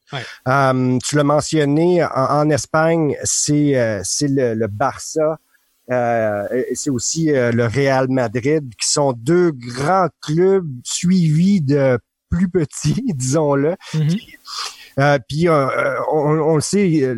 Euh, 0.48 0.98
tu 1.04 1.16
l'as 1.16 1.24
mentionné, 1.24 2.02
en, 2.02 2.48
Espagne, 2.48 3.14
c'est 3.24 4.00
c'est 4.04 4.28
le, 4.28 4.54
le, 4.54 4.66
Barça. 4.68 5.38
c'est 5.86 6.88
aussi 6.88 7.26
le 7.26 7.66
Real 7.66 8.08
Madrid, 8.08 8.72
qui 8.80 8.88
sont 8.88 9.12
deux 9.12 9.50
grands 9.50 10.08
clubs 10.22 10.66
suivis 10.82 11.60
de 11.60 11.98
plus 12.34 12.48
petit, 12.48 13.02
disons-le. 13.14 13.76
Mm-hmm. 13.92 14.20
Euh, 15.00 15.18
puis 15.28 15.48
euh, 15.48 15.66
on, 16.12 16.54
le 16.54 16.60
sait, 16.60 17.14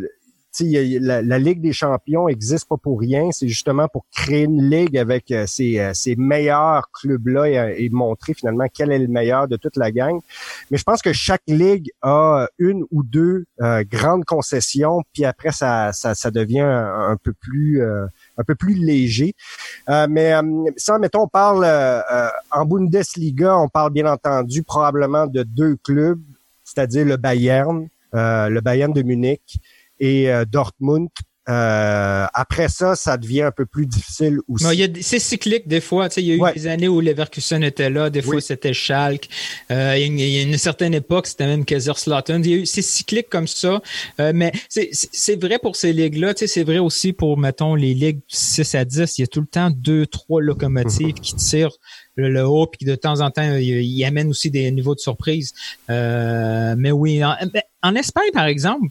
la, 0.60 1.20
la, 1.20 1.38
Ligue 1.38 1.60
des 1.60 1.74
champions 1.74 2.28
existe 2.28 2.66
pas 2.68 2.78
pour 2.78 2.98
rien. 2.98 3.30
C'est 3.32 3.48
justement 3.48 3.88
pour 3.88 4.06
créer 4.14 4.44
une 4.44 4.70
ligue 4.70 4.96
avec 4.96 5.30
euh, 5.30 5.44
ces, 5.46 5.78
euh, 5.78 5.92
ces 5.92 6.16
meilleurs 6.16 6.90
clubs-là 6.92 7.70
et, 7.78 7.88
montrer 7.90 8.34
finalement 8.34 8.64
quel 8.72 8.92
est 8.92 8.98
le 8.98 9.08
meilleur 9.08 9.48
de 9.48 9.56
toute 9.56 9.76
la 9.76 9.90
gang. 9.90 10.18
Mais 10.70 10.78
je 10.78 10.84
pense 10.84 11.02
que 11.02 11.12
chaque 11.12 11.42
ligue 11.46 11.90
a 12.02 12.48
une 12.58 12.84
ou 12.90 13.02
deux 13.02 13.44
grandes 13.58 14.24
concessions, 14.24 15.02
puis 15.12 15.24
après 15.24 15.52
ça, 15.52 15.92
ça, 15.92 16.14
ça 16.14 16.30
devient 16.30 16.60
un, 16.60 17.16
peu 17.22 17.32
plus 17.32 17.80
un 18.36 18.44
peu 18.44 18.54
plus 18.54 18.74
léger. 18.74 19.34
mais 19.88 20.32
ça, 20.76 20.98
mettons, 20.98 21.22
on 21.22 21.28
parle 21.28 21.66
en 22.50 22.64
Bundesliga, 22.64 23.56
on 23.58 23.68
parle 23.68 23.92
bien 23.92 24.06
entendu 24.06 24.62
probablement 24.62 25.26
de 25.26 25.42
deux 25.42 25.76
clubs, 25.76 26.20
c'est-à-dire 26.64 27.06
le 27.06 27.16
Bayern, 27.16 27.88
le 28.12 28.60
Bayern 28.60 28.92
de 28.92 29.02
Munich 29.02 29.60
et 30.00 30.32
euh, 30.32 30.44
Dortmund. 30.44 31.08
Euh, 31.48 32.26
après 32.34 32.68
ça, 32.68 32.96
ça 32.96 33.16
devient 33.16 33.42
un 33.42 33.50
peu 33.52 33.66
plus 33.66 33.86
difficile 33.86 34.40
aussi. 34.48 34.64
C'est 35.00 35.18
cyclique 35.20 35.68
des 35.68 35.80
fois. 35.80 36.08
Il 36.16 36.24
y 36.24 36.32
a 36.32 36.34
eu 36.34 36.52
des 36.54 36.66
années 36.66 36.88
où 36.88 37.00
Leverkusen 37.00 37.62
était 37.62 37.90
là, 37.90 38.10
des 38.10 38.22
fois 38.22 38.40
c'était 38.40 38.72
Schalke. 38.72 39.28
Euh, 39.70 39.96
il 39.96 40.20
y 40.20 40.38
a 40.38 40.42
une 40.42 40.58
certaine 40.58 40.94
époque, 40.94 41.28
c'était 41.28 41.46
même 41.46 41.64
Kaiserslautern. 41.64 42.42
C'est 42.64 42.82
cyclique 42.82 43.28
comme 43.28 43.46
ça. 43.46 43.80
Euh, 44.20 44.32
mais 44.34 44.52
c'est 44.68 45.40
vrai 45.40 45.58
pour 45.58 45.76
ces 45.76 45.92
ligues-là. 45.92 46.32
C'est 46.36 46.64
vrai 46.64 46.78
aussi 46.78 47.12
pour, 47.12 47.38
mettons, 47.38 47.74
les 47.74 47.94
ligues 47.94 48.20
6 48.28 48.74
à 48.74 48.84
10. 48.84 49.18
Il 49.18 49.20
y 49.20 49.24
a 49.24 49.26
tout 49.28 49.40
le 49.40 49.46
temps 49.46 49.70
deux, 49.70 50.06
trois 50.06 50.40
locomotives 50.40 51.14
qui 51.14 51.34
tirent 51.36 51.76
le, 52.16 52.46
haut, 52.46 52.66
puis 52.66 52.86
de 52.86 52.94
temps 52.94 53.20
en 53.20 53.30
temps, 53.30 53.56
ils 53.56 54.04
amènent 54.04 54.28
aussi 54.28 54.50
des 54.50 54.70
niveaux 54.70 54.94
de 54.94 55.00
surprise. 55.00 55.52
Euh, 55.90 56.74
mais 56.78 56.90
oui, 56.90 57.22
en 57.82 57.94
Espagne, 57.94 58.30
par 58.32 58.46
exemple, 58.46 58.88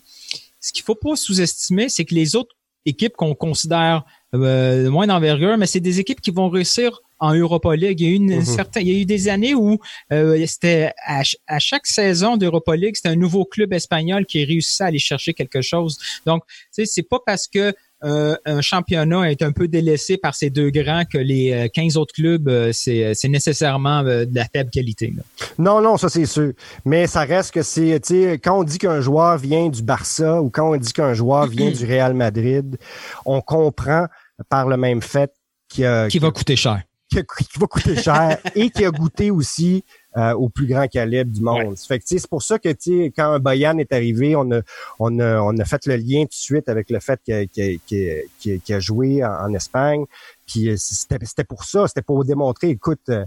ce 0.65 0.73
qu'il 0.73 0.83
faut 0.83 0.95
pas 0.95 1.15
sous-estimer, 1.15 1.89
c'est 1.89 2.05
que 2.05 2.15
les 2.15 2.35
autres 2.35 2.55
équipes 2.87 3.15
qu'on 3.15 3.35
considère 3.35 4.03
euh, 4.33 4.89
moins 4.89 5.05
d'envergure, 5.05 5.57
mais 5.57 5.67
c'est 5.67 5.79
des 5.79 5.99
équipes 5.99 6.21
qui 6.21 6.31
vont 6.31 6.49
réussir 6.49 7.01
en 7.19 7.35
Europa 7.35 7.75
League. 7.75 8.01
Il 8.01 8.07
y 8.07 8.09
a 8.09 8.11
eu, 8.13 8.15
une, 8.15 8.39
mm-hmm. 8.39 8.81
il 8.81 8.87
y 8.87 8.95
a 8.95 8.99
eu 9.01 9.05
des 9.05 9.29
années 9.29 9.53
où 9.53 9.77
euh, 10.11 10.43
c'était 10.47 10.91
à, 11.05 11.21
chaque 11.59 11.85
saison 11.85 12.35
d'Europa 12.35 12.75
League, 12.75 12.95
c'était 12.95 13.09
un 13.09 13.15
nouveau 13.15 13.45
club 13.45 13.73
espagnol 13.73 14.25
qui 14.25 14.43
réussissait 14.43 14.85
à 14.85 14.87
aller 14.87 14.99
chercher 14.99 15.35
quelque 15.35 15.61
chose. 15.61 15.99
Donc, 16.25 16.43
tu 16.47 16.55
sais, 16.71 16.85
c'est 16.85 17.03
pas 17.03 17.19
parce 17.23 17.47
que 17.47 17.73
euh, 18.05 18.35
un 18.45 18.61
championnat 18.61 19.31
est 19.31 19.41
un 19.41 19.51
peu 19.51 19.67
délaissé 19.67 20.17
par 20.17 20.35
ces 20.35 20.51
deux 20.51 20.69
grands 20.69 21.05
que 21.05 21.17
les 21.17 21.69
15 21.73 21.97
euh, 21.97 21.99
autres 21.99 22.13
clubs, 22.13 22.47
euh, 22.47 22.71
c'est, 22.71 23.15
nécessairement 23.27 24.03
de 24.03 24.29
la 24.31 24.45
faible 24.45 24.69
qualité. 24.69 25.13
Non, 25.57 25.81
non, 25.81 25.97
ça 25.97 26.09
c'est 26.09 26.27
sûr. 26.27 26.53
Mais 26.85 27.07
ça 27.07 27.21
reste 27.21 27.51
que 27.51 27.63
c'est, 27.63 27.99
tu 28.01 28.13
sais, 28.13 28.33
quand 28.33 28.59
on 28.59 28.63
dit 28.63 28.77
qu'un 28.77 29.01
joueur 29.01 29.37
vient 29.37 29.69
du 29.69 29.81
Barça 29.81 30.39
ou 30.39 30.51
quand 30.51 30.71
on 30.71 30.77
dit 30.77 30.93
qu'un 30.93 31.15
joueur 31.15 31.47
vient 31.47 31.71
du 31.71 31.83
Real 31.83 32.13
Madrid, 32.13 32.77
on 33.25 33.41
comprend 33.41 34.05
par 34.49 34.67
le 34.67 34.77
même 34.77 35.01
fait 35.01 35.31
qu'il 35.67 36.07
qui 36.09 36.19
va 36.19 36.29
coûter 36.29 36.55
cher. 36.55 36.83
Qui, 37.11 37.59
va 37.59 37.67
coûter 37.67 37.95
cher 37.95 38.39
et 38.55 38.69
qui 38.71 38.83
a 38.83 38.89
goûté 38.89 39.31
aussi 39.31 39.85
euh, 40.17 40.33
au 40.33 40.49
plus 40.49 40.65
grand 40.65 40.87
calibre 40.87 41.31
du 41.31 41.41
monde. 41.41 41.77
Fait 41.77 41.99
que, 41.99 42.05
c'est 42.07 42.27
pour 42.27 42.41
ça 42.41 42.57
que 42.57 42.69
quand 43.09 43.33
un 43.33 43.39
Boyan 43.39 43.77
est 43.79 43.91
arrivé, 43.91 44.35
on 44.35 44.49
a, 44.51 44.61
on, 44.99 45.19
a, 45.19 45.41
on 45.41 45.57
a 45.57 45.65
fait 45.65 45.85
le 45.87 45.97
lien 45.97 46.21
tout 46.21 46.29
de 46.29 46.33
suite 46.33 46.69
avec 46.69 46.89
le 46.89 46.99
fait 46.99 47.19
qu'il 47.23 47.33
a, 47.33 48.75
a, 48.75 48.79
joué 48.79 49.25
en, 49.25 49.53
Espagne. 49.53 50.05
Puis 50.45 50.69
euh, 50.69 50.75
c'était 50.77 51.43
pour 51.43 51.65
ça, 51.65 51.87
c'était 51.87 52.01
pour 52.01 52.23
démontrer, 52.23 52.69
écoute, 52.69 53.09
euh, 53.09 53.25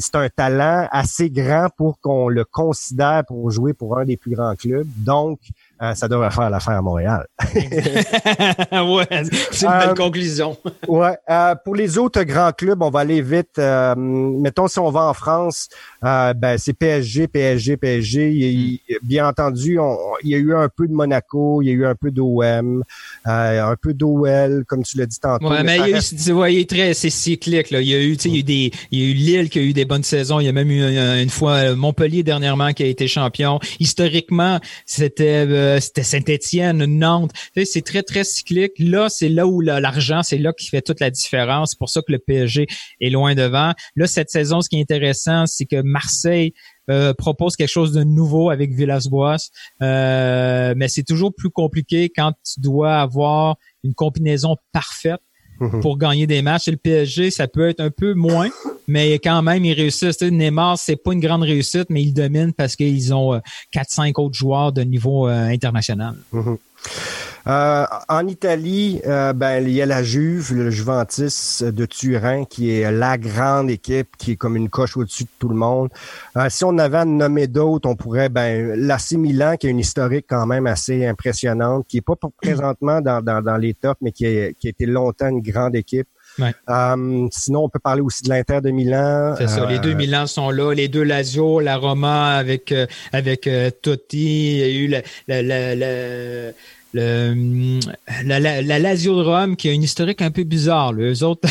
c'est 0.00 0.14
un 0.16 0.28
talent 0.28 0.88
assez 0.90 1.30
grand 1.30 1.68
pour 1.76 2.00
qu'on 2.00 2.28
le 2.28 2.44
considère 2.44 3.24
pour 3.26 3.50
jouer 3.50 3.72
pour 3.72 3.98
un 3.98 4.04
des 4.04 4.16
plus 4.16 4.34
grands 4.34 4.56
clubs. 4.56 4.88
Donc, 4.96 5.38
euh, 5.82 5.94
ça 5.94 6.08
devrait 6.08 6.30
faire 6.30 6.50
l'affaire 6.50 6.74
à 6.76 6.82
Montréal. 6.82 7.26
ouais, 7.54 9.06
c'est 9.50 9.64
une 9.64 9.78
belle 9.78 9.88
euh, 9.88 9.94
conclusion. 9.94 10.58
ouais. 10.88 11.16
Euh, 11.30 11.54
pour 11.64 11.74
les 11.74 11.96
autres 11.96 12.22
grands 12.24 12.52
clubs, 12.52 12.82
on 12.82 12.90
va 12.90 13.00
aller 13.00 13.22
vite. 13.22 13.58
mettons 13.96 14.68
si 14.68 14.78
on 14.78 14.90
va 14.90 15.04
en 15.04 15.14
France, 15.14 15.68
ben 16.02 16.56
c'est 16.58 16.74
PSG, 16.74 17.28
PSG, 17.28 17.76
PSG. 17.78 18.80
Hmm. 18.90 19.06
bien 19.06 19.26
entendu, 19.26 19.78
il 20.22 20.30
y 20.30 20.34
a 20.34 20.38
eu 20.38 20.54
un 20.54 20.68
peu 20.68 20.86
de 20.86 20.92
Monaco, 20.92 21.62
il 21.62 21.68
y 21.68 21.70
a 21.70 21.72
eu 21.72 21.86
un 21.86 21.94
peu 21.94 22.10
d'OM, 22.10 22.82
un 23.24 23.76
peu 23.80 23.94
d'OL, 23.94 24.64
comme 24.66 24.82
tu 24.82 24.98
l'as 24.98 25.06
dit 25.06 25.18
tantôt. 25.18 25.48
Ouais, 25.48 25.62
mais, 25.62 25.76
il 25.76 25.90
y 25.90 25.94
a 25.94 25.98
eu, 25.98 26.52
il 26.52 26.58
est 26.58 26.68
très, 26.68 26.92
c'est 26.92 27.10
cyclique. 27.10 27.70
Là. 27.70 27.80
Il 27.80 27.88
y 27.88 27.94
a 27.94 28.02
eu, 28.02 28.16
tu 28.18 28.24
sais, 28.24 28.28
il 28.28 28.34
y 28.34 28.36
a 28.36 28.40
eu 28.40 28.42
des, 28.42 28.72
il 28.90 29.00
y 29.00 29.02
a 29.02 29.10
eu 29.10 29.14
Lille 29.14 29.48
qui 29.48 29.58
a 29.58 29.62
eu 29.62 29.72
des 29.72 29.86
bonnes 29.86 30.02
saisons. 30.02 30.40
Il 30.40 30.46
y 30.46 30.48
a 30.48 30.52
même 30.52 30.70
eu 30.70 30.82
une, 30.82 31.30
fois 31.30 31.74
Montpellier 31.74 32.22
dernièrement 32.22 32.72
qui 32.72 32.82
a 32.82 32.86
été 32.86 33.08
champion. 33.08 33.60
Historiquement, 33.78 34.60
c'était 34.84 35.46
euh, 35.70 35.80
c'était 35.80 36.02
Saint-Étienne, 36.02 36.84
Nantes. 36.84 37.30
c'est 37.64 37.84
très, 37.84 38.02
très 38.02 38.24
cyclique. 38.24 38.72
Là, 38.78 39.08
c'est 39.08 39.28
là 39.28 39.46
où 39.46 39.60
l'argent, 39.60 40.22
c'est 40.22 40.38
là 40.38 40.52
qui 40.52 40.68
fait 40.68 40.82
toute 40.82 41.00
la 41.00 41.10
différence. 41.10 41.70
C'est 41.70 41.78
pour 41.78 41.88
ça 41.88 42.02
que 42.02 42.12
le 42.12 42.18
PSG 42.18 42.66
est 43.00 43.10
loin 43.10 43.34
devant. 43.34 43.72
Là, 43.96 44.06
cette 44.06 44.30
saison, 44.30 44.60
ce 44.60 44.68
qui 44.68 44.78
est 44.78 44.82
intéressant, 44.82 45.46
c'est 45.46 45.66
que 45.66 45.80
Marseille 45.82 46.52
euh, 46.90 47.14
propose 47.14 47.56
quelque 47.56 47.68
chose 47.68 47.92
de 47.92 48.02
nouveau 48.02 48.50
avec 48.50 48.72
Villas-Boas. 48.72 49.50
Euh, 49.82 50.74
mais 50.76 50.88
c'est 50.88 51.04
toujours 51.04 51.32
plus 51.34 51.50
compliqué 51.50 52.10
quand 52.14 52.32
tu 52.32 52.60
dois 52.60 52.96
avoir 52.96 53.56
une 53.84 53.94
combinaison 53.94 54.56
parfaite 54.72 55.20
pour 55.82 55.98
gagner 55.98 56.26
des 56.26 56.42
matchs. 56.42 56.68
Et 56.68 56.72
le 56.72 56.76
PSG, 56.76 57.30
ça 57.30 57.48
peut 57.48 57.68
être 57.68 57.80
un 57.80 57.90
peu 57.90 58.14
moins, 58.14 58.48
mais 58.86 59.14
quand 59.14 59.42
même, 59.42 59.64
ils 59.64 59.74
réussissent. 59.74 60.22
Neymar, 60.22 60.78
c'est 60.78 60.96
pas 60.96 61.12
une 61.12 61.20
grande 61.20 61.42
réussite, 61.42 61.86
mais 61.90 62.02
ils 62.02 62.12
dominent 62.12 62.52
parce 62.52 62.76
qu'ils 62.76 63.14
ont 63.14 63.34
euh, 63.34 63.38
quatre, 63.70 63.90
cinq 63.90 64.18
autres 64.18 64.34
joueurs 64.34 64.72
de 64.72 64.82
niveau 64.82 65.28
euh, 65.28 65.48
international. 65.48 66.16
Euh, 67.46 67.84
en 68.08 68.26
Italie, 68.26 69.00
ben, 69.04 69.60
il 69.60 69.70
y 69.70 69.82
a 69.82 69.86
la 69.86 70.02
Juve, 70.02 70.54
le 70.54 70.70
Juventus 70.70 71.62
de 71.62 71.86
Turin, 71.86 72.44
qui 72.44 72.70
est 72.70 72.90
la 72.90 73.18
grande 73.18 73.70
équipe, 73.70 74.16
qui 74.18 74.32
est 74.32 74.36
comme 74.36 74.56
une 74.56 74.68
coche 74.68 74.96
au-dessus 74.96 75.24
de 75.24 75.30
tout 75.38 75.48
le 75.48 75.56
monde. 75.56 75.88
si 76.48 76.64
on 76.64 76.76
avait 76.78 76.98
à 76.98 77.04
nommer 77.04 77.46
d'autres, 77.46 77.88
on 77.88 77.96
pourrait, 77.96 78.28
ben, 78.28 78.74
l'AC 78.76 79.12
Milan, 79.12 79.56
qui 79.58 79.66
a 79.66 79.70
une 79.70 79.78
historique 79.78 80.26
quand 80.28 80.46
même 80.46 80.66
assez 80.66 81.06
impressionnante, 81.06 81.86
qui 81.88 81.98
est 81.98 82.02
pas 82.02 82.14
présentement 82.42 83.00
dans, 83.00 83.22
dans, 83.22 83.42
dans 83.42 83.56
les 83.56 83.74
tops, 83.74 84.00
mais 84.00 84.12
qui, 84.12 84.24
qui 84.58 84.66
a 84.66 84.70
été 84.70 84.86
longtemps 84.86 85.28
une 85.28 85.42
grande 85.42 85.74
équipe. 85.74 86.08
Euh, 86.38 87.28
sinon, 87.30 87.64
on 87.64 87.68
peut 87.68 87.78
parler 87.78 88.00
aussi 88.00 88.22
de 88.22 88.28
l'Inter 88.28 88.60
de 88.62 88.70
Milan. 88.70 89.34
C'est 89.36 89.48
ça. 89.48 89.66
Les 89.66 89.78
deux 89.78 89.92
euh, 89.92 89.96
Milan 89.96 90.26
sont 90.26 90.50
là. 90.50 90.72
Les 90.72 90.88
deux 90.88 91.02
Lazio, 91.02 91.60
la 91.60 91.76
Roma 91.76 92.36
avec 92.36 92.72
euh, 92.72 92.86
avec 93.12 93.48
Totti. 93.82 94.52
Il 94.52 94.58
y 94.58 94.62
a 94.62 94.68
eu 94.68 94.86
la, 94.88 95.42
la, 95.42 95.74
la 95.74 96.52
le, 96.92 97.80
la, 98.24 98.40
la, 98.40 98.62
la, 98.62 98.78
Lazio 98.78 99.16
de 99.16 99.22
Rome 99.22 99.56
qui 99.56 99.68
a 99.68 99.72
une 99.72 99.82
historique 99.82 100.22
un 100.22 100.30
peu 100.30 100.44
bizarre. 100.44 100.92
Les 100.92 101.22
autres, 101.22 101.48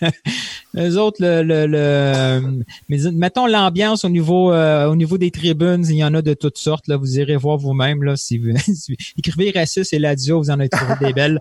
eux 0.76 0.98
autres, 0.98 1.18
le, 1.20 1.42
le, 1.42 1.66
le 1.66 2.64
mais 2.88 2.98
mettons 3.12 3.46
l'ambiance 3.46 4.04
au 4.04 4.08
niveau 4.08 4.52
euh, 4.52 4.86
au 4.86 4.96
niveau 4.96 5.18
des 5.18 5.30
tribunes, 5.30 5.84
il 5.88 5.96
y 5.96 6.04
en 6.04 6.14
a 6.14 6.22
de 6.22 6.34
toutes 6.34 6.58
sortes. 6.58 6.88
Là, 6.88 6.96
vous 6.96 7.18
irez 7.18 7.36
voir 7.36 7.56
vous-même 7.56 8.02
là 8.02 8.16
si 8.16 8.38
vous, 8.38 8.50
écrivez 9.18 9.50
raciste 9.50 9.92
et 9.92 9.98
Lazio, 9.98 10.38
vous 10.38 10.50
en 10.50 10.60
avez 10.60 10.68
trouvé 10.68 10.94
des 11.00 11.12
belles. 11.12 11.40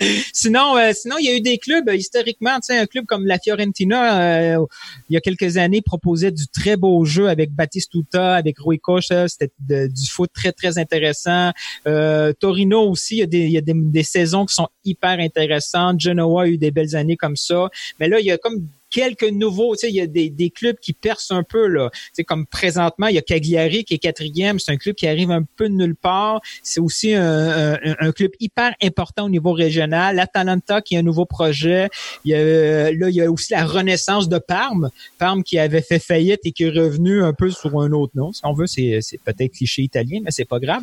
sinon, 0.32 0.76
euh, 0.76 0.92
sinon 0.94 1.16
il 1.18 1.26
y 1.26 1.28
a 1.28 1.36
eu 1.36 1.40
des 1.40 1.58
clubs 1.58 1.90
historiquement, 1.94 2.56
tu 2.56 2.74
sais, 2.74 2.78
un 2.78 2.86
club 2.86 3.06
comme 3.06 3.26
la 3.26 3.38
Fiorentina, 3.38 4.20
euh, 4.56 4.66
il 5.08 5.14
y 5.14 5.16
a 5.16 5.20
quelques 5.20 5.56
années 5.56 5.82
proposait 5.82 6.32
du 6.32 6.46
très 6.48 6.76
beau 6.76 7.04
jeu 7.04 7.28
avec 7.28 7.52
Batistuta, 7.52 8.34
avec 8.34 8.58
Rui 8.58 8.78
Costa, 8.78 9.28
c'était 9.28 9.52
du 9.88 10.06
foot 10.10 10.30
très 10.32 10.52
très 10.52 10.78
intéressant. 10.78 11.52
Euh, 11.86 12.08
euh, 12.08 12.32
Torino 12.32 12.88
aussi, 12.88 13.16
il 13.16 13.50
y 13.50 13.56
a, 13.56 13.60
des, 13.60 13.72
des, 13.74 14.02
saisons 14.02 14.46
qui 14.46 14.54
sont 14.54 14.68
hyper 14.84 15.18
intéressantes. 15.20 16.00
Genoa 16.00 16.42
a 16.42 16.46
eu 16.46 16.58
des 16.58 16.70
belles 16.70 16.96
années 16.96 17.16
comme 17.16 17.36
ça. 17.36 17.68
Mais 17.98 18.08
là, 18.08 18.20
il 18.20 18.26
y 18.26 18.30
a 18.30 18.38
comme 18.38 18.68
quelques 18.90 19.30
nouveaux, 19.30 19.74
tu 19.74 19.80
sais, 19.80 19.88
il 19.90 19.96
y 19.96 20.00
a 20.00 20.06
des, 20.06 20.30
des, 20.30 20.50
clubs 20.50 20.78
qui 20.78 20.92
percent 20.92 21.32
un 21.32 21.42
peu, 21.42 21.66
là. 21.66 21.90
Tu 22.14 22.24
comme 22.24 22.46
présentement, 22.46 23.06
il 23.06 23.14
y 23.14 23.18
a 23.18 23.22
Cagliari 23.22 23.84
qui 23.84 23.94
est 23.94 23.98
quatrième, 23.98 24.58
c'est 24.58 24.72
un 24.72 24.76
club 24.76 24.94
qui 24.94 25.06
arrive 25.06 25.30
un 25.30 25.42
peu 25.42 25.68
de 25.68 25.74
nulle 25.74 25.96
part. 25.96 26.40
C'est 26.62 26.80
aussi 26.80 27.14
un, 27.14 27.78
un, 28.00 28.12
club 28.12 28.32
hyper 28.40 28.74
important 28.82 29.26
au 29.26 29.28
niveau 29.28 29.52
régional. 29.52 30.16
L'Atalanta 30.16 30.80
qui 30.80 30.96
a 30.96 31.00
un 31.00 31.02
nouveau 31.02 31.26
projet. 31.26 31.88
Il 32.24 32.30
y 32.30 32.34
a, 32.34 32.92
là, 32.92 33.08
il 33.08 33.14
y 33.14 33.22
a 33.22 33.30
aussi 33.30 33.52
la 33.52 33.64
renaissance 33.64 34.28
de 34.28 34.38
Parme. 34.38 34.90
Parme 35.18 35.42
qui 35.42 35.58
avait 35.58 35.82
fait 35.82 35.98
faillite 35.98 36.40
et 36.44 36.52
qui 36.52 36.64
est 36.64 36.70
revenu 36.70 37.22
un 37.22 37.32
peu 37.32 37.50
sur 37.50 37.78
un 37.80 37.92
autre 37.92 38.12
nom. 38.14 38.32
Si 38.32 38.40
on 38.44 38.52
veut, 38.52 38.66
c'est, 38.66 38.98
c'est 39.02 39.20
peut-être 39.22 39.52
cliché 39.52 39.82
italien, 39.82 40.20
mais 40.24 40.30
c'est 40.30 40.44
pas 40.44 40.58
grave. 40.58 40.82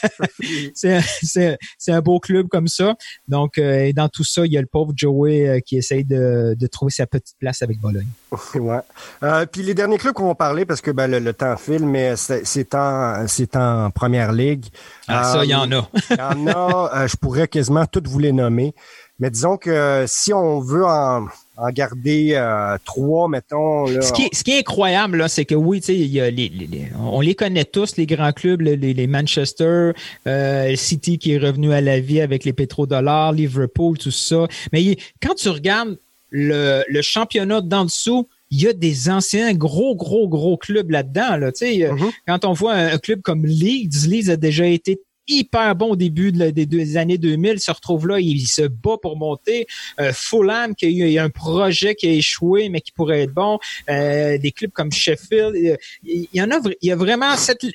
c'est, 0.74 1.00
c'est, 1.22 1.58
c'est 1.78 1.92
un 1.92 2.00
beau 2.00 2.20
club 2.20 2.48
comme 2.48 2.68
ça. 2.68 2.96
Donc, 3.26 3.58
euh, 3.58 3.92
dans 3.92 4.08
tout 4.08 4.24
ça, 4.24 4.46
il 4.46 4.52
y 4.52 4.58
a 4.58 4.60
le 4.60 4.66
pauvre 4.66 4.92
Joey 4.94 5.48
euh, 5.48 5.60
qui 5.60 5.76
essaye 5.76 6.04
de, 6.04 6.54
de 6.58 6.66
trouver 6.66 6.90
sa 6.90 7.06
petite 7.06 7.37
place 7.38 7.62
avec 7.62 7.78
Bologne. 7.78 8.08
ouais. 8.54 8.80
Euh, 9.22 9.46
puis 9.46 9.62
les 9.62 9.74
derniers 9.74 9.98
clubs 9.98 10.14
qu'on 10.14 10.28
va 10.28 10.34
parler, 10.34 10.64
parce 10.64 10.80
que 10.80 10.90
ben, 10.90 11.10
le, 11.10 11.32
temps 11.32 11.56
file, 11.56 11.86
mais 11.86 12.14
c'est 12.16 12.74
en, 12.74 13.24
en 13.54 13.90
première 13.90 14.32
ligue. 14.32 14.66
Ah, 15.06 15.24
ça, 15.24 15.44
il 15.44 15.50
y 15.50 15.54
en 15.54 15.70
a. 15.72 15.88
Il 16.10 16.16
y 16.16 16.20
en 16.20 16.46
a. 16.46 16.90
Euh, 16.94 17.08
je 17.08 17.16
pourrais 17.16 17.48
quasiment 17.48 17.86
toutes 17.86 18.08
vous 18.08 18.18
les 18.18 18.32
nommer. 18.32 18.74
Mais 19.18 19.30
disons 19.30 19.56
que 19.56 20.04
si 20.06 20.32
on 20.32 20.60
veut 20.60 20.84
en, 20.84 21.26
en 21.58 21.70
garder 21.70 22.34
euh, 22.34 22.76
trois, 22.84 23.28
mettons. 23.28 23.86
Là, 23.86 24.00
ce, 24.00 24.12
qui 24.12 24.22
est, 24.22 24.34
ce 24.34 24.44
qui 24.44 24.52
est 24.52 24.60
incroyable, 24.60 25.18
là, 25.18 25.28
c'est 25.28 25.44
que 25.44 25.56
oui, 25.56 25.80
tu 25.80 25.86
sais, 25.86 25.96
il 25.96 26.06
y 26.06 26.20
a 26.20 26.30
les, 26.30 26.48
les, 26.48 26.88
on 26.96 27.20
les 27.20 27.34
connaît 27.34 27.64
tous, 27.64 27.96
les 27.96 28.06
grands 28.06 28.32
clubs, 28.32 28.60
les, 28.60 28.76
les 28.76 29.06
Manchester, 29.08 29.90
euh, 30.28 30.76
City 30.76 31.18
qui 31.18 31.32
est 31.32 31.38
revenu 31.38 31.72
à 31.72 31.80
la 31.80 31.98
vie 31.98 32.20
avec 32.20 32.44
les 32.44 32.52
pétrodollars, 32.52 33.32
Liverpool, 33.32 33.98
tout 33.98 34.12
ça. 34.12 34.46
Mais 34.72 34.96
quand 35.20 35.34
tu 35.34 35.48
regardes 35.48 35.98
le, 36.30 36.84
le 36.88 37.02
championnat 37.02 37.60
d'en 37.60 37.84
dessous, 37.84 38.28
il 38.50 38.62
y 38.62 38.68
a 38.68 38.72
des 38.72 39.10
anciens 39.10 39.52
gros, 39.54 39.94
gros, 39.94 40.28
gros 40.28 40.56
clubs 40.56 40.90
là-dedans. 40.90 41.36
Là, 41.36 41.52
tu 41.52 41.58
sais, 41.58 41.76
mm-hmm. 41.78 42.10
Quand 42.26 42.44
on 42.44 42.52
voit 42.52 42.74
un, 42.74 42.98
club 42.98 43.20
comme 43.22 43.44
Leeds, 43.44 44.06
Leeds 44.06 44.30
a 44.30 44.36
déjà 44.36 44.66
été 44.66 45.00
hyper 45.30 45.74
bon 45.76 45.90
au 45.90 45.96
début 45.96 46.32
des, 46.32 46.96
années 46.96 47.18
2000, 47.18 47.60
se 47.60 47.70
retrouve 47.70 48.08
là, 48.08 48.18
il, 48.18 48.46
se 48.46 48.62
bat 48.62 48.96
pour 49.00 49.18
monter. 49.18 49.66
Euh, 50.00 50.12
Fulham, 50.14 50.74
qui 50.74 50.86
a 50.86 50.88
eu 50.88 51.18
un 51.18 51.28
projet 51.28 51.94
qui 51.94 52.08
a 52.08 52.12
échoué, 52.12 52.70
mais 52.70 52.80
qui 52.80 52.92
pourrait 52.92 53.24
être 53.24 53.34
bon. 53.34 53.58
Euh, 53.90 54.38
des 54.38 54.52
clubs 54.52 54.72
comme 54.72 54.90
Sheffield. 54.90 55.78
Il 56.02 56.28
y 56.32 56.40
en 56.40 56.50
a, 56.50 56.60
il 56.80 56.88
y 56.88 56.92
a 56.92 56.96
vraiment 56.96 57.36
cette... 57.36 57.66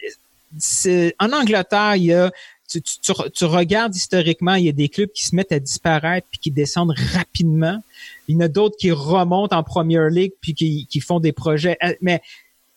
En 1.19 1.31
Angleterre, 1.31 1.95
il 1.95 2.05
y 2.05 2.13
a 2.13 2.31
tu, 2.79 3.13
tu, 3.33 3.45
regardes 3.45 3.95
historiquement, 3.95 4.55
il 4.55 4.65
y 4.65 4.69
a 4.69 4.73
des 4.73 4.89
clubs 4.89 5.11
qui 5.11 5.25
se 5.25 5.35
mettent 5.35 5.51
à 5.51 5.59
disparaître 5.59 6.27
puis 6.29 6.39
qui 6.39 6.51
descendent 6.51 6.93
rapidement. 7.13 7.81
Il 8.27 8.35
y 8.35 8.37
en 8.37 8.41
a 8.41 8.47
d'autres 8.47 8.77
qui 8.77 8.91
remontent 8.91 9.55
en 9.55 9.63
Premier 9.63 10.09
League 10.09 10.33
puis 10.41 10.53
qui, 10.53 10.87
qui 10.87 10.99
font 10.99 11.19
des 11.19 11.31
projets. 11.31 11.77
Mais 12.01 12.21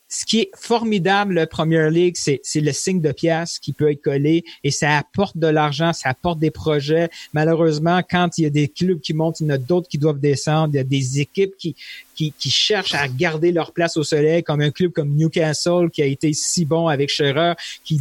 ce 0.09 0.25
qui 0.25 0.41
est 0.41 0.51
formidable, 0.55 1.35
le 1.35 1.47
Premier 1.47 1.91
League, 1.91 2.17
c'est, 2.17 2.41
le 2.55 2.73
signe 2.73 3.01
de 3.01 3.13
pièce 3.13 3.59
qui 3.59 3.73
peut 3.73 3.91
être 3.91 4.03
collé 4.03 4.45
et 4.63 4.71
ça 4.71 4.97
apporte 4.97 5.37
de 5.37 5.47
l'argent, 5.47 5.93
ça 5.93 6.11
apporte 6.11 6.39
des 6.39 6.51
projets. 6.51 7.11
Malheureusement, 7.33 8.01
quand 8.09 8.39
il 8.39 8.43
y 8.43 8.47
a 8.47 8.51
des 8.51 8.69
clubs 8.69 9.01
qui 9.01 9.15
montent, 9.15 9.41
il 9.41 9.47
y 9.47 9.51
en 9.51 9.55
a 9.55 9.59
d'autres 9.59 9.89
qui 9.89 9.99
doivent 9.99 10.21
descendre. 10.21 10.75
Il 10.75 10.77
y 10.77 10.81
a 10.81 10.85
des 10.85 11.21
équipes 11.21 11.57
qui, 11.59 11.75
qui, 12.17 12.51
cherchent 12.51 12.95
à 12.95 13.07
garder 13.09 13.53
leur 13.53 13.73
place 13.73 13.97
au 13.97 14.03
soleil, 14.03 14.43
comme 14.43 14.61
un 14.61 14.71
club 14.71 14.93
comme 14.93 15.15
Newcastle 15.15 15.91
qui 15.93 16.03
a 16.03 16.07
été 16.07 16.33
si 16.33 16.65
bon 16.65 16.89
avec 16.89 17.11
Scherer, 17.11 17.53
qui, 17.85 18.01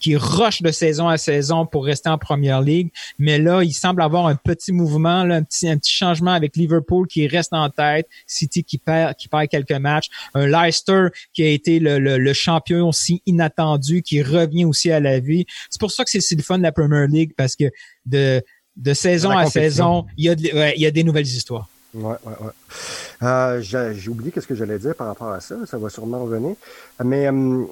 qui 0.00 0.16
rush 0.16 0.62
de 0.62 0.70
saison 0.72 1.08
à 1.08 1.16
saison 1.16 1.64
pour 1.64 1.84
rester 1.84 2.08
en 2.08 2.18
Première 2.18 2.60
Ligue. 2.60 2.90
Mais 3.18 3.38
là, 3.38 3.62
il 3.62 3.72
semble 3.72 4.02
avoir 4.02 4.26
un 4.26 4.34
petit 4.34 4.72
mouvement, 4.72 5.20
un, 5.20 5.42
petit, 5.42 5.68
un 5.68 5.78
petit 5.78 5.92
changement 5.92 6.32
avec 6.32 6.56
Liverpool 6.56 7.06
qui 7.06 7.26
reste 7.28 7.52
en 7.52 7.70
tête, 7.70 8.08
City 8.26 8.64
qui 8.64 8.78
perd, 8.78 9.14
qui 9.16 9.28
perd 9.28 9.48
quelques 9.48 9.70
matchs, 9.72 10.08
un 10.34 10.46
Leicester 10.46 11.08
qui 11.32 11.44
a 11.44 11.48
été 11.48 11.78
le, 11.78 11.98
le, 11.98 12.32
champion 12.32 12.88
aussi 12.88 13.22
inattendu, 13.26 14.02
qui 14.02 14.22
revient 14.22 14.64
aussi 14.64 14.90
à 14.90 14.98
la 14.98 15.20
vie. 15.20 15.46
C'est 15.70 15.80
pour 15.80 15.92
ça 15.92 16.04
que 16.04 16.10
c'est 16.10 16.34
le 16.34 16.42
fun 16.42 16.58
de 16.58 16.62
la 16.62 16.72
Premier 16.72 17.06
League, 17.06 17.32
parce 17.36 17.54
que 17.54 17.64
de, 18.06 18.42
de 18.76 18.94
saison 18.94 19.30
à 19.30 19.46
saison, 19.46 20.06
il 20.16 20.24
y, 20.24 20.28
a 20.28 20.74
il 20.74 20.80
y 20.80 20.86
a 20.86 20.90
des 20.90 21.04
nouvelles 21.04 21.26
histoires. 21.26 21.68
Ouais, 21.94 22.16
ouais, 22.24 22.32
ouais. 22.40 22.52
Euh, 23.22 23.60
j'ai 23.60 24.08
oublié 24.08 24.32
ce 24.34 24.46
que 24.46 24.54
j'allais 24.54 24.78
dire 24.78 24.94
par 24.94 25.08
rapport 25.08 25.30
à 25.30 25.40
ça. 25.40 25.56
Ça 25.66 25.76
va 25.78 25.90
sûrement 25.90 26.22
revenir. 26.22 26.56
Mais 27.04 27.26
euh, 27.26 27.64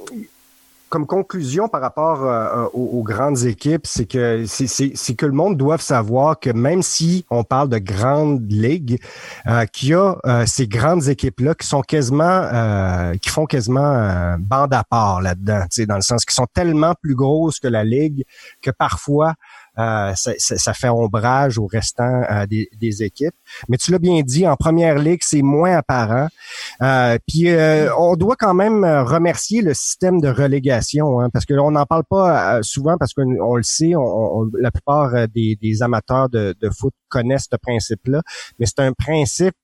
comme 0.90 1.06
conclusion 1.06 1.68
par 1.68 1.80
rapport 1.80 2.22
euh, 2.24 2.66
aux, 2.74 3.02
grandes 3.02 3.44
équipes, 3.44 3.86
c'est 3.86 4.04
que 4.04 4.44
c'est 4.46 5.14
que 5.14 5.24
le 5.24 5.32
monde 5.32 5.56
doit 5.56 5.78
savoir 5.78 6.38
que 6.38 6.50
même 6.50 6.82
si 6.82 7.24
on 7.30 7.44
parle 7.44 7.70
de 7.70 7.78
grandes 7.78 8.50
ligues, 8.50 9.00
qu'il 9.72 9.88
y 9.88 9.94
a 9.94 10.16
ces 10.46 10.68
grandes 10.68 11.08
équipes-là 11.08 11.54
qui 11.54 11.66
sont 11.66 11.80
quasiment 11.80 13.12
qui 13.22 13.30
font 13.30 13.46
quasiment 13.46 14.36
bande 14.38 14.74
à 14.74 14.84
part 14.84 15.22
là-dedans, 15.22 15.64
dans 15.88 15.96
le 15.96 16.02
sens 16.02 16.24
qu'ils 16.24 16.34
sont 16.34 16.48
tellement 16.52 16.94
plus 17.00 17.14
grosses 17.14 17.58
que 17.58 17.68
la 17.68 17.84
ligue 17.84 18.24
que 18.60 18.70
parfois 18.70 19.34
euh, 19.78 20.12
ça, 20.14 20.74
fait 20.74 20.88
ombrage 20.88 21.58
au 21.58 21.66
restant 21.66 22.22
euh, 22.30 22.46
des, 22.46 23.02
équipes. 23.02 23.34
Mais 23.68 23.76
tu 23.76 23.92
l'as 23.92 23.98
bien 23.98 24.20
dit, 24.22 24.46
en 24.46 24.56
première 24.56 24.98
ligue, 24.98 25.20
c'est 25.22 25.42
moins 25.42 25.76
apparent. 25.76 26.28
Euh, 26.82 27.18
puis 27.26 27.48
on 27.96 28.16
doit 28.16 28.36
quand 28.36 28.54
même 28.54 28.84
remercier 28.84 29.62
le 29.62 29.74
système 29.74 30.20
de 30.20 30.28
relégation, 30.28 31.20
hein, 31.20 31.30
parce 31.30 31.44
que 31.44 31.54
on 31.54 31.70
n'en 31.70 31.86
parle 31.86 32.04
pas 32.04 32.62
souvent 32.62 32.96
parce 32.98 33.14
qu'on 33.14 33.56
le 33.56 33.62
sait, 33.62 33.94
on, 33.96 34.50
la 34.58 34.70
plupart 34.70 35.28
des, 35.28 35.82
amateurs 35.82 36.28
de, 36.28 36.54
de, 36.60 36.70
foot 36.70 36.94
connaissent 37.08 37.48
ce 37.50 37.56
principe-là, 37.56 38.22
mais 38.58 38.66
c'est 38.66 38.80
un 38.80 38.92
principe 38.92 39.54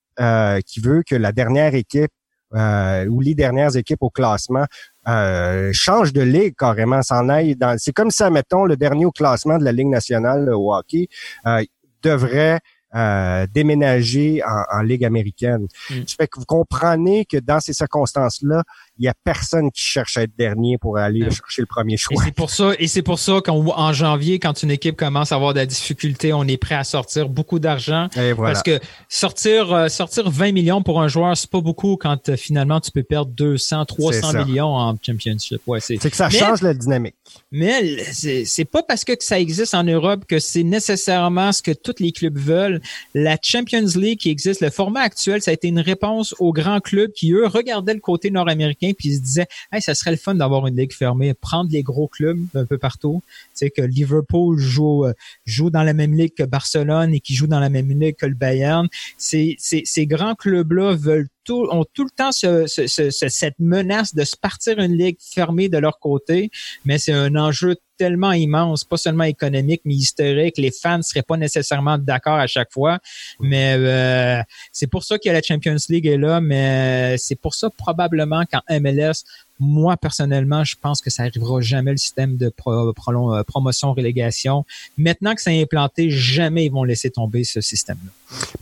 qui 0.67 0.81
veut 0.81 1.03
que 1.07 1.15
la 1.15 1.33
dernière 1.33 1.75
équipe 1.75 2.11
euh, 2.55 3.07
ou 3.09 3.21
les 3.21 3.35
dernières 3.35 3.77
équipes 3.77 4.03
au 4.03 4.11
classement 4.11 4.67
euh, 5.09 5.71
changent 5.73 6.13
de 6.13 6.23
ligue 6.23 6.55
carrément, 6.57 7.03
s'en 7.03 7.29
aille 7.29 7.57
dans. 7.57 7.77
C'est 7.79 7.93
comme 7.93 8.11
ça, 8.11 8.31
mettons, 8.31 8.65
le 8.65 8.77
dernier 8.77 9.07
au 9.07 9.13
classement 9.13 9.59
de 9.59 9.65
la 9.65 9.73
Ligue 9.73 9.89
nationale 9.89 10.53
au 10.53 10.75
hockey 10.75 11.09
euh, 11.47 11.63
devrait 12.03 12.61
euh, 12.95 13.47
déménager 13.53 14.43
en, 14.45 14.83
Ligue 14.83 15.05
américaine. 15.05 15.67
Mm. 15.91 15.95
fait 16.19 16.27
que 16.29 16.39
vous 16.41 16.47
comprenez 16.47 17.25
que 17.25 17.37
dans 17.37 17.61
ces 17.61 17.73
circonstances-là, 17.73 18.63
il 18.99 19.05
y 19.05 19.09
a 19.09 19.15
personne 19.25 19.71
qui 19.71 19.83
cherche 19.83 20.17
à 20.17 20.23
être 20.23 20.37
dernier 20.39 20.79
pour 20.79 20.99
aller 20.99 21.23
chercher 21.31 21.63
le 21.63 21.67
premier 21.67 21.97
choix. 21.97 22.17
Et 22.17 22.25
c'est 22.25 22.35
pour 22.35 22.51
ça, 22.51 22.73
et 22.79 22.87
c'est 22.87 23.03
pour 23.03 23.19
ça 23.19 23.41
qu'en 23.45 23.93
janvier, 23.93 24.39
quand 24.39 24.63
une 24.63 24.71
équipe 24.71 24.97
commence 24.97 25.33
à 25.33 25.35
avoir 25.35 25.53
de 25.53 25.59
la 25.59 25.67
difficulté, 25.67 26.33
on 26.33 26.45
est 26.45 26.57
prêt 26.57 26.75
à 26.75 26.85
sortir 26.85 27.29
beaucoup 27.29 27.59
d'argent. 27.59 28.09
Parce 28.37 28.63
que 28.63 28.81
sortir, 29.09 29.73
euh, 29.73 29.89
sortir 29.89 30.31
20 30.31 30.53
millions 30.53 30.83
pour 30.83 31.01
un 31.01 31.09
joueur, 31.09 31.37
c'est 31.37 31.51
pas 31.51 31.61
beaucoup 31.61 31.97
quand 31.97 32.29
euh, 32.29 32.37
finalement 32.37 32.81
tu 32.81 32.91
peux 32.91 33.03
perdre 33.03 33.31
200, 33.33 33.85
300 33.85 34.45
millions 34.45 34.75
en 34.75 34.97
championship. 35.01 35.61
Ouais, 35.67 35.81
c'est 35.81 35.99
que 35.99 36.17
ça 36.17 36.31
change 36.31 36.63
la 36.63 36.75
dynamique. 36.75 37.15
Mais 37.53 38.03
c'est 38.13 38.65
pas 38.65 38.83
parce 38.83 39.05
que 39.05 39.13
ça 39.21 39.39
existe 39.39 39.75
en 39.75 39.85
Europe 39.85 40.25
que 40.27 40.39
c'est 40.39 40.63
nécessairement 40.63 41.53
ce 41.53 41.63
que 41.63 41.73
tous 41.73 41.97
les 42.01 42.13
clubs 42.13 42.39
veulent. 42.39 42.81
La 43.15 43.37
Champions 43.43 43.87
League 43.97 44.19
qui 44.19 44.31
existe, 44.31 44.61
le 44.61 44.71
format 44.71 45.01
actuel, 45.01 45.43
ça 45.43 45.51
a 45.51 45.55
été 45.55 45.69
une 45.69 45.81
réponse 45.81 46.35
aux 46.39 46.53
grands 46.53 46.81
clubs 46.81 47.13
qui, 47.13 47.33
eux, 47.33 47.47
regardaient 47.47 47.95
le 47.95 48.01
côté 48.01 48.31
nord-américain 48.31 48.86
puis 48.95 49.11
il 49.11 49.17
se 49.17 49.23
disait 49.23 49.47
hey, 49.73 49.81
ça 49.81 49.95
serait 49.95 50.11
le 50.11 50.17
fun 50.17 50.35
d'avoir 50.35 50.67
une 50.67 50.77
ligue 50.77 50.93
fermée, 50.93 51.35
prendre 51.35 51.71
les 51.71 51.83
gros 51.83 52.09
clubs 52.09 52.41
un 52.55 52.65
peu 52.65 52.79
partout. 52.79 53.23
Tu 53.57 53.71
que 53.71 53.83
Liverpool 53.83 54.59
joue 54.59 55.05
euh, 55.07 55.13
joue 55.45 55.71
dans 55.71 55.83
la 55.83 55.93
même 55.93 56.15
ligue 56.15 56.35
que 56.35 56.43
Barcelone 56.43 57.15
et 57.15 57.21
qui 57.21 57.35
joue 57.35 57.47
dans 57.47 57.61
la 57.61 57.69
même 57.69 57.89
ligue 57.89 58.17
que 58.17 58.27
le 58.27 58.35
Bayern. 58.35 58.89
Ces, 59.19 59.57
ces, 59.59 59.83
ces 59.85 60.07
grands 60.07 60.35
clubs-là 60.35 60.95
veulent 60.95 61.29
tout, 61.45 61.67
ont 61.71 61.85
tout 61.95 62.05
le 62.05 62.11
temps 62.11 62.33
ce, 62.33 62.67
cette 62.67 63.59
menace 63.59 64.15
de 64.15 64.25
se 64.25 64.37
partir 64.37 64.79
une 64.79 64.97
ligue 64.97 65.19
fermée 65.21 65.69
de 65.69 65.79
leur 65.79 65.99
côté, 65.99 66.51
mais 66.85 66.99
c'est 66.99 67.13
un 67.13 67.37
enjeu 67.37 67.77
tellement 67.97 68.33
immense, 68.33 68.85
pas 68.85 68.97
seulement 68.97 69.25
économique, 69.25 69.83
mais 69.85 69.95
historique. 69.95 70.59
Les 70.59 70.71
fans 70.71 70.99
ne 70.99 71.03
seraient 71.03 71.23
pas 71.23 71.37
nécessairement 71.37 71.99
d'accord 71.99 72.39
à 72.39 72.47
chaque 72.47 72.73
fois. 72.73 72.99
Mais 73.41 73.75
euh, 73.79 74.43
c'est 74.73 74.87
pour 74.87 75.05
ça 75.05 75.19
que 75.19 75.29
la 75.29 75.43
Champions 75.43 75.77
League 75.89 76.07
est 76.07 76.19
là, 76.19 76.41
mais 76.41 77.17
c'est 77.19 77.37
pour 77.37 77.55
ça 77.55 77.71
probablement 77.71 78.43
qu'en 78.45 78.61
MLS, 78.81 79.25
moi, 79.59 79.97
personnellement, 79.97 80.65
je 80.65 80.77
pense 80.81 81.01
que 81.01 81.11
ça 81.11 81.23
arrivera 81.23 81.61
jamais 81.61 81.91
le 81.91 81.97
système 81.97 82.37
de 82.37 82.51
pro, 82.51 82.89
euh, 82.91 83.43
promotion-relégation. 83.45 84.65
Maintenant 84.99 85.35
que 85.35 85.41
c'est 85.41 85.61
implanté, 85.61 86.11
jamais 86.11 86.67
ils 86.67 86.73
vont 86.73 86.85
laisser 86.85 87.11
tomber 87.11 87.45
ce 87.45 87.61
système-là. 87.61 88.11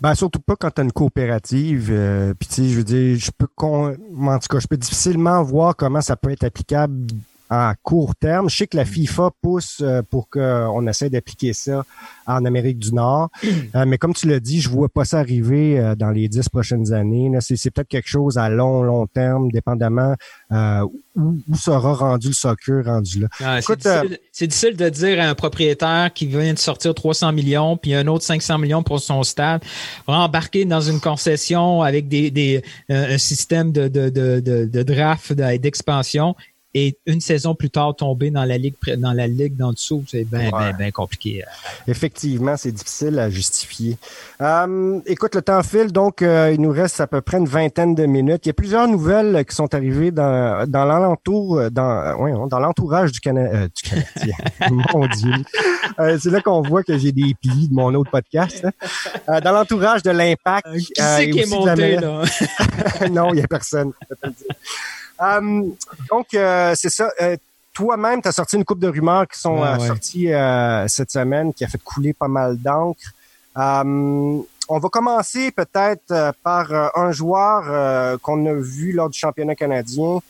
Ben, 0.01 0.15
surtout 0.15 0.41
pas 0.41 0.55
quand 0.57 0.71
tu 0.71 0.81
as 0.81 0.85
une 0.85 0.93
coopérative. 0.93 1.89
Euh, 1.91 2.35
Puis, 2.39 2.49
tu 2.49 2.55
sais, 2.55 2.69
je 2.69 2.77
veux 2.77 2.85
dire, 2.85 3.19
je 3.19 3.31
peux, 3.37 3.49
en 3.59 4.39
tout 4.39 4.49
cas, 4.49 4.61
je 4.61 4.67
peux 4.67 4.77
difficilement 4.77 5.43
voir 5.43 5.75
comment 5.75 6.01
ça 6.01 6.17
peut 6.17 6.31
être 6.31 6.45
applicable 6.45 7.07
à 7.51 7.75
court 7.83 8.15
terme. 8.17 8.49
Je 8.49 8.57
sais 8.57 8.67
que 8.67 8.77
la 8.77 8.85
FIFA 8.85 9.31
pousse 9.43 9.79
euh, 9.83 10.03
pour 10.03 10.29
qu'on 10.29 10.87
essaie 10.87 11.11
d'appliquer 11.11 11.53
ça 11.53 11.85
en 12.27 12.45
Amérique 12.45 12.79
du 12.79 12.93
Nord. 12.93 13.31
Euh, 13.75 13.87
mais 13.87 13.99
comme 13.99 14.15
tu 14.15 14.29
l'as 14.29 14.41
dit, 14.41 14.61
je 14.61 14.69
vois 14.69 14.89
pas 14.89 15.05
ça 15.05 15.19
arriver 15.19 15.79
euh, 15.79 15.95
dans 15.95 16.11
les 16.11 16.29
dix 16.29 16.49
prochaines 16.49 16.93
années. 16.93 17.31
C'est 17.41 17.71
peut-être 17.71 17.89
quelque 17.89 18.09
chose 18.09 18.37
à 18.37 18.49
long, 18.49 18.83
long 18.83 19.07
terme, 19.07 19.51
dépendamment 19.51 20.15
où, 20.51 21.57
sera 21.57 21.95
rendu 21.95 22.29
le 22.29 22.35
soccer 22.35 22.85
rendu 22.85 23.21
là. 23.21 23.29
Ah, 23.43 23.61
c'est 24.33 24.47
difficile, 24.47 24.77
de 24.77 24.89
dire 24.89 25.21
à 25.21 25.25
un 25.29 25.35
propriétaire 25.35 26.13
qui 26.13 26.27
vient 26.27 26.53
de 26.53 26.59
sortir 26.59 26.95
300 26.95 27.33
millions, 27.33 27.77
puis 27.77 27.95
un 27.95 28.07
autre 28.07 28.25
500 28.25 28.59
millions 28.59 28.83
pour 28.83 29.01
son 29.01 29.23
stade, 29.23 29.63
embarquer 30.07 30.65
dans 30.65 30.81
une 30.81 31.01
concession 31.01 31.83
avec 31.83 32.09
des, 32.09 32.63
un 32.89 33.19
système 33.19 33.73
de, 33.73 33.89
de, 33.89 34.09
de, 34.11 34.41
de 34.41 34.83
draft 34.83 35.33
d'expansion 35.33 36.37
et 36.75 36.99
une 37.07 37.21
saison 37.21 37.55
plus 37.55 37.71
tard 37.71 37.95
tomber 37.95 38.31
dans 38.31 38.45
la 38.45 38.59
ligue 38.59 38.75
dans 38.99 39.13
la 39.13 39.29
ligue 39.29 39.57
d'en 39.57 39.73
dessous, 39.73 40.05
c'est 40.09 40.25
bien 40.25 40.51
ben, 40.51 40.91
compliqué. 40.91 41.45
Effectivement, 41.87 42.57
c'est 42.57 42.73
difficile 42.73 43.19
à 43.21 43.31
justifier. 43.31 43.97
Euh, 44.41 45.01
écoute, 45.07 45.37
le 45.37 45.43
temps 45.43 45.63
file, 45.63 45.93
donc 45.93 46.21
euh, 46.21 46.51
il 46.53 46.61
nous 46.61 46.73
reste 46.73 47.01
à 47.01 47.07
peu 47.07 47.21
près 47.21 47.39
une 47.39 47.47
vingtaine 47.47 47.95
de 47.95 48.07
minutes. 48.07 48.47
Il 48.47 48.49
y 48.49 48.51
a 48.51 48.55
plusieurs 48.55 48.89
nouvelles 48.89 49.45
qui 49.45 49.55
sont 49.55 49.73
arrivées 49.73 50.11
dans 50.11 50.69
dans 50.69 50.85
l'alentour, 50.85 51.59
euh, 51.59 51.71
dans 51.71 52.17
ouais, 52.17 52.33
dans 52.49 52.59
l'entourage 52.59 53.13
du, 53.13 53.21
Cana 53.21 53.69
du 53.69 53.83
Canadien. 53.83 54.37
mon 54.93 55.07
Dieu, 55.07 55.33
c'est 56.19 56.31
là 56.31 56.41
qu'on 56.41 56.63
voit 56.63 56.83
que 56.83 56.99
j'ai 56.99 57.13
des 57.13 57.35
plis 57.41 57.69
de 57.69 57.75
mon 57.75 57.95
autre 57.95 58.11
podcast. 58.11 58.67
Hein. 59.29 59.41
dans 59.41 59.53
l'entourage 59.53 60.03
de 60.03 60.11
l'Impact. 60.11 60.67
qui 60.77 60.93
c'est 60.97 61.31
qui 61.31 61.39
est 61.39 61.51
monté 61.51 61.97
là? 61.97 62.23
Non, 63.11 63.33
il 63.33 63.41
y 63.41 63.43
a 63.43 63.47
personne. 63.47 63.93
Euh, 65.21 65.63
donc, 66.11 66.35
euh, 66.35 66.75
c'est 66.77 66.91
ça. 66.91 67.11
Euh, 67.21 67.37
toi-même, 67.73 68.23
tu 68.23 68.29
as 68.29 68.33
sorti 68.33 68.57
une 68.57 68.65
coupe 68.65 68.79
de 68.79 68.89
rumeurs 68.89 69.27
qui 69.27 69.39
sont 69.39 69.59
sorties 69.81 70.29
cette 70.87 71.11
semaine, 71.11 71.53
qui 71.53 71.65
a 71.65 71.69
fait 71.69 71.83
couler 71.83 72.13
pas 72.13 72.29
mal 72.29 72.57
d'encre. 72.57 73.03
Euh, 73.57 74.43
on 74.69 74.79
va 74.79 74.89
commencer 74.89 75.51
peut-être 75.51 76.11
euh, 76.11 76.33
par 76.43 76.73
euh, 76.73 76.89
un 76.95 77.13
joueur 77.13 77.65
euh, 77.69 78.17
qu'on 78.19 78.47
a 78.47 78.55
vu 78.55 78.93
lors 78.93 79.11
du 79.11 79.19
championnat 79.19 79.55
canadien 79.55 80.21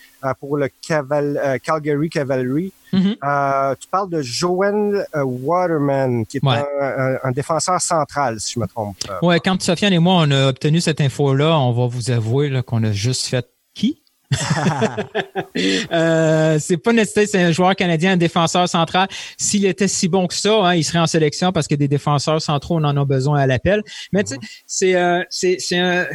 pour 0.40 0.56
le 0.56 0.70
Caval 0.86 1.60
Calgary 1.62 2.08
Cavalry. 2.08 2.72
Mm-hmm. 2.94 3.76
tu 3.78 3.88
parles 3.88 4.08
de 4.08 4.22
Joel 4.22 5.06
Waterman, 5.14 6.24
qui 6.24 6.38
est 6.38 6.46
un, 6.46 7.30
défenseur 7.32 7.78
central, 7.78 8.40
si 8.40 8.54
je 8.54 8.60
me 8.60 8.66
trompe. 8.66 8.96
Ouais, 9.20 9.38
quand 9.38 9.60
Sofiane 9.60 9.92
et 9.92 9.98
moi, 9.98 10.14
on 10.26 10.30
a 10.30 10.48
obtenu 10.48 10.80
cette 10.80 11.02
info-là, 11.02 11.58
on 11.58 11.72
va 11.72 11.88
vous 11.88 12.10
avouer 12.10 12.62
qu'on 12.62 12.82
a 12.84 12.92
juste 12.92 13.26
fait 13.26 13.46
qui? 13.74 14.00
euh, 15.92 16.58
c'est 16.58 16.76
pas 16.76 16.92
nécessaire, 16.92 17.28
c'est 17.30 17.42
un 17.42 17.52
joueur 17.52 17.74
canadien, 17.76 18.12
un 18.12 18.16
défenseur 18.16 18.68
central. 18.68 19.08
S'il 19.38 19.66
était 19.66 19.88
si 19.88 20.08
bon 20.08 20.26
que 20.26 20.34
ça, 20.34 20.54
hein, 20.66 20.74
il 20.74 20.84
serait 20.84 20.98
en 20.98 21.06
sélection 21.06 21.52
parce 21.52 21.68
que 21.68 21.74
des 21.74 21.88
défenseurs 21.88 22.40
centraux, 22.40 22.76
on 22.78 22.84
en 22.84 22.96
a 22.96 23.04
besoin 23.04 23.40
à 23.40 23.46
l'appel. 23.46 23.82
Mais 24.12 24.24
tu 24.24 24.34
sais, 24.34 24.38
c'est 24.66 24.94
euh, 24.96 25.22
c'est 25.30 25.78
un 25.78 26.06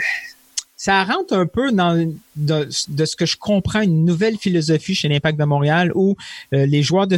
ça 0.80 1.04
rentre 1.04 1.34
un 1.34 1.46
peu 1.46 1.74
dans 1.74 2.10
de, 2.38 2.70
ce 2.72 3.16
que 3.18 3.26
je 3.26 3.36
comprends 3.36 3.82
une 3.82 4.06
nouvelle 4.06 4.38
philosophie 4.38 4.96
chez 4.96 5.10
l'Impact 5.10 5.38
de 5.38 5.44
Montréal 5.44 5.92
où 5.94 6.16
euh, 6.54 6.66
les 6.66 6.84
joueurs 6.84 7.06
de 7.06 7.18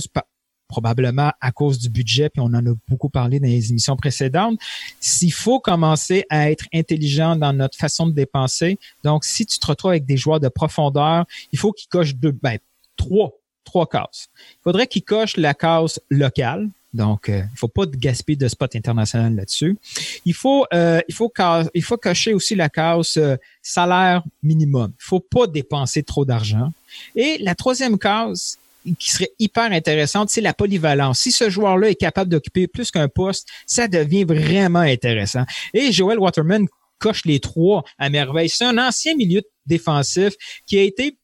probablement 0.72 1.32
à 1.42 1.52
cause 1.52 1.78
du 1.78 1.90
budget, 1.90 2.30
puis 2.30 2.42
on 2.42 2.46
en 2.46 2.66
a 2.66 2.74
beaucoup 2.88 3.10
parlé 3.10 3.40
dans 3.40 3.48
les 3.48 3.70
émissions 3.70 3.98
précédentes, 3.98 4.58
s'il 5.00 5.34
faut 5.34 5.60
commencer 5.60 6.24
à 6.30 6.50
être 6.50 6.66
intelligent 6.74 7.36
dans 7.36 7.52
notre 7.52 7.78
façon 7.78 8.08
de 8.08 8.14
dépenser, 8.14 8.80
donc 9.04 9.26
si 9.26 9.46
tu 9.46 9.60
te 9.60 9.68
retrouves 9.68 9.92
avec 9.92 10.06
des 10.06 10.18
joueurs 10.18 10.40
de 10.40 10.48
profondeur, 10.48 11.26
il 11.52 11.60
faut 11.60 11.74
qu'ils 11.74 11.90
cochent 11.90 12.16
deux, 12.16 12.32
ben, 12.32 12.58
trois, 12.96 13.32
trois 13.66 13.86
cases. 13.86 14.30
Il 14.38 14.64
faudrait 14.64 14.88
qu'ils 14.88 15.04
cochent 15.04 15.38
la 15.38 15.54
case 15.54 16.00
locale, 16.10 16.70
donc, 16.94 17.30
euh, 17.30 17.44
il 17.54 17.58
faut 17.58 17.70
pas 17.70 17.86
gaspiller 17.86 18.36
de 18.36 18.48
spot 18.48 18.76
international 18.76 19.36
là-dessus. 19.36 19.78
Il 20.26 20.34
faut, 20.34 20.66
euh, 20.74 21.00
il 21.08 21.16
faut, 21.16 21.32
il 21.74 21.84
faut 21.84 21.98
cocher 21.98 22.34
aussi 22.34 22.54
la 22.54 22.68
case 22.68 23.16
euh, 23.18 23.38
salaire 23.62 24.24
minimum. 24.44 24.92
Il 25.00 25.04
faut 25.04 25.22
pas 25.22 25.48
dépenser 25.48 26.04
trop 26.04 26.26
d'argent. 26.26 26.74
Et 27.16 27.38
la 27.40 27.56
troisième 27.56 27.98
case, 27.98 28.58
qui 28.98 29.12
serait 29.12 29.32
hyper 29.40 29.72
intéressante, 29.72 30.30
c'est 30.30 30.42
la 30.42 30.54
polyvalence. 30.54 31.20
Si 31.20 31.32
ce 31.32 31.50
joueur-là 31.50 31.90
est 31.90 31.96
capable 31.96 32.30
d'occuper 32.32 32.68
plus 32.68 32.92
qu'un 32.92 33.08
poste, 33.08 33.48
ça 33.66 33.88
devient 33.88 34.24
vraiment 34.24 34.80
intéressant. 34.80 35.44
Et 35.74 35.92
Joel 35.92 36.20
Waterman 36.20 36.68
coche 37.00 37.26
les 37.26 37.40
trois 37.40 37.84
à 37.98 38.10
merveille. 38.10 38.50
C'est 38.50 38.66
un 38.66 38.78
ancien 38.78 39.16
milieu 39.16 39.42
défensif 39.66 40.34
qui 40.66 40.78
a 40.78 40.84
été 40.84 41.18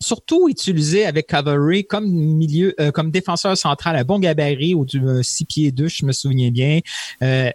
surtout 0.00 0.48
utilisé 0.48 1.06
avec 1.06 1.26
Cavalry 1.26 1.86
comme 1.86 2.06
milieu, 2.06 2.74
euh, 2.80 2.90
comme 2.90 3.10
défenseur 3.10 3.56
central 3.56 3.96
à 3.96 4.04
bon 4.04 4.18
gabarit 4.18 4.74
ou 4.74 4.84
du 4.84 5.00
6 5.22 5.42
euh, 5.42 5.46
pieds 5.48 5.72
2, 5.72 5.88
je 5.88 6.04
me 6.04 6.12
souviens 6.12 6.50
bien. 6.50 6.80
Euh, 7.22 7.50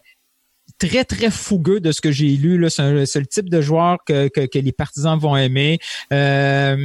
très, 0.78 1.04
très 1.04 1.32
fougueux 1.32 1.80
de 1.80 1.92
ce 1.92 2.02
que 2.02 2.12
j'ai 2.12 2.30
lu. 2.30 2.70
C'est 2.70 3.20
le 3.20 3.26
type 3.26 3.50
de 3.50 3.62
joueur 3.62 3.98
que, 4.06 4.28
que, 4.28 4.60
les 4.60 4.72
partisans 4.72 5.18
vont 5.18 5.36
aimer. 5.36 5.80
Euh, 6.14 6.76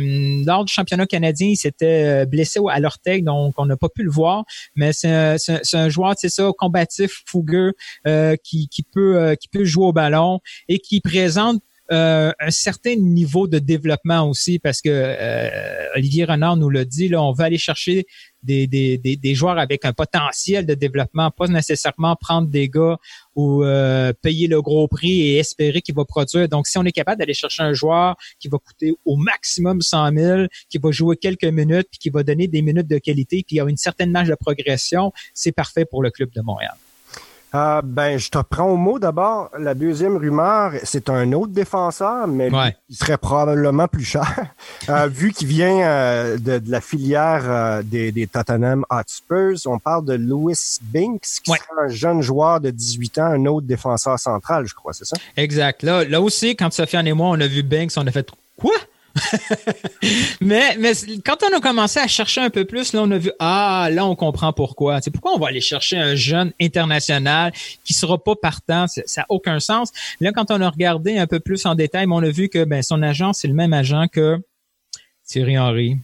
lors 0.47 0.65
du 0.65 0.73
championnat 0.73 1.07
canadien, 1.07 1.49
il 1.49 1.57
s'était 1.57 2.05
euh, 2.05 2.27
blessé 2.27 2.61
à 2.71 2.81
l'orteil, 2.81 3.23
donc 3.23 3.55
on 3.59 3.67
n'a 3.67 3.77
pas 3.77 3.89
pu 3.89 4.03
le 4.03 4.11
voir. 4.11 4.45
Mais 4.77 4.93
c'est 4.93 5.09
un, 5.11 5.37
un, 5.73 5.89
joueur, 5.89 6.15
c'est 6.17 6.29
ça, 6.29 6.51
combatif, 6.57 7.23
fougueux, 7.27 7.73
euh, 8.07 8.37
qui, 8.43 8.69
qui, 8.69 8.83
peut, 8.83 9.17
euh, 9.17 9.35
qui 9.35 9.49
peut 9.49 9.65
jouer 9.65 9.87
au 9.87 9.93
ballon 9.93 10.41
et 10.69 10.79
qui 10.79 11.01
présente 11.01 11.63
euh, 11.93 12.33
un 12.41 12.51
certain 12.51 12.97
niveau 12.97 13.47
de 13.47 13.59
développement 13.59 14.27
aussi, 14.27 14.59
parce 14.59 14.81
que 14.81 14.89
euh, 14.91 15.87
Olivier 15.95 16.25
Renard 16.25 16.57
nous 16.57 16.71
l'a 16.71 16.87
dit, 16.87 17.09
là, 17.09 17.23
on 17.23 17.33
va 17.33 17.45
aller 17.45 17.59
chercher 17.59 18.07
des, 18.45 18.67
des, 18.67 18.99
des, 18.99 19.35
joueurs 19.35 19.59
avec 19.59 19.85
un 19.85 19.93
potentiel 19.93 20.67
de 20.67 20.75
développement, 20.75 21.31
pas 21.31 21.47
nécessairement 21.47 22.15
prendre 22.17 22.49
des 22.49 22.69
gars 22.69 22.99
ou 23.35 23.65
euh, 23.65 24.13
payer 24.23 24.47
le 24.47 24.63
gros 24.63 24.87
prix 24.87 25.23
et 25.23 25.39
espérer 25.39 25.81
qu'il 25.81 25.95
va 25.95 26.05
produire. 26.05 26.49
Donc, 26.49 26.67
si 26.67 26.79
on 26.79 26.85
est 26.85 26.93
capable 26.93 27.19
d'aller 27.19 27.35
chercher 27.35 27.63
un 27.63 27.73
joueur 27.73 28.17
qui 28.39 28.49
va 28.49 28.59
coûter 28.59 28.95
au 29.05 29.17
maximum 29.17 29.81
100 29.81 30.13
000, 30.13 30.43
qui 30.69 30.79
va 30.79 30.91
jouer 30.91 31.17
quelques 31.17 31.45
minutes, 31.45 31.89
puis 31.91 31.99
qui 31.99 32.11
va 32.11 32.23
donner 32.23 32.47
des 32.47 32.63
minutes 32.63 32.89
de 32.89 32.99
qualité, 32.99 33.43
puis 33.47 33.57
il 33.57 33.59
y 33.59 33.61
a 33.61 33.69
une 33.69 33.77
certaine 33.77 34.11
marge 34.11 34.29
de 34.29 34.37
progression, 34.37 35.13
c'est 35.33 35.53
parfait 35.53 35.85
pour 35.85 36.03
le 36.03 36.11
club 36.11 36.31
de 36.31 36.41
Montréal. 36.43 36.75
Euh, 37.55 37.83
ben, 37.85 38.19
je 38.19 38.31
te 38.31 38.39
prends 38.39 38.65
au 38.71 38.77
mot 38.77 38.99
d'abord. 38.99 39.51
La 39.59 39.75
deuxième 39.75 40.17
rumeur, 40.17 40.73
c'est 40.83 41.09
un 41.09 41.33
autre 41.33 41.53
défenseur, 41.53 42.27
mais 42.27 42.51
il 42.89 42.97
serait 42.97 43.19
probablement 43.19 43.87
plus 43.87 44.05
cher, 44.05 44.47
euh, 44.89 45.07
vu 45.07 45.33
qu'il 45.33 45.47
vient 45.47 45.87
euh, 45.87 46.37
de, 46.39 46.61
la 46.67 46.81
filière 46.81 47.83
des, 47.85 48.11
des, 48.11 48.27
Tottenham 48.27 48.85
Hotspurs. 48.91 49.59
On 49.67 49.79
parle 49.79 50.05
de 50.05 50.15
Louis 50.15 50.57
Binks, 50.83 51.41
qui 51.45 51.53
est 51.53 51.81
un 51.81 51.89
jeune 51.89 52.23
joueur 52.23 52.61
de 52.61 52.71
18 52.71 53.19
ans, 53.19 53.25
un 53.25 53.47
autre 53.47 53.67
défenseur 53.67 54.19
central, 54.19 54.67
je 54.67 54.75
crois, 54.75 54.93
c'est 54.93 55.07
ça? 55.07 55.17
Exact. 55.37 55.83
Là, 55.83 56.05
là 56.05 56.21
aussi, 56.21 56.57
quand 56.57 56.73
Sofiane 56.73 57.07
et 57.07 57.13
moi, 57.13 57.29
on 57.29 57.41
a 57.41 57.47
vu 57.47 57.63
Binks, 57.63 57.93
on 57.97 58.07
a 58.07 58.11
fait 58.11 58.29
quoi? 58.59 58.75
mais, 60.41 60.77
mais 60.79 60.93
quand 61.25 61.37
on 61.43 61.57
a 61.57 61.61
commencé 61.61 61.99
à 62.01 62.07
chercher 62.07 62.41
un 62.41 62.51
peu 62.51 62.65
plus, 62.65 62.93
là, 62.93 63.03
on 63.03 63.11
a 63.11 63.19
vu, 63.19 63.31
ah, 63.39 63.89
là, 63.91 64.07
on 64.07 64.17
comprend 64.17 64.53
pourquoi. 64.53 65.01
C'est 65.01 65.11
pourquoi 65.11 65.33
on 65.35 65.39
va 65.39 65.49
aller 65.49 65.61
chercher 65.61 65.97
un 65.97 66.15
jeune 66.15 66.53
international 66.61 67.53
qui 67.85 67.95
sera 67.95 68.23
pas 68.23 68.37
partant? 68.37 68.87
Ça 68.87 69.23
n'a 69.23 69.27
aucun 69.29 69.61
sens. 69.61 69.91
Là, 70.21 70.33
quand 70.33 70.51
on 70.51 70.61
a 70.61 70.69
regardé 70.69 71.19
un 71.19 71.27
peu 71.27 71.41
plus 71.41 71.65
en 71.67 71.75
détail, 71.75 72.07
on 72.09 72.23
a 72.23 72.31
vu 72.31 72.49
que 72.49 72.65
ben, 72.65 72.83
son 72.83 73.03
agent, 73.03 73.33
c'est 73.33 73.49
le 73.49 73.55
même 73.55 73.73
agent 73.73 74.07
que 74.09 74.39
Thierry 75.27 75.59
Henry, 75.59 75.97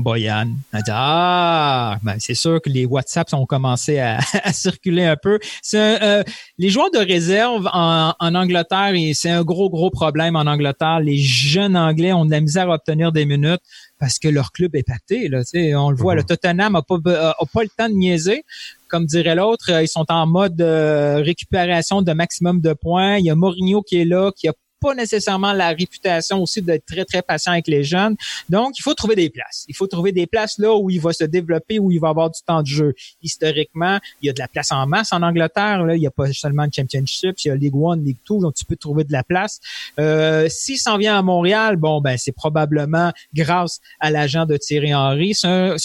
Boyan. 0.00 0.48
Elle 0.72 0.82
dit 0.82 0.90
ah, 0.92 1.98
ben 2.02 2.16
c'est 2.18 2.34
sûr 2.34 2.60
que 2.60 2.68
les 2.68 2.84
WhatsApps 2.84 3.32
ont 3.32 3.46
commencé 3.46 3.98
à, 3.98 4.20
circuler 4.52 5.04
un 5.04 5.16
peu. 5.16 5.38
C'est 5.62 6.02
euh, 6.02 6.22
les 6.58 6.68
joueurs 6.68 6.90
de 6.90 6.98
réserve 6.98 7.68
en, 7.72 8.14
Angleterre, 8.20 8.92
c'est 9.14 9.30
un 9.30 9.42
gros 9.42 9.70
gros 9.70 9.90
problème 9.90 10.36
en 10.36 10.40
Angleterre. 10.40 11.00
Les 11.00 11.18
jeunes 11.18 11.76
Anglais 11.76 12.12
ont 12.12 12.24
de 12.24 12.30
la 12.30 12.40
misère 12.40 12.70
à 12.70 12.74
obtenir 12.74 13.12
des 13.12 13.26
minutes 13.26 13.62
parce 13.98 14.18
que 14.18 14.28
leur 14.28 14.52
club 14.52 14.74
est 14.74 14.86
pacté. 14.86 15.28
Là, 15.28 15.42
on 15.76 15.90
le 15.90 15.96
voit, 15.96 16.14
le 16.14 16.22
mhm. 16.22 16.26
Tottenham 16.26 16.76
a 16.76 16.82
pas 16.82 16.96
a 17.06 17.46
pas 17.52 17.62
le 17.62 17.68
temps 17.76 17.88
de 17.88 17.94
niaiser. 17.94 18.44
Comme 18.88 19.06
dirait 19.06 19.36
l'autre, 19.36 19.70
ils 19.82 19.88
sont 19.88 20.06
en 20.08 20.26
mode 20.26 20.60
euh, 20.60 21.22
récupération 21.22 22.02
de 22.02 22.12
maximum 22.12 22.60
de 22.60 22.72
points. 22.72 23.18
Il 23.18 23.24
y 23.24 23.30
a 23.30 23.36
Mourinho 23.36 23.82
qui 23.82 24.00
est 24.00 24.04
là, 24.04 24.32
qui 24.36 24.48
a 24.48 24.52
pas 24.80 24.94
nécessairement 24.94 25.52
la 25.52 25.68
réputation 25.68 26.42
aussi 26.42 26.62
d'être 26.62 26.86
très, 26.86 27.04
très 27.04 27.22
patient 27.22 27.52
avec 27.52 27.68
les 27.68 27.84
jeunes. 27.84 28.16
Donc, 28.48 28.78
il 28.78 28.82
faut 28.82 28.94
trouver 28.94 29.14
des 29.14 29.30
places. 29.30 29.64
Il 29.68 29.76
faut 29.76 29.86
trouver 29.86 30.12
des 30.12 30.26
places 30.26 30.58
là 30.58 30.74
où 30.74 30.90
il 30.90 31.00
va 31.00 31.12
se 31.12 31.24
développer, 31.24 31.78
où 31.78 31.90
il 31.90 32.00
va 32.00 32.08
avoir 32.08 32.30
du 32.30 32.40
temps 32.46 32.62
de 32.62 32.66
jeu. 32.66 32.94
Historiquement, 33.22 33.98
il 34.22 34.26
y 34.26 34.30
a 34.30 34.32
de 34.32 34.38
la 34.38 34.48
place 34.48 34.72
en 34.72 34.86
masse 34.86 35.12
en 35.12 35.22
Angleterre. 35.22 35.84
Là. 35.84 35.94
Il 35.96 36.00
n'y 36.00 36.06
a 36.06 36.10
pas 36.10 36.32
seulement 36.32 36.64
le 36.64 36.70
Championship, 36.74 37.36
il 37.44 37.48
y 37.48 37.50
a 37.50 37.54
League 37.54 37.76
One, 37.76 38.04
League 38.04 38.18
Two, 38.24 38.40
donc 38.40 38.54
tu 38.54 38.64
peux 38.64 38.76
trouver 38.76 39.04
de 39.04 39.12
la 39.12 39.22
place. 39.22 39.60
Euh, 39.98 40.48
S'il 40.48 40.78
s'en 40.78 40.96
vient 40.96 41.18
à 41.18 41.22
Montréal, 41.22 41.76
bon, 41.76 42.00
ben 42.00 42.16
c'est 42.16 42.32
probablement 42.32 43.12
grâce 43.34 43.80
à 44.00 44.10
l'agent 44.10 44.46
de 44.46 44.56
Thierry 44.56 44.94
Henry. 44.94 45.34
C'est 45.34 45.48
un, 45.48 45.76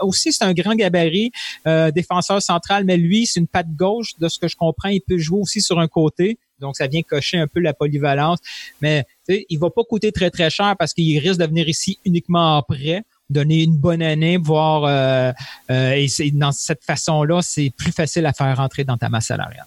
aussi, 0.00 0.32
c'est 0.32 0.44
un 0.44 0.52
grand 0.52 0.74
gabarit, 0.74 1.32
euh, 1.66 1.90
défenseur 1.90 2.40
central, 2.42 2.84
mais 2.84 2.96
lui, 2.96 3.26
c'est 3.26 3.40
une 3.40 3.46
patte 3.46 3.74
gauche, 3.74 4.12
de 4.18 4.28
ce 4.28 4.38
que 4.38 4.48
je 4.48 4.56
comprends. 4.56 4.88
Il 4.88 5.00
peut 5.00 5.18
jouer 5.18 5.40
aussi 5.40 5.60
sur 5.60 5.78
un 5.78 5.88
côté. 5.88 6.38
Donc, 6.60 6.76
ça 6.76 6.86
vient 6.86 7.02
cocher 7.02 7.38
un 7.38 7.46
peu 7.46 7.60
la 7.60 7.74
polyvalence. 7.74 8.38
Mais 8.80 9.04
il 9.28 9.58
va 9.58 9.70
pas 9.70 9.82
coûter 9.84 10.12
très, 10.12 10.30
très 10.30 10.50
cher 10.50 10.74
parce 10.78 10.92
qu'il 10.94 11.18
risque 11.18 11.40
de 11.40 11.46
venir 11.46 11.68
ici 11.68 11.98
uniquement 12.04 12.56
après 12.56 13.04
donner 13.30 13.64
une 13.64 13.76
bonne 13.76 14.02
année, 14.02 14.36
voir 14.36 14.84
euh, 14.84 15.32
euh, 15.70 15.92
et 15.92 16.30
dans 16.32 16.52
cette 16.52 16.84
façon-là, 16.84 17.40
c'est 17.42 17.72
plus 17.76 17.92
facile 17.92 18.26
à 18.26 18.32
faire 18.32 18.56
rentrer 18.56 18.84
dans 18.84 18.96
ta 18.96 19.08
masse 19.08 19.26
salariale. 19.26 19.66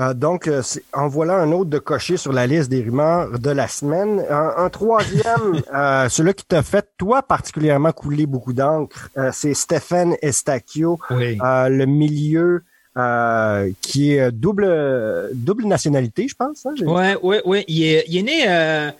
Euh, 0.00 0.14
donc, 0.14 0.48
en 0.92 1.08
voilà 1.08 1.34
un 1.34 1.50
autre 1.50 1.70
de 1.70 1.78
cocher 1.78 2.16
sur 2.16 2.32
la 2.32 2.46
liste 2.46 2.70
des 2.70 2.82
rumeurs 2.82 3.38
de 3.38 3.50
la 3.50 3.66
semaine. 3.66 4.24
Un, 4.30 4.70
troisième, 4.70 5.60
celui 6.08 6.34
qui 6.34 6.44
t'a 6.44 6.62
fait, 6.62 6.88
toi, 6.96 7.22
particulièrement 7.22 7.92
couler 7.92 8.26
beaucoup 8.26 8.52
d'encre, 8.52 9.10
c'est 9.32 9.54
Stéphane 9.54 10.14
Estacchio, 10.22 10.98
le 11.10 11.84
milieu 11.84 12.62
euh, 12.98 13.70
qui 13.80 14.12
est 14.12 14.30
double 14.30 15.30
double 15.34 15.66
nationalité, 15.66 16.26
je 16.28 16.34
pense. 16.34 16.66
Hein, 16.66 16.74
ouais, 16.82 17.16
ouais, 17.22 17.42
ouais. 17.44 17.64
Il 17.68 17.82
est, 17.82 18.04
est 18.08 18.22
né 18.22 18.44
euh, 18.46 18.90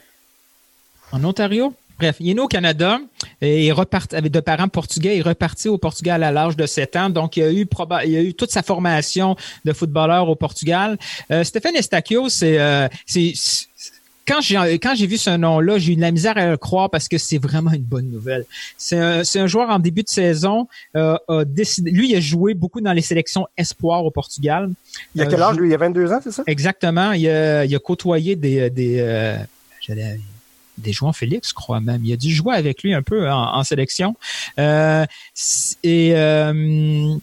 en 1.13 1.25
Ontario. 1.25 1.75
Bref, 1.99 2.17
il 2.21 2.31
est 2.31 2.35
né 2.35 2.41
au 2.41 2.47
Canada 2.47 3.01
et 3.41 3.67
il 3.67 3.73
reparti 3.73 4.15
avec 4.15 4.31
de 4.31 4.41
parents 4.41 4.69
portugais. 4.69 5.17
Il 5.17 5.21
est 5.21 5.23
reparti 5.23 5.69
au 5.69 5.79
Portugal 5.79 6.23
à 6.23 6.31
l'âge 6.31 6.57
de 6.57 6.65
7 6.65 6.97
ans. 6.97 7.11
Donc, 7.11 7.37
il 7.37 7.43
a 7.43 7.53
eu 7.53 7.67
il 8.07 8.17
a 8.17 8.23
eu 8.23 8.35
toute 8.35 8.53
sa 8.53 8.63
formation 8.63 9.35
de 9.65 9.73
footballeur 9.73 10.29
au 10.29 10.37
Portugal. 10.37 10.97
Euh, 11.33 11.43
Stéphane 11.43 11.75
Estacchio, 11.75 12.29
c'est 12.29 12.59
quand 14.29 14.41
j'ai 14.41 14.79
quand 14.79 14.95
j'ai 14.95 15.07
vu 15.07 15.17
ce 15.17 15.31
nom-là, 15.31 15.79
j'ai 15.79 15.93
eu 15.93 15.97
de 15.97 16.01
la 16.01 16.11
misère 16.11 16.37
à 16.37 16.47
le 16.47 16.57
croire 16.57 16.91
parce 16.91 17.09
que 17.09 17.19
c'est 17.19 17.39
vraiment 17.39 17.73
une 17.73 17.83
bonne 17.83 18.11
nouvelle. 18.11 18.45
C'est 18.77 18.99
un, 18.99 19.23
un, 19.23 19.47
joueur 19.47 19.71
en 19.71 19.79
début 19.79 20.03
de 20.03 20.09
saison 20.09 20.69
euh, 20.97 21.17
a 21.29 21.45
décidé. 21.45 21.91
Lui, 21.91 22.11
il 22.11 22.17
a 22.17 22.21
joué 22.21 22.55
beaucoup 22.55 22.81
dans 22.81 22.93
les 22.93 23.03
sélections 23.03 23.47
espoirs 23.57 24.05
au 24.05 24.11
Portugal. 24.11 24.71
Il 25.15 25.21
y 25.21 25.25
a 25.25 25.27
quel 25.27 25.43
âge 25.43 25.57
lui? 25.57 25.71
Il 25.71 25.75
a 25.75 25.79
22 25.79 26.13
ans, 26.13 26.21
c'est 26.23 26.31
ça? 26.31 26.43
Exactement. 26.47 27.13
Il 27.13 27.29
a, 27.29 27.65
il 27.65 27.75
a 27.75 27.79
côtoyé 27.79 28.37
des 28.37 28.71
des 28.71 29.01
euh, 29.01 29.37
des 30.79 30.93
joueurs 30.93 31.17
Félix, 31.17 31.51
je 31.51 31.55
crois 31.55 31.81
même. 31.81 32.05
Il 32.05 32.13
a 32.13 32.17
dû 32.17 32.31
jouer 32.31 32.55
avec 32.55 32.83
lui 32.83 32.95
un 32.95 33.03
peu 33.03 33.29
en, 33.31 33.57
en 33.57 33.65
sélection. 33.65 34.17
Euh, 34.59 35.05
et 35.83 36.13
euh, 36.15 37.17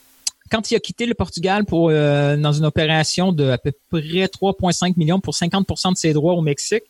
quand 0.55 0.71
il 0.71 0.75
a 0.75 0.79
quitté 0.79 1.05
le 1.05 1.13
Portugal 1.13 1.65
pour 1.65 1.89
euh, 1.89 2.37
dans 2.37 2.53
une 2.53 2.65
opération 2.65 3.33
de 3.33 3.49
à 3.49 3.57
peu 3.57 3.73
près 3.89 3.99
3,5 3.99 4.93
millions 4.95 5.19
pour 5.19 5.33
50% 5.33 5.91
de 5.91 5.97
ses 5.97 6.13
droits 6.13 6.33
au 6.33 6.41
Mexique, 6.41 6.83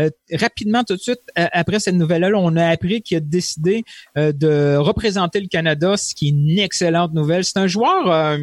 euh, 0.00 0.10
rapidement 0.32 0.82
tout 0.82 0.96
de 0.96 1.00
suite 1.00 1.20
après 1.36 1.78
cette 1.78 1.94
nouvelle-là, 1.94 2.30
on 2.34 2.56
a 2.56 2.66
appris 2.66 3.00
qu'il 3.02 3.16
a 3.16 3.20
décidé 3.20 3.84
de 4.16 4.76
représenter 4.76 5.40
le 5.40 5.46
Canada, 5.46 5.96
ce 5.96 6.14
qui 6.14 6.26
est 6.26 6.30
une 6.30 6.58
excellente 6.58 7.12
nouvelle. 7.12 7.44
C'est 7.44 7.58
un 7.58 7.66
joueur, 7.66 8.38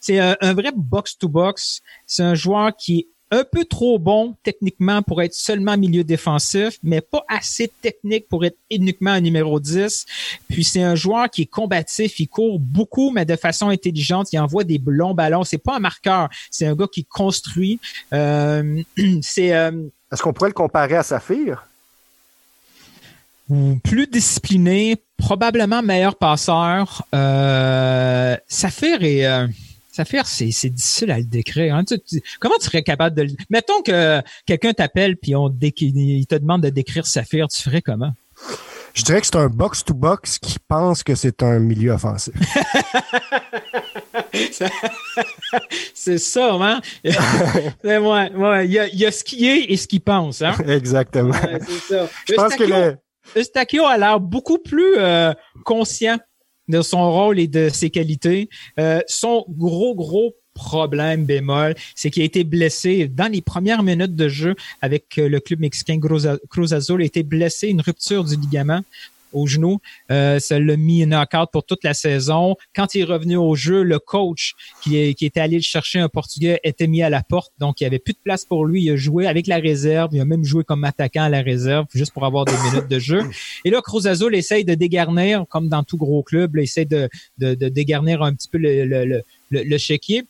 c'est 0.00 0.18
un, 0.18 0.36
un, 0.40 0.54
vrai 0.54 0.70
box-to-box. 0.74 1.80
C'est 2.06 2.22
un 2.22 2.34
joueur 2.34 2.76
qui 2.76 2.98
est 2.98 3.06
un 3.32 3.44
peu 3.44 3.64
trop 3.64 3.98
bon 3.98 4.36
techniquement 4.42 5.02
pour 5.02 5.22
être 5.22 5.32
seulement 5.32 5.78
milieu 5.78 6.04
défensif, 6.04 6.78
mais 6.82 7.00
pas 7.00 7.24
assez 7.28 7.72
technique 7.80 8.28
pour 8.28 8.44
être 8.44 8.58
uniquement 8.70 9.10
un 9.10 9.22
numéro 9.22 9.58
10. 9.58 10.04
Puis 10.50 10.64
c'est 10.64 10.82
un 10.82 10.94
joueur 10.94 11.30
qui 11.30 11.42
est 11.42 11.46
combatif, 11.46 12.20
il 12.20 12.28
court 12.28 12.60
beaucoup, 12.60 13.10
mais 13.10 13.24
de 13.24 13.34
façon 13.34 13.70
intelligente. 13.70 14.32
Il 14.34 14.38
envoie 14.38 14.64
des 14.64 14.80
longs 14.84 15.14
ballons. 15.14 15.44
C'est 15.44 15.56
pas 15.56 15.76
un 15.76 15.78
marqueur, 15.78 16.28
c'est 16.50 16.66
un 16.66 16.74
gars 16.74 16.86
qui 16.92 17.06
construit. 17.06 17.80
Euh, 18.12 18.82
c'est. 19.22 19.54
Euh, 19.54 19.72
Est-ce 20.12 20.22
qu'on 20.22 20.34
pourrait 20.34 20.50
le 20.50 20.54
comparer 20.54 20.96
à 20.96 21.02
Saphir? 21.02 21.66
Plus 23.82 24.06
discipliné, 24.06 24.96
probablement 25.16 25.82
meilleur 25.82 26.16
passeur. 26.16 27.06
Euh, 27.14 28.36
Saphir 28.46 29.02
est 29.02 29.26
Saphir, 29.92 30.26
c'est, 30.26 30.50
c'est 30.52 30.70
difficile 30.70 31.10
à 31.10 31.18
le 31.18 31.24
décrire. 31.24 31.74
Hein. 31.74 31.84
comment 32.40 32.56
tu 32.58 32.64
serais 32.64 32.82
capable 32.82 33.14
de 33.14 33.22
le... 33.22 33.28
Mettons 33.50 33.82
que 33.82 34.22
quelqu'un 34.46 34.72
t'appelle 34.72 35.18
puis 35.18 35.36
on 35.36 35.54
il 35.60 36.26
te 36.26 36.34
demande 36.34 36.62
de 36.62 36.70
décrire 36.70 37.06
Saphir, 37.06 37.46
tu 37.48 37.62
ferais 37.62 37.82
comment? 37.82 38.12
Je 38.94 39.02
dirais 39.04 39.20
que 39.20 39.26
c'est 39.26 39.36
un 39.36 39.48
box-to-box 39.48 40.38
qui 40.38 40.56
pense 40.66 41.02
que 41.02 41.14
c'est 41.14 41.42
un 41.42 41.58
milieu 41.58 41.92
offensif. 41.92 42.32
c'est 45.94 46.18
ça, 46.18 46.54
hein? 46.54 46.80
ouais, 47.84 47.98
ouais. 47.98 48.66
Il, 48.66 48.72
y 48.72 48.78
a, 48.78 48.86
il 48.88 48.98
y 48.98 49.04
a 49.04 49.12
ce 49.12 49.24
qui 49.24 49.46
est 49.46 49.70
et 49.70 49.76
ce 49.76 49.86
qu'il 49.86 50.00
pense. 50.00 50.40
Hein? 50.40 50.54
Exactement. 50.66 51.34
c'est 51.34 51.94
ça. 51.94 52.08
Je 52.28 52.34
pense 52.34 52.56
que 52.56 52.64
le... 52.64 52.96
Eustachio 53.36 53.84
a 53.84 53.98
l'air 53.98 54.20
beaucoup 54.20 54.58
plus 54.58 54.96
euh, 54.98 55.32
conscient 55.64 56.18
de 56.68 56.82
son 56.82 57.10
rôle 57.10 57.38
et 57.38 57.48
de 57.48 57.68
ses 57.68 57.90
qualités. 57.90 58.48
Euh, 58.78 59.00
son 59.06 59.44
gros, 59.48 59.94
gros 59.94 60.34
problème 60.54 61.24
bémol, 61.24 61.74
c'est 61.94 62.10
qu'il 62.10 62.22
a 62.22 62.26
été 62.26 62.44
blessé 62.44 63.08
dans 63.08 63.30
les 63.30 63.40
premières 63.40 63.82
minutes 63.82 64.14
de 64.14 64.28
jeu 64.28 64.54
avec 64.80 65.18
euh, 65.18 65.28
le 65.28 65.40
club 65.40 65.60
mexicain 65.60 65.98
Cruz 65.98 66.74
Azul. 66.74 67.00
Il 67.00 67.04
a 67.04 67.06
été 67.06 67.22
blessé, 67.22 67.68
une 67.68 67.80
rupture 67.80 68.24
du 68.24 68.36
ligament 68.36 68.82
au 69.32 69.46
genou. 69.46 69.78
Euh, 70.10 70.38
ça 70.38 70.58
l'a 70.58 70.76
mis 70.76 71.06
knock-out 71.06 71.48
pour 71.52 71.64
toute 71.64 71.84
la 71.84 71.94
saison. 71.94 72.56
Quand 72.74 72.94
il 72.94 73.02
est 73.02 73.04
revenu 73.04 73.36
au 73.36 73.54
jeu, 73.54 73.82
le 73.82 73.98
coach 73.98 74.54
qui, 74.82 75.14
qui 75.14 75.26
était 75.26 75.40
allé 75.40 75.56
le 75.56 75.62
chercher, 75.62 75.98
un 75.98 76.08
Portugais, 76.08 76.60
était 76.64 76.86
mis 76.86 77.02
à 77.02 77.10
la 77.10 77.22
porte. 77.22 77.52
Donc, 77.58 77.80
il 77.80 77.84
n'y 77.84 77.88
avait 77.88 77.98
plus 77.98 78.12
de 78.12 78.18
place 78.22 78.44
pour 78.44 78.64
lui. 78.64 78.82
Il 78.82 78.90
a 78.90 78.96
joué 78.96 79.26
avec 79.26 79.46
la 79.46 79.56
réserve. 79.56 80.10
Il 80.12 80.20
a 80.20 80.24
même 80.24 80.44
joué 80.44 80.64
comme 80.64 80.84
attaquant 80.84 81.24
à 81.24 81.28
la 81.28 81.42
réserve, 81.42 81.86
juste 81.94 82.12
pour 82.12 82.24
avoir 82.24 82.44
des 82.44 82.56
minutes 82.70 82.88
de 82.88 82.98
jeu. 82.98 83.22
Et 83.64 83.70
là, 83.70 83.80
Cruz 83.82 84.06
Azul 84.06 84.34
essaye 84.34 84.64
de 84.64 84.74
dégarnir, 84.74 85.44
comme 85.48 85.68
dans 85.68 85.82
tout 85.82 85.96
gros 85.96 86.22
club, 86.22 86.52
il 86.56 86.62
essaye 86.62 86.86
de, 86.86 87.08
de, 87.38 87.54
de, 87.54 87.68
dégarnir 87.68 88.22
un 88.22 88.34
petit 88.34 88.48
peu 88.48 88.58
le, 88.58 88.84
le, 88.84 89.04
le, 89.04 89.22
le 89.50 89.78
chéquier. 89.78 90.24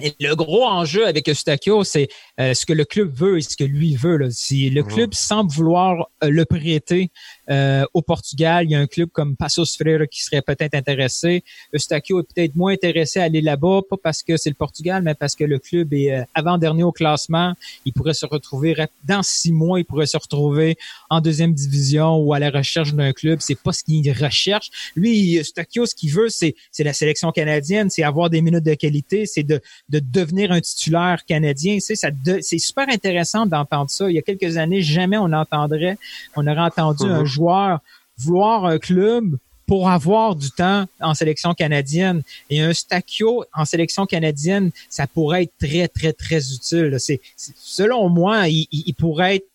Et 0.00 0.14
le 0.20 0.34
gros 0.34 0.64
enjeu 0.64 1.06
avec 1.06 1.28
Eustachio, 1.28 1.84
c'est 1.84 2.08
euh, 2.40 2.54
ce 2.54 2.66
que 2.66 2.72
le 2.72 2.84
club 2.84 3.12
veut 3.12 3.38
et 3.38 3.40
ce 3.40 3.56
que 3.56 3.64
lui 3.64 3.96
veut. 3.96 4.16
Là. 4.16 4.28
Si 4.30 4.70
le 4.70 4.82
club 4.82 5.14
semble 5.14 5.50
vouloir 5.50 6.08
euh, 6.22 6.30
le 6.30 6.44
prêter 6.44 7.10
euh, 7.50 7.84
au 7.94 8.02
Portugal, 8.02 8.64
il 8.66 8.72
y 8.72 8.74
a 8.74 8.80
un 8.80 8.86
club 8.86 9.08
comme 9.10 9.36
Passos 9.36 9.76
Freire 9.76 10.02
qui 10.10 10.22
serait 10.22 10.42
peut-être 10.42 10.74
intéressé. 10.74 11.42
Eustachio 11.72 12.20
est 12.20 12.34
peut-être 12.34 12.54
moins 12.54 12.72
intéressé 12.72 13.20
à 13.20 13.24
aller 13.24 13.40
là-bas, 13.40 13.80
pas 13.88 13.96
parce 14.02 14.22
que 14.22 14.36
c'est 14.36 14.50
le 14.50 14.54
Portugal, 14.54 15.02
mais 15.02 15.14
parce 15.14 15.34
que 15.34 15.44
le 15.44 15.58
club 15.58 15.92
est 15.94 16.24
avant-dernier 16.34 16.82
au 16.82 16.92
classement. 16.92 17.54
Il 17.84 17.92
pourrait 17.92 18.14
se 18.14 18.26
retrouver 18.26 18.76
dans 19.04 19.22
six 19.22 19.52
mois, 19.52 19.80
il 19.80 19.84
pourrait 19.84 20.06
se 20.06 20.16
retrouver 20.16 20.76
en 21.10 21.20
deuxième 21.20 21.54
division 21.54 22.16
ou 22.16 22.32
à 22.34 22.38
la 22.38 22.50
recherche 22.50 22.94
d'un 22.94 23.12
club. 23.12 23.40
C'est 23.40 23.60
pas 23.60 23.72
ce 23.72 23.82
qu'il 23.82 24.10
recherche. 24.12 24.70
Lui, 24.94 25.38
Eustachio, 25.38 25.86
ce 25.86 25.94
qu'il 25.94 26.10
veut, 26.10 26.28
c'est 26.28 26.54
la 26.78 26.92
sélection 26.92 27.32
canadienne, 27.32 27.90
c'est 27.90 28.02
avoir 28.02 28.30
des 28.30 28.40
minutes 28.40 28.64
de 28.64 28.74
qualité, 28.74 29.26
c'est 29.26 29.42
de, 29.42 29.60
de 29.88 30.00
devenir 30.00 30.52
un 30.52 30.60
titulaire 30.60 31.24
canadien. 31.26 31.78
C'est 31.80 31.96
ça 31.96 32.08
c'est 32.40 32.58
super 32.58 32.88
intéressant 32.88 33.46
d'entendre 33.46 33.90
ça. 33.90 34.10
Il 34.10 34.14
y 34.14 34.18
a 34.18 34.22
quelques 34.22 34.56
années, 34.56 34.82
jamais 34.82 35.16
on 35.18 35.32
entendrait, 35.32 35.98
on 36.36 36.46
aurait 36.46 36.60
entendu 36.60 37.04
un 37.04 37.20
mhm. 37.20 37.26
joueur 37.26 37.80
vouloir 38.18 38.64
un 38.66 38.78
club 38.78 39.36
pour 39.68 39.90
avoir 39.90 40.34
du 40.34 40.50
temps 40.50 40.86
en 41.00 41.14
sélection 41.14 41.54
canadienne. 41.54 42.22
Et 42.50 42.60
un 42.60 42.72
Stacchio 42.72 43.44
en 43.54 43.64
sélection 43.66 44.06
canadienne, 44.06 44.70
ça 44.88 45.06
pourrait 45.06 45.44
être 45.44 45.52
très, 45.58 45.86
très, 45.88 46.12
très 46.12 46.52
utile. 46.52 46.96
C'est, 46.98 47.20
selon 47.36 48.08
moi, 48.08 48.48
il, 48.48 48.94
pourrait 48.94 49.36
être 49.36 49.48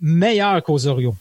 meilleur 0.00 0.62
qu'Osorio. 0.62 1.14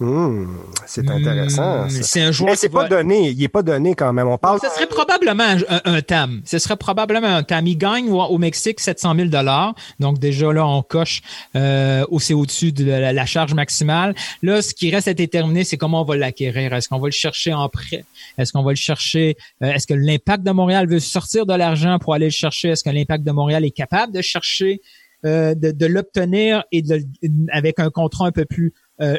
Hmm, 0.00 0.46
c'est 0.86 1.08
intéressant. 1.10 1.86
Hmm, 1.86 1.90
c'est 1.90 2.22
un 2.22 2.30
joueur. 2.30 2.50
Mais 2.50 2.56
c'est 2.56 2.68
pas 2.68 2.86
donné. 2.86 3.30
Il 3.30 3.42
est 3.42 3.48
pas 3.48 3.62
donné 3.62 3.94
quand 3.96 4.12
même. 4.12 4.28
On 4.28 4.38
parle. 4.38 4.60
Ce 4.62 4.68
serait 4.68 4.86
probablement 4.86 5.56
un, 5.68 6.02
TAM. 6.02 6.40
Ce 6.44 6.58
serait 6.60 6.76
probablement 6.76 7.26
un 7.26 7.42
TAM. 7.42 7.66
Il 7.66 7.76
gagne 7.76 8.08
au, 8.10 8.38
Mexique 8.38 8.78
700 8.78 9.16
000 9.16 9.28
dollars. 9.28 9.74
Donc 9.98 10.20
déjà 10.20 10.52
là, 10.52 10.66
on 10.66 10.82
coche 10.82 11.22
euh, 11.56 12.04
c'est 12.28 12.34
au-dessus 12.34 12.72
de 12.72 12.84
la, 12.84 13.26
charge 13.26 13.54
maximale. 13.54 14.14
Là, 14.42 14.62
ce 14.62 14.74
qui 14.74 14.90
reste 14.90 15.08
à 15.08 15.14
déterminer, 15.14 15.64
c'est 15.64 15.76
comment 15.76 16.02
on 16.02 16.04
va 16.04 16.16
l'acquérir. 16.16 16.74
Est-ce 16.74 16.88
qu'on 16.88 16.98
va 16.98 17.08
le 17.08 17.12
chercher 17.12 17.54
en 17.54 17.68
prêt? 17.68 18.04
Est-ce 18.36 18.52
qu'on 18.52 18.62
va 18.62 18.72
le 18.72 18.76
chercher 18.76 19.36
euh, 19.62 19.72
Est-ce 19.72 19.86
que 19.86 19.94
l'Impact 19.94 20.44
de 20.44 20.50
Montréal 20.50 20.88
veut 20.88 21.00
sortir 21.00 21.46
de 21.46 21.54
l'argent 21.54 21.98
pour 21.98 22.14
aller 22.14 22.26
le 22.26 22.30
chercher? 22.30 22.68
Est-ce 22.68 22.84
que 22.84 22.90
l'Impact 22.90 23.24
de 23.24 23.32
Montréal 23.32 23.64
est 23.64 23.70
capable 23.70 24.12
de 24.12 24.20
chercher 24.20 24.80
euh, 25.24 25.54
de, 25.54 25.70
de 25.70 25.86
l'obtenir 25.86 26.64
et 26.70 26.82
de, 26.82 27.02
avec 27.50 27.80
un 27.80 27.90
contrat 27.90 28.26
un 28.26 28.32
peu 28.32 28.44
plus 28.44 28.72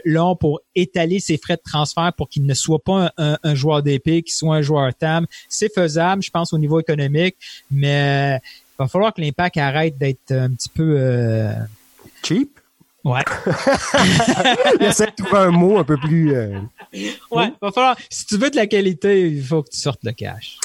long 0.05 0.35
pour 0.35 0.61
étaler 0.75 1.19
ses 1.19 1.37
frais 1.37 1.55
de 1.55 1.61
transfert 1.63 2.11
pour 2.17 2.29
qu'il 2.29 2.45
ne 2.45 2.53
soit 2.53 2.83
pas 2.83 3.11
un, 3.17 3.55
joueur 3.55 3.83
d'épée, 3.83 4.21
qu'il 4.21 4.33
soit 4.33 4.55
un 4.55 4.61
joueur 4.61 4.93
TAM. 4.93 5.25
C'est 5.47 5.73
faisable, 5.73 6.23
je 6.23 6.29
pense, 6.31 6.53
au 6.53 6.57
niveau 6.57 6.79
économique, 6.79 7.35
mais 7.71 8.39
il 8.79 8.83
va 8.83 8.87
falloir 8.87 9.13
que 9.13 9.21
l'impact 9.21 9.57
arrête 9.57 9.97
d'être 9.97 10.31
un 10.31 10.51
petit 10.51 10.69
peu... 10.69 10.95
Euh... 10.97 11.53
Cheap? 12.23 12.59
Ouais. 13.03 13.23
il 14.79 14.85
essaie 14.85 15.07
de 15.07 15.23
trouver 15.23 15.41
un 15.41 15.51
mot 15.51 15.77
un 15.77 15.83
peu 15.83 15.97
plus... 15.97 16.33
Euh, 16.33 16.59
ouais, 17.31 17.51
va 17.61 17.71
falloir... 17.71 17.97
Si 18.09 18.25
tu 18.25 18.37
veux 18.37 18.49
de 18.49 18.55
la 18.55 18.67
qualité, 18.67 19.27
il 19.27 19.43
faut 19.43 19.63
que 19.63 19.69
tu 19.69 19.77
sortes 19.77 20.03
le 20.03 20.11
cash. 20.11 20.57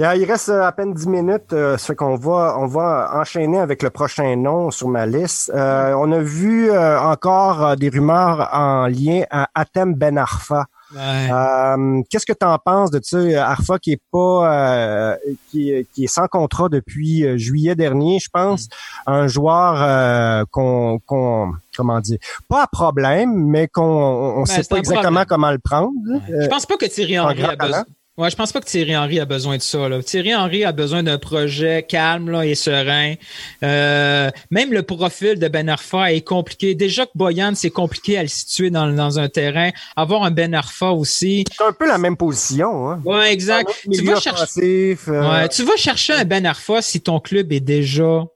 Il 0.00 0.24
reste 0.24 0.48
euh, 0.48 0.62
à 0.62 0.72
peine 0.72 0.94
10 0.94 1.08
minutes, 1.08 1.52
euh, 1.52 1.76
ce 1.76 1.92
qu'on 1.92 2.16
va, 2.16 2.56
on 2.58 2.66
va 2.66 3.10
enchaîner 3.12 3.58
avec 3.58 3.82
le 3.82 3.90
prochain 3.90 4.34
nom 4.34 4.70
sur 4.70 4.88
ma 4.88 5.04
liste. 5.04 5.52
Euh, 5.54 5.92
on 5.92 6.10
a 6.12 6.20
vu 6.20 6.72
encore 6.72 7.76
des 7.76 7.90
rumeurs 7.90 8.48
en 8.54 8.86
lien 8.86 9.24
à 9.30 9.50
Atem 9.54 9.94
Ben 9.94 10.16
Arfa. 10.16 10.64
Qu'est-ce 10.94 12.24
que 12.24 12.32
tu 12.32 12.46
en 12.46 12.56
penses 12.56 12.90
de 12.90 13.00
ça, 13.02 13.18
Arfa 13.46 13.78
qui 13.78 13.92
est 13.92 14.00
pas 14.10 15.16
qui, 15.50 15.70
est 15.70 16.06
sans 16.06 16.28
contrat 16.28 16.70
depuis 16.70 17.38
juillet 17.38 17.74
dernier, 17.74 18.20
je 18.20 18.30
pense, 18.32 18.68
mm. 19.06 19.12
un 19.12 19.26
joueur 19.28 20.46
qu'on 20.50 20.98
qu'on 21.04 21.52
comment 21.76 22.00
dire, 22.00 22.18
pas 22.48 22.62
à 22.62 22.66
problème, 22.66 23.34
mais 23.34 23.68
qu'on 23.68 23.82
on, 23.82 24.42
ben, 24.42 24.46
sait 24.46 24.62
pas 24.68 24.78
exactement 24.78 25.24
comment 25.28 25.50
le 25.50 25.58
prendre. 25.58 25.92
Je 26.26 26.48
pense 26.48 26.64
pas 26.64 26.78
que 26.78 26.86
Thierry 26.86 27.18
Henry 27.18 27.42
a 27.44 27.54
besoin. 27.54 27.84
Ouais, 28.20 28.28
je 28.28 28.36
pense 28.36 28.52
pas 28.52 28.60
que 28.60 28.66
Thierry 28.66 28.94
Henry 28.94 29.18
a 29.18 29.24
besoin 29.24 29.56
de 29.56 29.62
ça. 29.62 29.88
Là. 29.88 30.02
Thierry 30.02 30.34
Henry 30.34 30.62
a 30.62 30.72
besoin 30.72 31.02
d'un 31.02 31.16
projet 31.16 31.86
calme 31.88 32.28
là, 32.28 32.44
et 32.44 32.54
serein. 32.54 33.14
Euh, 33.62 34.30
même 34.50 34.74
le 34.74 34.82
profil 34.82 35.38
de 35.38 35.48
Ben 35.48 35.70
Arfa 35.70 36.12
est 36.12 36.20
compliqué. 36.20 36.74
Déjà 36.74 37.06
que 37.06 37.12
Boyan, 37.14 37.54
c'est 37.54 37.70
compliqué 37.70 38.18
à 38.18 38.22
le 38.22 38.28
situer 38.28 38.68
dans, 38.68 38.88
dans 38.88 39.18
un 39.18 39.30
terrain. 39.30 39.70
Avoir 39.96 40.22
un 40.24 40.30
Ben 40.30 40.52
Arfa 40.54 40.90
aussi. 40.90 41.46
C'est 41.50 41.64
un 41.64 41.72
peu 41.72 41.88
la 41.88 41.96
même 41.96 42.18
position. 42.18 42.90
Hein? 42.90 43.00
Ouais, 43.06 43.32
exact. 43.32 43.70
Tu 43.90 44.04
vas, 44.04 44.20
chercher, 44.20 44.98
euh, 45.08 45.30
ouais, 45.32 45.48
tu 45.48 45.62
vas 45.62 45.76
chercher 45.76 46.12
un 46.12 46.26
Ben 46.26 46.44
Arfa 46.44 46.82
si 46.82 47.00
ton 47.00 47.20
club 47.20 47.50
est 47.54 47.60
déjà 47.60 48.26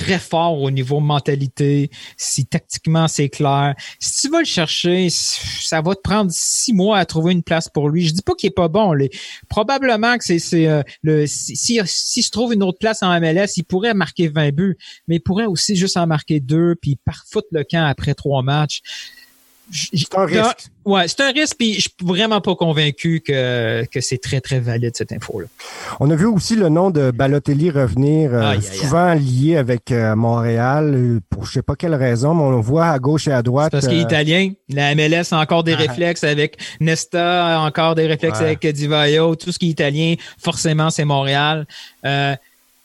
très 0.00 0.18
fort 0.18 0.62
au 0.62 0.70
niveau 0.70 0.98
mentalité, 0.98 1.90
si 2.16 2.46
tactiquement 2.46 3.06
c'est 3.06 3.28
clair. 3.28 3.74
Si 3.98 4.22
tu 4.22 4.30
vas 4.30 4.38
le 4.38 4.46
chercher, 4.46 5.08
ça 5.10 5.82
va 5.82 5.94
te 5.94 6.00
prendre 6.00 6.30
six 6.32 6.72
mois 6.72 6.96
à 6.96 7.04
trouver 7.04 7.32
une 7.32 7.42
place 7.42 7.68
pour 7.68 7.90
lui. 7.90 8.06
Je 8.06 8.14
dis 8.14 8.22
pas 8.22 8.34
qu'il 8.34 8.48
est 8.48 8.54
pas 8.54 8.68
bon. 8.68 8.94
Les, 8.94 9.10
probablement 9.50 10.16
que 10.16 10.24
c'est 10.24 10.66
euh, 10.66 10.82
le 11.02 11.26
si, 11.26 11.82
se 11.84 12.30
trouve 12.30 12.54
une 12.54 12.62
autre 12.62 12.78
place 12.78 13.02
en 13.02 13.20
MLS, 13.20 13.56
il 13.56 13.64
pourrait 13.64 13.92
marquer 13.92 14.28
20 14.28 14.54
buts, 14.54 14.78
mais 15.06 15.16
il 15.16 15.20
pourrait 15.20 15.44
aussi 15.46 15.76
juste 15.76 15.98
en 15.98 16.06
marquer 16.06 16.40
deux 16.40 16.76
puis 16.80 16.96
par 16.96 17.26
foutre 17.30 17.48
le 17.52 17.62
camp 17.62 17.84
après 17.84 18.14
trois 18.14 18.42
matchs 18.42 18.80
C'est 19.70 20.14
un 20.16 20.24
risque. 20.24 20.70
Ouais, 20.84 21.06
c'est 21.08 21.20
un 21.20 21.30
risque, 21.30 21.56
puis 21.58 21.74
je 21.74 21.80
suis 21.80 21.94
vraiment 22.02 22.40
pas 22.40 22.54
convaincu 22.54 23.22
que, 23.24 23.84
que 23.84 24.00
c'est 24.00 24.18
très, 24.18 24.40
très 24.40 24.60
valide, 24.60 24.92
cette 24.96 25.12
info-là. 25.12 25.46
On 26.00 26.10
a 26.10 26.16
vu 26.16 26.24
aussi 26.24 26.56
le 26.56 26.68
nom 26.68 26.90
de 26.90 27.10
Balotelli 27.10 27.70
revenir, 27.70 28.32
euh, 28.32 28.60
souvent 28.60 29.12
lié 29.14 29.56
avec 29.56 29.92
euh, 29.92 30.16
Montréal, 30.16 30.94
euh, 30.94 31.20
pour 31.28 31.44
je 31.44 31.52
sais 31.52 31.62
pas 31.62 31.76
quelle 31.76 31.94
raison, 31.94 32.34
mais 32.34 32.42
on 32.42 32.50
le 32.50 32.62
voit 32.62 32.86
à 32.86 32.98
gauche 32.98 33.28
et 33.28 33.32
à 33.32 33.42
droite. 33.42 33.72
parce 33.72 33.86
qu'il 33.86 33.98
est 33.98 34.02
italien. 34.02 34.52
La 34.68 34.94
MLS 34.94 35.32
a 35.32 35.38
encore 35.38 35.64
des 35.64 35.74
ah. 35.74 35.76
réflexes 35.76 36.24
avec 36.24 36.56
Nesta, 36.80 37.60
encore 37.60 37.94
des 37.94 38.06
réflexes 38.06 38.40
avec 38.40 38.66
Divayo. 38.66 39.36
Tout 39.36 39.52
ce 39.52 39.58
qui 39.58 39.66
est 39.66 39.70
italien, 39.70 40.14
forcément, 40.38 40.90
c'est 40.90 41.04
Montréal. 41.04 41.66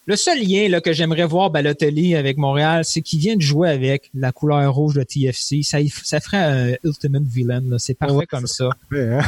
Le 0.08 0.16
seul 0.16 0.40
lien 0.40 0.70
là, 0.70 0.82
que 0.82 0.94
j'aimerais 0.94 1.26
voir 1.26 1.50
Balotelli 1.50 2.16
avec 2.16 2.38
Montréal, 2.38 2.86
c'est 2.86 3.02
qu'il 3.02 3.20
vient 3.20 3.36
de 3.36 3.42
jouer 3.42 3.72
avec 3.72 4.12
la 4.14 4.32
couleur 4.32 4.72
rouge 4.72 4.94
de 4.94 5.02
TFC. 5.02 5.64
Ça, 5.64 5.80
ça 6.04 6.20
ferait 6.20 6.38
un 6.38 6.76
Ultimate 6.84 7.24
Villain. 7.24 7.64
C'est 7.80 7.96
parfait 7.96 8.28
comme 8.28 8.46
ça. 8.46 8.70
Hein. 8.94 9.20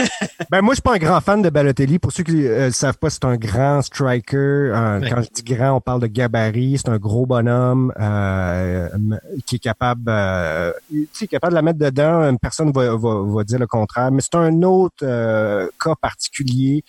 ben 0.50 0.62
moi, 0.62 0.74
je 0.74 0.76
suis 0.76 0.82
pas 0.82 0.94
un 0.94 0.98
grand 0.98 1.20
fan 1.20 1.42
de 1.42 1.48
Balotelli. 1.48 2.00
Pour 2.00 2.10
ceux 2.10 2.24
qui 2.24 2.32
ne 2.32 2.48
euh, 2.48 2.70
savent 2.72 2.98
pas, 2.98 3.08
c'est 3.08 3.24
un 3.24 3.36
grand 3.36 3.82
striker. 3.82 4.72
Quand 5.08 5.22
je 5.22 5.28
dis 5.32 5.42
grand, 5.44 5.76
on 5.76 5.80
parle 5.80 6.00
de 6.00 6.08
gabarit. 6.08 6.78
C'est 6.78 6.88
un 6.88 6.98
gros 6.98 7.24
bonhomme 7.24 7.92
euh, 8.00 8.88
qui 9.46 9.56
est 9.56 9.60
capable, 9.60 10.06
euh, 10.08 10.72
capable 11.30 11.52
de 11.52 11.54
la 11.54 11.62
mettre 11.62 11.78
dedans. 11.78 12.28
Une 12.28 12.38
personne 12.38 12.72
va, 12.72 12.96
va, 12.96 13.22
va 13.22 13.44
dire 13.44 13.60
le 13.60 13.68
contraire. 13.68 14.10
Mais 14.10 14.22
c'est 14.22 14.34
un 14.34 14.62
autre 14.62 15.04
euh, 15.04 15.68
cas 15.82 15.94
particulier 15.94 16.82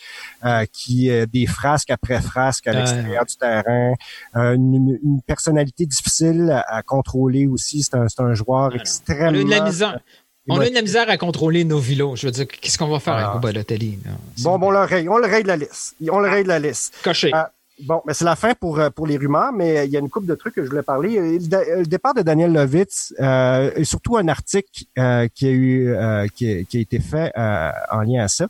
qui 0.72 1.12
des 1.32 1.46
frasques 1.46 1.92
après 1.92 2.20
frasques 2.20 2.68
à 2.68 2.74
l'extérieur 2.74 3.27
du 3.28 3.36
terrain, 3.36 3.94
euh, 4.36 4.56
une, 4.56 5.22
personnalité 5.26 5.86
difficile 5.86 6.64
à, 6.68 6.82
contrôler 6.82 7.48
aussi. 7.48 7.84
C'est 7.84 7.96
un, 7.96 8.08
un, 8.20 8.34
joueur 8.34 8.76
extrêmement... 8.76 9.40
On 9.40 9.42
a, 9.42 9.44
de 9.44 9.50
la 9.50 9.66
misère. 9.66 10.00
On 10.48 10.60
a 10.60 10.70
de 10.70 10.74
la 10.74 10.82
misère 10.82 11.10
à 11.10 11.18
contrôler 11.18 11.64
nos 11.64 11.80
vilos. 11.80 12.16
Je 12.16 12.28
veux 12.28 12.32
dire, 12.32 12.48
qu'est-ce 12.48 12.78
qu'on 12.78 12.88
va 12.88 13.00
faire 13.00 13.16
avec 13.16 13.30
ah. 13.36 13.40
Balotelli? 13.40 14.00
Bon, 14.40 14.58
bon, 14.58 14.68
on 14.68 14.72
le 14.72 14.80
raye. 14.80 15.10
On 15.10 15.18
le 15.18 15.44
de 15.44 15.48
la 15.48 15.58
liste. 15.58 15.96
On 16.10 16.20
le 16.20 16.30
raye 16.30 16.44
de 16.44 16.48
la 16.48 16.60
liste. 16.60 16.96
Coché. 17.04 17.34
Euh, 17.34 17.44
bon, 17.82 18.02
mais 18.06 18.14
c'est 18.14 18.26
la 18.26 18.36
fin 18.36 18.54
pour, 18.54 18.80
euh, 18.80 18.90
pour 18.90 19.08
les 19.08 19.18
rumeurs, 19.18 19.52
mais 19.52 19.86
il 19.86 19.92
y 19.92 19.98
a 19.98 20.00
une 20.00 20.10
couple 20.10 20.28
de 20.28 20.36
trucs 20.36 20.56
que 20.56 20.64
je 20.64 20.70
voulais 20.70 20.84
parler. 20.84 21.40
Le, 21.40 21.86
départ 21.86 22.14
de 22.14 22.22
Daniel 22.22 22.54
Lovitz 22.54 23.14
et 23.20 23.84
surtout 23.84 24.18
un 24.18 24.28
article 24.30 24.70
qui 24.74 25.46
a 25.46 25.52
eu 25.52 25.96
qui, 26.34 26.66
qui, 26.66 26.78
a 26.78 26.80
été 26.80 27.00
fait 27.00 27.32
en 27.36 28.02
lien 28.02 28.24
à 28.24 28.28
ça. 28.28 28.48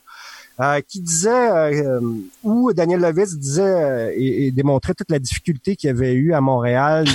Euh, 0.60 0.82
qui 0.82 1.02
disait, 1.02 1.30
euh, 1.30 2.00
où 2.42 2.74
Daniel 2.74 3.00
Lovitz 3.02 3.36
disait 3.36 3.62
euh, 3.62 4.12
et, 4.16 4.50
démontrait 4.50 4.96
toute 4.96 5.12
la 5.12 5.20
difficulté 5.20 5.76
qu'il 5.76 5.86
y 5.86 5.92
avait 5.92 6.14
eu 6.14 6.34
à 6.34 6.42
Montréal 6.42 7.06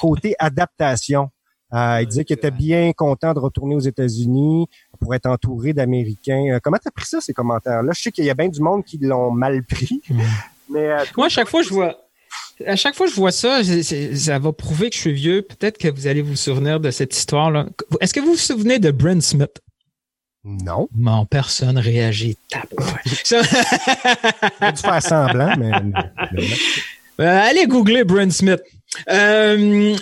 côté 0.00 0.34
adaptation. 0.38 1.28
il 1.74 2.06
disait 2.08 2.24
qu'il 2.24 2.38
était 2.38 2.50
bien 2.50 2.92
content 2.94 3.34
de 3.34 3.38
retourner 3.38 3.74
aux 3.74 3.80
États-Unis 3.80 4.66
pour 4.98 5.14
être 5.14 5.26
entouré 5.26 5.74
d'Américains. 5.74 6.58
comment 6.62 6.78
t'as 6.82 6.90
pris 6.90 7.04
ça, 7.04 7.20
ces 7.20 7.34
commentaires-là? 7.34 7.92
Je 7.94 8.00
sais 8.00 8.10
qu'il 8.10 8.24
y 8.24 8.30
a 8.30 8.34
bien 8.34 8.48
du 8.48 8.62
monde 8.62 8.82
qui 8.82 8.96
l'ont 8.96 9.30
mal 9.30 9.62
pris. 9.62 10.00
Mais, 10.70 10.88
Moi, 11.18 11.26
à 11.26 11.28
chaque 11.28 11.48
fois, 11.48 11.60
je 11.60 11.68
vois... 11.68 11.96
À 12.66 12.76
chaque 12.76 12.94
fois 12.94 13.06
que 13.06 13.12
je 13.12 13.16
vois 13.16 13.30
ça, 13.30 13.60
ça 13.62 14.38
va 14.38 14.52
prouver 14.54 14.88
que 14.88 14.96
je 14.96 15.00
suis 15.00 15.12
vieux. 15.12 15.42
Peut-être 15.42 15.76
que 15.76 15.88
vous 15.88 16.06
allez 16.06 16.22
vous 16.22 16.36
souvenir 16.36 16.80
de 16.80 16.90
cette 16.90 17.14
histoire-là. 17.14 17.66
Est-ce 18.00 18.14
que 18.14 18.20
vous 18.20 18.30
vous 18.30 18.36
souvenez 18.36 18.78
de 18.78 18.90
Brent 18.90 19.20
Smith? 19.20 19.60
Non. 20.46 20.88
Mon 20.94 21.26
personne 21.26 21.76
réagit. 21.76 22.36
Ça... 23.24 23.42
dû 24.72 24.80
faire 24.80 25.02
semblant, 25.02 25.56
mais. 25.58 25.72
Euh, 27.18 27.40
allez 27.48 27.66
googler 27.66 28.04
Brent 28.04 28.30
Smith. 28.30 28.60
Euh, 29.10 29.96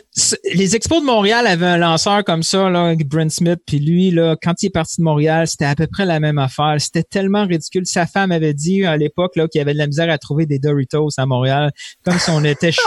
les 0.52 0.76
Expos 0.76 1.00
de 1.00 1.06
Montréal 1.06 1.46
avaient 1.46 1.66
un 1.66 1.78
lanceur 1.78 2.22
comme 2.24 2.42
ça, 2.42 2.68
là, 2.70 2.94
Brent 2.94 3.30
Smith, 3.30 3.58
puis 3.66 3.78
lui, 3.78 4.10
là, 4.10 4.36
quand 4.40 4.62
il 4.62 4.66
est 4.66 4.70
parti 4.70 4.96
de 4.98 5.04
Montréal, 5.04 5.48
c'était 5.48 5.64
à 5.64 5.74
peu 5.74 5.86
près 5.86 6.04
la 6.04 6.20
même 6.20 6.38
affaire. 6.38 6.76
C'était 6.78 7.02
tellement 7.02 7.46
ridicule. 7.46 7.86
Sa 7.86 8.06
femme 8.06 8.30
avait 8.30 8.54
dit 8.54 8.84
à 8.84 8.96
l'époque 8.96 9.36
là 9.36 9.48
qu'il 9.48 9.58
y 9.58 9.62
avait 9.62 9.72
de 9.72 9.78
la 9.78 9.86
misère 9.86 10.10
à 10.10 10.18
trouver 10.18 10.46
des 10.46 10.58
Doritos 10.58 11.08
à 11.16 11.26
Montréal, 11.26 11.72
comme 12.04 12.18
si 12.18 12.30
on 12.30 12.44
était 12.44 12.72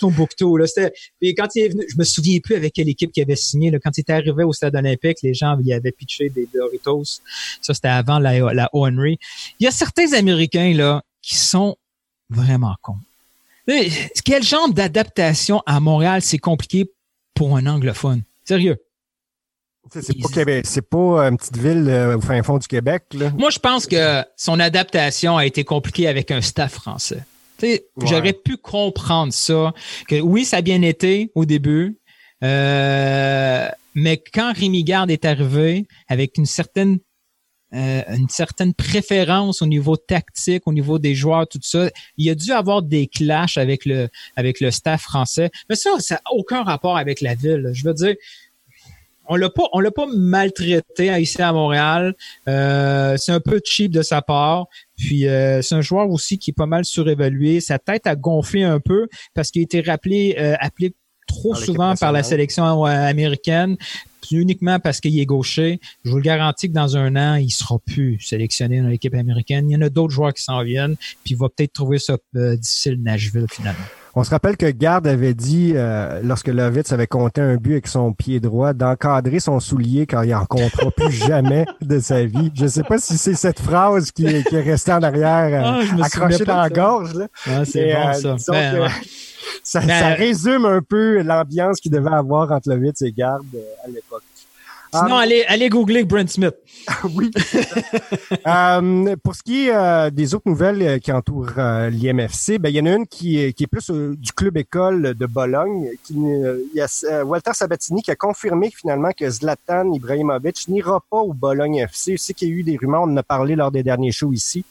chez 0.00 0.06
Tombouctou. 0.06 0.56
Là, 0.56 0.66
c'était. 0.66 0.92
Puis 1.20 1.34
quand 1.34 1.48
il 1.54 1.62
est 1.62 1.68
venu, 1.68 1.84
je 1.88 1.96
me 1.96 2.04
souviens 2.04 2.38
plus 2.40 2.54
avec 2.54 2.72
quelle 2.72 2.88
équipe 2.88 3.12
qui 3.12 3.22
avait 3.22 3.36
signé. 3.36 3.70
Là, 3.70 3.78
quand 3.82 3.96
il 3.96 4.00
était 4.00 4.12
arrivé 4.12 4.44
au 4.44 4.52
Stade 4.52 4.76
Olympique, 4.76 5.18
les 5.22 5.34
gens 5.34 5.58
y 5.60 5.72
avaient 5.72 5.92
pitché 5.92 6.28
des 6.28 6.48
Doritos. 6.52 7.20
Ça, 7.60 7.74
c'était 7.74 7.88
avant 7.88 8.18
la, 8.18 8.52
la 8.52 8.68
Henry. 8.72 9.18
Il 9.58 9.64
y 9.64 9.66
a 9.66 9.70
certains 9.70 10.12
Américains 10.12 10.74
là 10.74 11.02
qui 11.22 11.36
sont 11.36 11.76
vraiment 12.28 12.74
cons. 12.82 12.96
Quel 14.24 14.42
genre 14.42 14.72
d'adaptation 14.72 15.62
à 15.66 15.80
Montréal, 15.80 16.22
c'est 16.22 16.38
compliqué 16.38 16.90
pour 17.34 17.56
un 17.56 17.66
anglophone? 17.66 18.22
Sérieux. 18.44 18.78
C'est 19.92 20.20
pas 20.20 20.28
Québec, 20.28 20.66
c'est 20.68 20.88
pas 20.88 21.28
une 21.28 21.36
petite 21.36 21.56
ville 21.56 21.88
euh, 21.88 22.16
au 22.16 22.20
fin 22.20 22.42
fond 22.42 22.58
du 22.58 22.68
Québec. 22.68 23.04
Là. 23.12 23.30
Moi, 23.36 23.50
je 23.50 23.58
pense 23.58 23.86
que 23.86 24.22
son 24.36 24.60
adaptation 24.60 25.36
a 25.36 25.46
été 25.46 25.64
compliquée 25.64 26.06
avec 26.06 26.30
un 26.30 26.40
staff 26.42 26.74
français. 26.74 27.24
J'aurais 28.02 28.32
pu 28.32 28.56
comprendre 28.56 29.32
ça. 29.32 29.72
Que 30.08 30.20
oui, 30.20 30.44
ça 30.44 30.58
a 30.58 30.60
bien 30.62 30.82
été 30.82 31.30
au 31.34 31.44
début, 31.44 31.98
euh, 32.42 33.68
mais 33.94 34.22
quand 34.32 34.52
Rémi 34.54 34.84
Garde 34.84 35.10
est 35.10 35.24
arrivé 35.24 35.86
avec 36.08 36.38
une 36.38 36.46
certaine 36.46 36.98
euh, 37.72 38.02
une 38.16 38.28
certaine 38.28 38.74
préférence 38.74 39.62
au 39.62 39.66
niveau 39.66 39.96
tactique, 39.96 40.66
au 40.66 40.72
niveau 40.72 40.98
des 40.98 41.14
joueurs, 41.14 41.46
tout 41.46 41.60
ça. 41.62 41.88
Il 42.16 42.28
a 42.28 42.34
dû 42.34 42.50
avoir 42.50 42.82
des 42.82 43.06
clashs 43.06 43.58
avec 43.58 43.84
le 43.84 44.08
avec 44.34 44.60
le 44.60 44.72
staff 44.72 45.02
français. 45.02 45.50
Mais 45.68 45.76
ça, 45.76 45.90
ça 46.00 46.16
n'a 46.16 46.20
aucun 46.32 46.64
rapport 46.64 46.96
avec 46.96 47.20
la 47.20 47.36
ville. 47.36 47.70
Je 47.72 47.84
veux 47.84 47.94
dire, 47.94 48.16
on 49.28 49.36
l'a 49.36 49.50
pas 49.50 49.68
on 49.72 49.78
l'a 49.78 49.92
pas 49.92 50.06
maltraité 50.12 51.16
ici 51.20 51.40
à 51.40 51.52
Montréal. 51.52 52.16
Euh, 52.48 53.16
c'est 53.16 53.30
un 53.30 53.40
peu 53.40 53.60
cheap 53.64 53.92
de 53.92 54.02
sa 54.02 54.20
part. 54.20 54.66
Puis 55.00 55.26
euh, 55.26 55.62
c'est 55.62 55.74
un 55.74 55.80
joueur 55.80 56.08
aussi 56.10 56.38
qui 56.38 56.50
est 56.50 56.54
pas 56.54 56.66
mal 56.66 56.84
surévalué. 56.84 57.60
Sa 57.60 57.78
tête 57.78 58.06
a 58.06 58.14
gonflé 58.14 58.62
un 58.62 58.78
peu 58.78 59.08
parce 59.34 59.50
qu'il 59.50 59.60
a 59.60 59.64
été 59.64 59.80
rappelé 59.80 60.36
appelé 60.60 60.94
trop 61.26 61.54
souvent 61.54 61.94
par 61.94 62.12
la 62.12 62.22
sélection 62.22 62.84
américaine 62.84 63.76
uniquement 64.38 64.78
parce 64.78 65.00
qu'il 65.00 65.18
est 65.18 65.26
gaucher. 65.26 65.80
Je 66.04 66.10
vous 66.10 66.16
le 66.16 66.22
garantis 66.22 66.68
que 66.68 66.74
dans 66.74 66.96
un 66.96 67.16
an, 67.16 67.36
il 67.36 67.50
sera 67.50 67.78
plus 67.78 68.20
sélectionné 68.20 68.80
dans 68.80 68.88
l'équipe 68.88 69.14
américaine. 69.14 69.68
Il 69.70 69.74
y 69.74 69.76
en 69.76 69.82
a 69.82 69.88
d'autres 69.88 70.12
joueurs 70.12 70.34
qui 70.34 70.42
s'en 70.42 70.62
viennent, 70.62 70.96
puis 71.24 71.34
il 71.34 71.36
va 71.36 71.48
peut-être 71.48 71.72
trouver 71.72 71.98
ça 71.98 72.16
euh, 72.36 72.56
difficile 72.56 73.02
Nashville 73.02 73.46
finalement. 73.50 73.78
On 74.16 74.24
se 74.24 74.30
rappelle 74.30 74.56
que 74.56 74.66
Garde 74.66 75.06
avait 75.06 75.34
dit, 75.34 75.72
euh, 75.74 76.20
lorsque 76.24 76.48
Lovitz 76.48 76.92
avait 76.92 77.06
compté 77.06 77.40
un 77.40 77.56
but 77.56 77.72
avec 77.72 77.86
son 77.86 78.12
pied 78.12 78.40
droit, 78.40 78.72
d'encadrer 78.72 79.38
son 79.38 79.60
soulier 79.60 80.06
quand 80.06 80.22
il 80.22 80.34
en 80.34 80.46
comptera 80.46 80.90
plus 80.90 81.12
jamais 81.26 81.64
de 81.80 82.00
sa 82.00 82.24
vie. 82.24 82.50
Je 82.54 82.64
ne 82.64 82.68
sais 82.68 82.82
pas 82.82 82.98
si 82.98 83.16
c'est 83.16 83.34
cette 83.34 83.60
phrase 83.60 84.10
qui 84.10 84.26
est, 84.26 84.48
restée 84.50 84.92
en 84.92 85.02
arrière, 85.02 85.64
euh, 85.64 85.84
ah, 86.00 86.04
accrochée 86.04 86.44
dans 86.44 86.60
la 86.60 86.70
gorge. 86.70 87.12
Ah, 87.46 87.64
c'est 87.64 87.94
bon, 87.94 88.38
ça. 88.38 88.52
Ben, 88.52 88.88
ça, 89.62 89.80
ça, 89.82 90.08
résume 90.08 90.64
un 90.64 90.82
peu 90.82 91.22
l'ambiance 91.22 91.80
qu'il 91.80 91.92
devait 91.92 92.10
avoir 92.10 92.50
entre 92.52 92.68
Lovitz 92.68 93.02
et 93.02 93.12
Garde 93.12 93.46
à 93.84 93.88
l'époque. 93.88 94.22
Sinon, 94.92 95.16
um, 95.16 95.20
allez, 95.20 95.44
allez 95.46 95.68
googler 95.68 96.04
Brent 96.04 96.28
Smith. 96.28 96.54
oui. 97.14 97.30
um, 98.44 99.14
pour 99.22 99.36
ce 99.36 99.42
qui 99.42 99.68
est 99.68 99.74
euh, 99.74 100.10
des 100.10 100.34
autres 100.34 100.48
nouvelles 100.48 100.82
euh, 100.82 100.98
qui 100.98 101.12
entourent 101.12 101.52
euh, 101.58 101.90
l'IMFC, 101.90 102.58
ben, 102.58 102.70
il 102.70 102.76
y 102.76 102.80
en 102.80 102.86
a 102.86 102.96
une 102.96 103.06
qui, 103.06 103.52
qui 103.54 103.64
est 103.64 103.66
plus 103.68 103.90
du 103.90 104.32
club 104.32 104.56
école 104.56 105.14
de 105.14 105.26
Bologne. 105.26 105.90
Qui, 106.02 106.14
il 106.14 106.70
y 106.74 106.80
a 106.80 107.24
Walter 107.24 107.52
Sabatini 107.54 108.02
qui 108.02 108.10
a 108.10 108.16
confirmé 108.16 108.70
finalement 108.70 109.10
que 109.16 109.28
Zlatan 109.30 109.92
Ibrahimovic 109.92 110.68
n'ira 110.68 111.00
pas 111.08 111.18
au 111.18 111.32
Bologne 111.32 111.76
FC. 111.76 112.16
Je 112.16 112.22
sais 112.22 112.34
qu'il 112.34 112.48
y 112.48 112.52
a 112.52 112.54
eu 112.54 112.62
des 112.64 112.76
rumeurs, 112.76 113.02
on 113.02 113.12
en 113.12 113.16
a 113.16 113.22
parlé 113.22 113.54
lors 113.54 113.70
des 113.70 113.82
derniers 113.82 114.12
shows 114.12 114.32
ici 114.32 114.64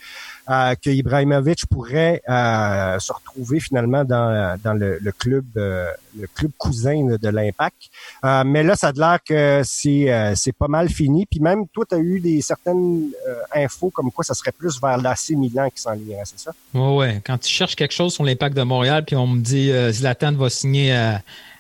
euh, 0.49 0.75
que 0.75 0.89
Ibrahimovic 0.89 1.65
pourrait 1.67 2.21
euh, 2.27 2.99
se 2.99 3.13
retrouver 3.13 3.59
finalement 3.59 4.03
dans, 4.03 4.57
dans 4.63 4.73
le, 4.73 4.99
club 5.17 5.45
euh, 5.57 5.85
le 6.19 6.27
club 6.27 6.51
cousin 6.57 7.05
de 7.05 7.29
l'Impact. 7.29 7.77
Euh, 8.25 8.43
mais 8.45 8.63
là, 8.63 8.75
ça 8.75 8.87
a 8.87 8.91
l'air 8.91 9.19
que 9.23 9.61
c'est 9.63 10.33
c'est 10.35 10.55
pas 10.55 10.67
mal 10.67 10.89
fini. 10.89 11.25
Puis 11.25 11.39
même 11.39 11.67
toi, 11.67 11.85
tu 11.87 11.95
as 11.95 11.99
eu 11.99 12.19
des 12.19 12.41
certaines 12.41 13.09
infos 13.53 13.89
comme 13.89 14.11
quoi 14.11 14.23
ça 14.23 14.33
serait 14.33 14.51
plus 14.51 14.79
vers 14.81 14.97
l'AC 14.97 15.31
Milan 15.31 15.69
qui 15.69 15.81
s'enlignerait, 15.81 16.23
c'est 16.25 16.39
ça? 16.39 16.51
Ouais, 16.73 16.95
ouais. 16.95 17.21
Quand 17.25 17.37
tu 17.37 17.49
cherches 17.49 17.75
quelque 17.75 17.93
chose 17.93 18.13
sur 18.13 18.23
l'Impact 18.23 18.55
de 18.55 18.63
Montréal, 18.63 19.03
puis 19.05 19.15
on 19.15 19.27
me 19.27 19.39
dit 19.39 19.71
Zlatan 19.91 20.33
va 20.33 20.49
signer 20.49 21.17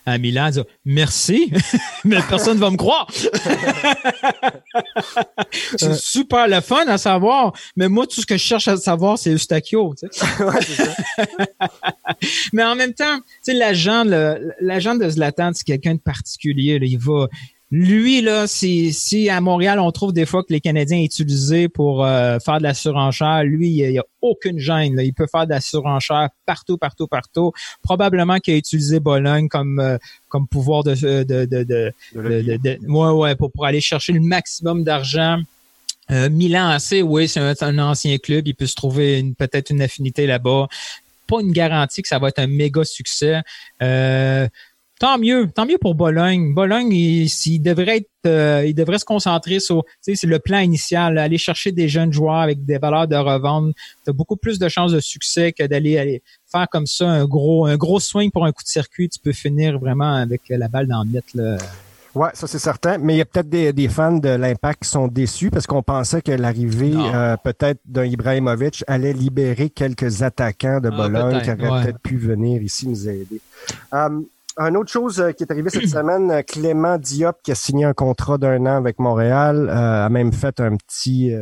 à 0.09 0.17
Milan, 0.17 0.49
dire 0.49 0.65
merci, 0.85 1.51
mais 2.05 2.17
personne 2.27 2.55
ne 2.55 2.61
va 2.61 2.69
me 2.69 2.77
croire. 2.77 3.07
c'est 5.77 5.95
super 5.95 6.47
le 6.47 6.61
fun 6.61 6.87
à 6.87 6.97
savoir, 6.97 7.53
mais 7.75 7.87
moi, 7.87 8.07
tout 8.07 8.21
ce 8.21 8.25
que 8.25 8.37
je 8.37 8.43
cherche 8.43 8.67
à 8.67 8.77
savoir, 8.77 9.17
c'est 9.17 9.31
Eustachio. 9.31 9.93
Tu 9.97 10.07
sais. 10.11 10.25
mais 12.53 12.63
en 12.63 12.75
même 12.75 12.93
temps, 12.93 13.17
tu 13.17 13.23
sais, 13.41 13.53
l'agent, 13.53 14.03
l'agent 14.59 14.95
de 14.95 15.09
Zlatan, 15.09 15.51
c'est 15.53 15.65
quelqu'un 15.65 15.95
de 15.95 15.99
particulier. 15.99 16.79
Là. 16.79 16.85
Il 16.85 16.99
va 16.99 17.27
lui, 17.71 18.21
là, 18.21 18.47
si, 18.47 18.93
si 18.93 19.29
à 19.29 19.41
Montréal, 19.41 19.79
on 19.79 19.91
trouve 19.91 20.11
des 20.11 20.25
fois 20.25 20.43
que 20.43 20.51
les 20.51 20.59
Canadiens 20.59 20.99
utilisés 21.01 21.69
pour 21.69 22.03
euh, 22.03 22.39
faire 22.39 22.57
de 22.57 22.63
la 22.63 22.73
surenchère, 22.73 23.43
lui, 23.43 23.69
il 23.69 23.91
n'y 23.91 23.99
a, 23.99 24.03
aucune 24.21 24.57
gêne. 24.57 24.99
Il 24.99 25.13
peut 25.13 25.27
faire 25.31 25.45
de 25.45 25.51
la 25.51 25.61
surenchère 25.61 26.29
partout, 26.45 26.77
partout, 26.77 27.07
partout. 27.07 27.51
Probablement 27.83 28.39
qu'il 28.39 28.55
a 28.55 28.57
utilisé 28.57 28.99
Bologne 28.99 29.47
comme 29.47 29.79
euh, 29.79 29.97
comme 30.27 30.47
pouvoir 30.47 30.83
de 30.83 30.95
de 30.95 31.23
de, 31.23 31.45
de, 31.45 31.93
de, 32.13 32.79
ouais, 32.87 33.11
ouais, 33.11 33.35
pour, 33.35 33.51
pour 33.51 33.65
aller 33.65 33.81
chercher 33.81 34.13
le 34.13 34.21
maximum 34.21 34.83
d'argent. 34.83 35.39
Euh, 36.11 36.29
Milan 36.29 36.69
AC, 36.69 37.03
oui, 37.03 37.27
c'est 37.27 37.39
un, 37.39 37.53
un, 37.61 37.79
ancien 37.79 38.17
club. 38.17 38.47
Il 38.47 38.55
peut 38.55 38.65
se 38.65 38.75
trouver 38.75 39.23
peut-être 39.37 39.69
une 39.69 39.81
affinité 39.81 40.25
là-bas. 40.25 40.67
Pas 41.27 41.41
une 41.41 41.51
garantie 41.51 42.01
que 42.01 42.07
ça 42.07 42.17
va 42.17 42.29
être 42.29 42.39
un 42.39 42.47
méga 42.47 42.83
succès. 42.83 43.41
Euh, 43.83 44.47
tant 44.99 45.17
mieux, 45.17 45.49
tant 45.49 45.65
mieux 45.65 45.77
pour 45.77 45.95
Bologne. 45.95 46.53
Bologne, 46.53 46.91
il, 46.91 47.61
devrait 47.61 47.97
être, 47.97 48.09
euh, 48.27 48.65
il 48.67 48.75
devrait 48.75 48.99
se 48.99 49.05
concentrer 49.05 49.59
sur, 49.59 49.83
tu 49.83 49.91
sais, 50.01 50.15
c'est 50.15 50.27
le 50.27 50.39
plan 50.39 50.59
initial, 50.59 51.17
aller 51.17 51.37
chercher 51.37 51.71
des 51.71 51.87
jeunes 51.87 52.13
joueurs 52.13 52.41
avec 52.41 52.65
des 52.65 52.77
valeurs 52.77 53.07
de 53.07 53.15
revente. 53.15 53.73
Tu 54.03 54.09
as 54.09 54.13
beaucoup 54.13 54.35
plus 54.35 54.59
de 54.59 54.67
chances 54.69 54.91
de 54.91 54.99
succès 54.99 55.53
que 55.53 55.63
d'aller 55.63 55.97
aller 55.97 56.21
faire 56.51 56.67
comme 56.69 56.85
ça 56.85 57.09
un 57.09 57.25
gros, 57.25 57.65
un 57.65 57.77
gros 57.77 57.99
swing 57.99 58.29
pour 58.29 58.45
un 58.45 58.51
coup 58.51 58.63
de 58.63 58.69
circuit. 58.69 59.09
Tu 59.09 59.19
peux 59.19 59.31
finir 59.31 59.79
vraiment 59.79 60.13
avec 60.15 60.41
la 60.49 60.67
balle 60.67 60.87
dans 60.87 61.03
le 61.03 61.09
net. 61.09 61.25
Là. 61.33 61.57
Ouais, 62.15 62.29
ça 62.33 62.47
c'est 62.47 62.59
certain. 62.59 62.97
Mais 62.97 63.15
il 63.15 63.17
y 63.17 63.21
a 63.21 63.25
peut-être 63.25 63.49
des, 63.49 63.87
fans 63.87 64.17
de 64.17 64.29
l'Impact 64.29 64.83
qui 64.83 64.89
sont 64.89 65.07
déçus 65.07 65.51
parce 65.51 65.67
qu'on 65.67 65.83
pensait 65.83 66.21
que 66.21 66.31
l'arrivée 66.31 66.93
euh, 66.95 67.37
peut-être 67.37 67.79
d'un 67.85 68.05
Ibrahimovic 68.05 68.83
allait 68.87 69.13
libérer 69.13 69.69
quelques 69.69 70.23
attaquants 70.23 70.81
de 70.81 70.89
ah, 70.91 70.97
Bologne 70.97 71.41
qui 71.41 71.51
auraient 71.51 71.83
peut-être 71.83 71.99
pu 71.99 72.17
venir 72.17 72.61
ici 72.61 72.87
nous 72.87 73.07
aider. 73.07 73.39
Um, 73.91 74.25
une 74.57 74.77
autre 74.77 74.91
chose 74.91 75.19
euh, 75.19 75.31
qui 75.31 75.43
est 75.43 75.51
arrivée 75.51 75.69
cette 75.69 75.87
semaine, 75.87 76.31
euh, 76.31 76.41
Clément 76.41 76.97
Diop, 76.97 77.37
qui 77.43 77.51
a 77.51 77.55
signé 77.55 77.85
un 77.85 77.93
contrat 77.93 78.37
d'un 78.37 78.65
an 78.65 78.77
avec 78.77 78.99
Montréal, 78.99 79.69
euh, 79.69 80.05
a 80.05 80.09
même 80.09 80.33
fait 80.33 80.59
un 80.59 80.75
petit... 80.75 81.33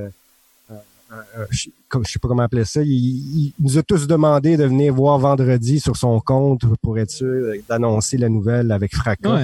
je, 1.94 2.12
sais 2.12 2.20
pas 2.20 2.28
comment 2.28 2.44
appeler 2.44 2.66
ça. 2.66 2.82
Il, 2.84 3.54
nous 3.60 3.78
a 3.78 3.84
tous 3.84 4.08
demandé 4.08 4.58
de 4.58 4.66
venir 4.66 4.94
voir 4.94 5.20
vendredi 5.20 5.80
sur 5.80 5.96
son 5.96 6.20
compte 6.20 6.62
pour 6.82 6.98
être 7.00 7.12
sûr 7.12 7.54
d'annoncer 7.70 8.18
la 8.18 8.30
nouvelle 8.30 8.72
avec 8.72 8.96
fracas 8.96 9.40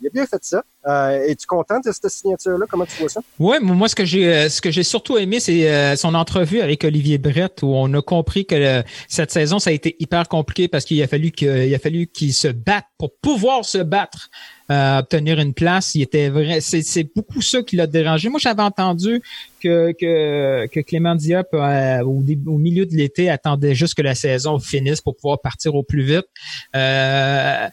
il 0.00 0.06
a 0.06 0.10
bien 0.12 0.26
fait 0.26 0.42
ça. 0.42 0.62
Euh, 0.88 1.26
Es-tu 1.28 1.46
content 1.46 1.78
de 1.80 1.92
cette 1.92 2.08
signature-là? 2.08 2.66
Comment 2.68 2.86
tu 2.86 2.96
vois 3.00 3.08
ça? 3.08 3.20
Oui, 3.38 3.56
moi, 3.60 3.88
ce 3.88 3.94
que 3.94 4.04
j'ai 4.04 4.32
euh, 4.32 4.48
ce 4.48 4.60
que 4.60 4.70
j'ai 4.70 4.82
surtout 4.82 5.18
aimé, 5.18 5.40
c'est 5.40 5.70
euh, 5.70 5.94
son 5.96 6.14
entrevue 6.14 6.60
avec 6.60 6.84
Olivier 6.84 7.18
Brett, 7.18 7.62
où 7.62 7.68
on 7.74 7.92
a 7.94 8.02
compris 8.02 8.46
que 8.46 8.82
cette 9.08 9.30
saison, 9.30 9.58
ça 9.58 9.70
a 9.70 9.72
été 9.72 9.96
hyper 9.98 10.28
compliqué 10.28 10.68
parce 10.68 10.84
qu'il 10.84 11.02
a 11.02 11.06
fallu 11.06 11.30
qu'il 11.32 11.74
a 11.74 11.78
fallu 11.78 12.06
qu'il 12.06 12.32
se 12.32 12.48
batte 12.48 12.86
pour 12.98 13.14
pouvoir 13.16 13.64
se 13.64 13.78
battre. 13.78 14.30
Euh, 14.70 14.98
obtenir 14.98 15.40
une 15.40 15.52
place, 15.52 15.96
il 15.96 16.02
était 16.02 16.28
vrai. 16.28 16.60
C'est 16.60 17.08
beaucoup 17.14 17.42
ça 17.42 17.60
qui 17.62 17.74
l'a 17.74 17.88
dérangé. 17.88 18.28
Moi, 18.28 18.38
j'avais 18.40 18.62
entendu 18.62 19.20
que, 19.60 19.90
que, 19.92 20.66
que 20.68 20.80
Clément 20.80 21.16
Diop, 21.20 21.48
au, 21.52 22.24
au, 22.46 22.58
milieu 22.58 22.86
de 22.86 22.94
l'été, 22.94 23.30
attendait 23.30 23.74
juste 23.74 23.94
que 23.94 24.02
la 24.02 24.14
saison 24.14 24.58
finisse 24.58 25.00
pour 25.00 25.16
pouvoir 25.16 25.40
partir 25.40 25.74
au 25.74 25.82
plus 25.82 26.02
vite. 26.02 26.26
Euh, 26.74 27.68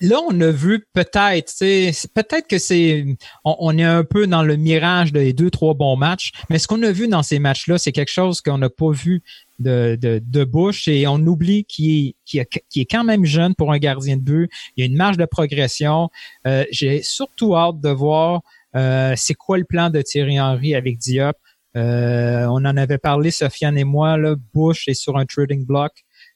là, 0.00 0.16
on 0.28 0.40
a 0.40 0.50
vu 0.50 0.86
peut-être, 0.92 1.52
peut-être 2.14 2.46
que 2.48 2.58
c'est, 2.58 3.04
on, 3.44 3.76
est 3.78 3.84
un 3.84 4.04
peu 4.04 4.26
dans 4.26 4.42
le 4.42 4.56
mirage 4.56 5.12
des 5.12 5.32
deux, 5.32 5.50
trois 5.50 5.74
bons 5.74 5.96
matchs, 5.96 6.32
mais 6.48 6.58
ce 6.58 6.66
qu'on 6.66 6.82
a 6.82 6.92
vu 6.92 7.08
dans 7.08 7.22
ces 7.22 7.38
matchs-là, 7.38 7.78
c'est 7.78 7.92
quelque 7.92 8.10
chose 8.10 8.40
qu'on 8.40 8.58
n'a 8.58 8.70
pas 8.70 8.90
vu 8.90 9.22
de, 9.58 9.98
de, 10.00 10.22
de 10.24 10.90
et 10.90 11.06
on 11.06 11.16
oublie 11.26 11.64
qu'il 11.64 12.14
est, 12.34 12.62
est 12.76 12.90
quand 12.90 13.04
même 13.04 13.24
jeune 13.24 13.54
pour 13.54 13.72
un 13.72 13.78
gardien 13.78 14.16
de 14.16 14.22
but. 14.22 14.50
Il 14.76 14.80
y 14.80 14.82
a 14.84 14.86
une 14.86 14.96
marge 14.96 15.18
de 15.18 15.26
progression. 15.26 16.08
Euh, 16.46 16.64
j'ai 16.70 17.02
surtout 17.02 17.54
hâte 17.54 17.80
de 17.80 17.90
voir 17.90 18.40
euh, 18.76 19.14
c'est 19.16 19.34
quoi 19.34 19.58
le 19.58 19.64
plan 19.64 19.90
de 19.90 20.00
Thierry 20.00 20.40
Henry 20.40 20.74
avec 20.74 20.98
Diop. 20.98 21.36
Euh, 21.76 22.46
on 22.46 22.64
en 22.64 22.76
avait 22.76 22.98
parlé, 22.98 23.30
Sofiane 23.30 23.78
et 23.78 23.84
moi, 23.84 24.16
là, 24.16 24.34
Bush 24.54 24.88
est 24.88 24.94
sur 24.94 25.16
un 25.16 25.26
trading 25.26 25.64
block 25.64 25.92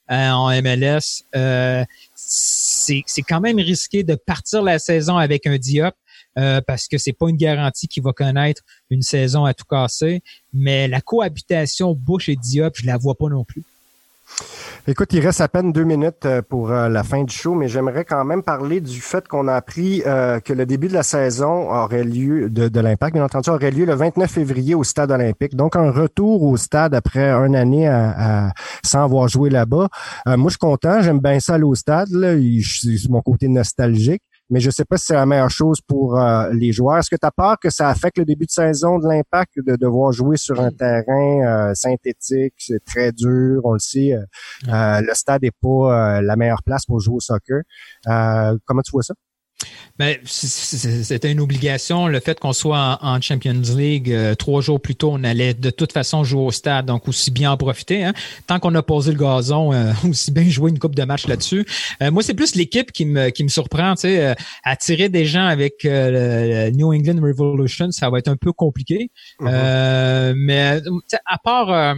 en 0.07 0.51
MLS 0.61 1.25
c'est 2.27 3.21
quand 3.21 3.41
même 3.41 3.57
risqué 3.57 4.03
de 4.03 4.15
partir 4.15 4.63
la 4.63 4.79
saison 4.79 5.17
avec 5.17 5.45
un 5.45 5.57
Diop 5.57 5.95
euh, 6.37 6.61
parce 6.65 6.87
que 6.87 6.97
c'est 6.97 7.13
pas 7.13 7.29
une 7.29 7.37
garantie 7.37 7.87
qu'il 7.87 8.03
va 8.03 8.13
connaître 8.13 8.61
une 8.89 9.01
saison 9.01 9.45
à 9.45 9.53
tout 9.53 9.65
casser. 9.65 10.21
Mais 10.53 10.87
la 10.87 11.01
cohabitation 11.01 11.93
Bush 11.93 12.29
et 12.29 12.35
Diop, 12.35 12.73
je 12.77 12.85
la 12.85 12.97
vois 12.97 13.15
pas 13.15 13.29
non 13.29 13.43
plus. 13.43 13.63
Écoute, 14.87 15.13
il 15.13 15.19
reste 15.25 15.41
à 15.41 15.47
peine 15.47 15.71
deux 15.71 15.83
minutes 15.83 16.25
euh, 16.25 16.41
pour 16.41 16.71
euh, 16.71 16.89
la 16.89 17.03
fin 17.03 17.23
du 17.23 17.33
show, 17.33 17.55
mais 17.55 17.67
j'aimerais 17.67 18.05
quand 18.05 18.23
même 18.23 18.43
parler 18.43 18.81
du 18.81 19.01
fait 19.01 19.27
qu'on 19.27 19.47
a 19.47 19.55
appris 19.55 20.03
euh, 20.05 20.39
que 20.39 20.53
le 20.53 20.65
début 20.65 20.87
de 20.87 20.93
la 20.93 21.01
saison 21.01 21.71
aurait 21.71 22.03
lieu, 22.03 22.49
de, 22.49 22.67
de 22.67 22.79
l'impact, 22.79 23.15
bien 23.15 23.23
entendu, 23.23 23.49
aurait 23.49 23.71
lieu 23.71 23.85
le 23.85 23.95
29 23.95 24.29
février 24.29 24.75
au 24.75 24.83
stade 24.83 25.11
olympique. 25.11 25.55
Donc, 25.55 25.75
un 25.75 25.89
retour 25.89 26.43
au 26.43 26.55
stade 26.57 26.93
après 26.93 27.31
une 27.31 27.55
année 27.55 27.87
à, 27.87 28.53
sans 28.83 29.03
avoir 29.03 29.27
joué 29.27 29.49
là-bas. 29.49 29.89
moi, 30.27 30.37
je 30.45 30.49
suis 30.49 30.57
content, 30.59 31.01
j'aime 31.01 31.19
bien 31.19 31.39
ça 31.39 31.55
aller 31.55 31.63
au 31.63 31.75
stade. 31.75 32.09
C'est 32.09 33.09
mon 33.09 33.21
côté 33.21 33.47
nostalgique 33.47 34.21
mais 34.49 34.59
je 34.59 34.67
ne 34.67 34.71
sais 34.71 34.85
pas 34.85 34.97
si 34.97 35.07
c'est 35.07 35.15
la 35.15 35.25
meilleure 35.25 35.49
chose 35.49 35.79
pour 35.81 36.19
euh, 36.19 36.49
les 36.53 36.71
joueurs. 36.71 36.97
Est-ce 36.97 37.09
que 37.09 37.15
tu 37.15 37.25
as 37.25 37.31
peur 37.31 37.57
que 37.59 37.69
ça 37.69 37.89
affecte 37.89 38.17
le 38.17 38.25
début 38.25 38.45
de 38.45 38.51
saison 38.51 38.99
de 38.99 39.07
l'impact 39.07 39.53
de 39.57 39.75
devoir 39.75 40.11
jouer 40.11 40.37
sur 40.37 40.59
un 40.61 40.71
terrain 40.71 41.69
euh, 41.69 41.73
synthétique, 41.73 42.53
c'est 42.57 42.83
très 42.83 43.11
dur, 43.11 43.61
on 43.63 43.73
le 43.73 43.79
sait. 43.79 44.13
Euh, 44.13 45.01
le 45.01 45.13
stade 45.13 45.41
n'est 45.41 45.51
pas 45.51 46.21
la 46.21 46.35
meilleure 46.35 46.63
place 46.63 46.85
pour 46.85 46.99
jouer 46.99 47.15
au 47.15 47.19
soccer. 47.19 47.61
comment 48.65 48.81
tu 48.81 48.91
vois 48.91 49.03
ça? 49.03 49.13
Ben, 49.97 50.17
c'était 50.25 51.31
une 51.31 51.39
obligation. 51.39 52.07
Le 52.07 52.19
fait 52.19 52.37
qu'on 52.39 52.51
soit 52.51 52.99
en, 53.01 53.21
Champions 53.21 53.61
League 53.75 54.11
euh, 54.11 54.35
trois 54.35 54.59
jours 54.59 54.81
plus 54.81 54.95
tôt, 54.95 55.11
on 55.13 55.23
allait 55.23 55.53
de 55.53 55.69
toute 55.69 55.93
façon 55.93 56.25
jouer 56.25 56.43
au 56.43 56.51
stade, 56.51 56.85
donc 56.85 57.07
aussi 57.07 57.31
bien 57.31 57.51
en 57.51 57.57
profiter. 57.57 58.03
Hein. 58.03 58.13
Tant 58.45 58.59
qu'on 58.59 58.75
a 58.75 58.83
posé 58.83 59.13
le 59.13 59.17
gazon, 59.17 59.71
euh, 59.71 59.93
aussi 60.09 60.31
bien 60.31 60.43
jouer 60.49 60.71
une 60.71 60.79
coupe 60.79 60.95
de 60.95 61.03
match 61.03 61.27
là-dessus. 61.27 61.65
Euh, 62.01 62.11
moi, 62.11 62.23
c'est 62.23 62.33
plus 62.33 62.55
l'équipe 62.55 62.91
qui 62.91 63.05
me, 63.05 63.29
qui 63.29 63.43
me 63.43 63.47
surprend. 63.47 63.95
Sais, 63.95 64.35
attirer 64.63 65.07
des 65.07 65.25
gens 65.25 65.45
avec 65.45 65.83
le 65.83 66.69
New 66.71 66.93
England 66.93 67.21
Revolution, 67.21 67.91
ça 67.91 68.09
va 68.09 68.19
être 68.19 68.27
un 68.27 68.35
peu 68.35 68.51
compliqué. 68.51 69.11
Mm-hmm. 69.39 70.33
mais 70.35 70.81
à 71.25 71.37
part 71.37 71.95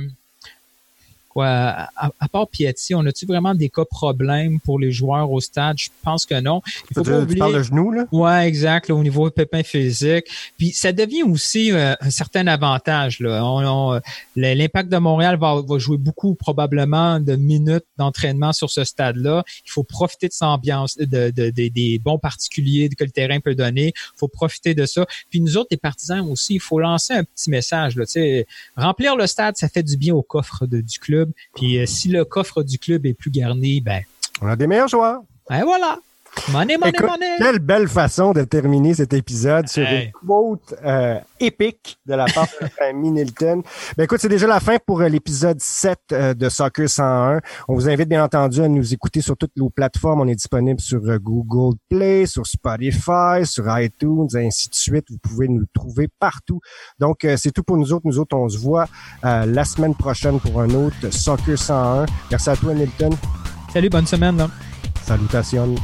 à, 1.41 2.27
part 2.31 2.47
Piatti, 2.47 2.95
on 2.95 3.05
a-tu 3.05 3.25
vraiment 3.25 3.55
des 3.55 3.69
cas 3.69 3.85
problèmes 3.85 4.59
pour 4.59 4.79
les 4.79 4.91
joueurs 4.91 5.31
au 5.31 5.39
stade? 5.39 5.77
Je 5.77 5.89
pense 6.03 6.25
que 6.25 6.39
non. 6.39 6.61
Il 6.89 6.95
faut 6.95 7.03
pas 7.03 7.19
oublier... 7.19 7.35
Tu 7.35 7.39
parles 7.39 7.63
genou, 7.63 7.91
là? 7.91 8.05
Ouais, 8.11 8.47
exact, 8.47 8.89
au 8.89 9.01
niveau 9.03 9.29
pépin 9.29 9.63
physique. 9.63 10.25
Puis 10.57 10.71
ça 10.71 10.91
devient 10.91 11.23
aussi 11.23 11.71
euh, 11.71 11.93
un 11.99 12.09
certain 12.09 12.47
avantage. 12.47 13.19
Là. 13.19 14.01
L'impact 14.35 14.89
de 14.89 14.97
Montréal 14.97 15.37
va, 15.39 15.61
jouer 15.77 15.97
beaucoup 15.97 16.35
probablement 16.35 17.19
de 17.19 17.35
minutes 17.35 17.85
d'entraînement 17.97 18.53
sur 18.53 18.69
ce 18.69 18.83
stade-là. 18.83 19.43
Il 19.65 19.71
faut 19.71 19.83
profiter 19.83 20.27
de 20.27 20.33
cette 20.33 20.43
ambiance, 20.43 20.97
de, 20.97 21.29
des 21.29 22.01
bons 22.03 22.19
particuliers 22.19 22.89
que 22.89 23.03
le 23.03 23.11
terrain 23.11 23.39
peut 23.39 23.55
donner. 23.55 23.87
Il 23.95 24.17
faut 24.17 24.27
profiter 24.27 24.73
de 24.73 24.85
ça. 24.85 25.05
Puis 25.29 25.41
nous 25.41 25.57
autres, 25.57 25.69
les 25.71 25.77
partisans 25.77 26.27
aussi, 26.29 26.55
il 26.55 26.59
faut 26.59 26.79
lancer 26.79 27.13
un 27.13 27.23
petit 27.23 27.49
message. 27.49 27.95
Là, 27.95 28.05
remplir 28.75 29.15
le 29.15 29.27
stade, 29.27 29.57
ça 29.57 29.69
fait 29.69 29.83
du 29.83 29.97
bien 29.97 30.13
au 30.13 30.21
coffre 30.21 30.65
du 30.65 30.99
club. 30.99 31.26
Puis 31.55 31.79
euh, 31.79 31.85
si 31.85 32.09
le 32.09 32.25
coffre 32.25 32.63
du 32.63 32.79
club 32.79 33.05
est 33.05 33.13
plus 33.13 33.31
garni, 33.31 33.81
ben. 33.81 34.01
On 34.41 34.47
a 34.47 34.55
des 34.55 34.67
meilleurs 34.67 34.87
joueurs. 34.87 35.21
Ben 35.49 35.63
voilà. 35.63 35.99
Money, 36.51 36.77
money, 36.77 36.93
money. 37.01 37.35
Quelle 37.37 37.59
belle 37.59 37.87
façon 37.87 38.31
de 38.31 38.43
terminer 38.43 38.93
cet 38.93 39.13
épisode 39.13 39.67
sur 39.67 39.85
une 39.85 40.11
quote 40.11 40.73
euh, 40.83 41.19
épique 41.39 41.97
de 42.05 42.13
la 42.13 42.25
part 42.25 42.47
de 42.61 42.67
famille 42.67 43.11
Nilton. 43.11 43.63
Ben 43.97 44.03
écoute, 44.03 44.19
c'est 44.21 44.29
déjà 44.29 44.47
la 44.47 44.59
fin 44.59 44.77
pour 44.85 45.01
euh, 45.01 45.09
l'épisode 45.09 45.59
7 45.59 45.99
de 46.09 46.49
Soccer 46.49 46.89
101. 46.89 47.39
On 47.67 47.75
vous 47.75 47.89
invite 47.89 48.07
bien 48.07 48.23
entendu 48.23 48.61
à 48.61 48.67
nous 48.67 48.93
écouter 48.93 49.21
sur 49.21 49.35
toutes 49.35 49.55
nos 49.57 49.69
plateformes. 49.69 50.21
On 50.21 50.27
est 50.27 50.35
disponible 50.35 50.79
sur 50.79 51.01
Google 51.19 51.77
Play, 51.89 52.25
sur 52.25 52.45
Spotify, 52.47 53.45
sur 53.45 53.65
iTunes, 53.77 54.27
ainsi 54.35 54.69
de 54.69 54.75
suite. 54.75 55.05
Vous 55.09 55.17
pouvez 55.17 55.47
nous 55.47 55.65
trouver 55.73 56.07
partout. 56.19 56.59
Donc, 56.99 57.27
c'est 57.37 57.51
tout 57.51 57.63
pour 57.63 57.77
nous 57.77 57.93
autres. 57.93 58.05
Nous 58.05 58.19
autres, 58.19 58.35
on 58.35 58.47
se 58.47 58.57
voit 58.57 58.87
la 59.23 59.65
semaine 59.65 59.95
prochaine 59.95 60.39
pour 60.39 60.61
un 60.61 60.69
autre 60.69 61.11
Soccer 61.11 61.57
101. 61.57 62.05
Merci 62.31 62.49
à 62.49 62.55
toi, 62.55 62.73
Nilton. 62.73 63.09
Salut, 63.73 63.89
bonne 63.89 64.07
semaine. 64.07 64.37
Là. 64.37 64.49
Salutations. 65.03 65.75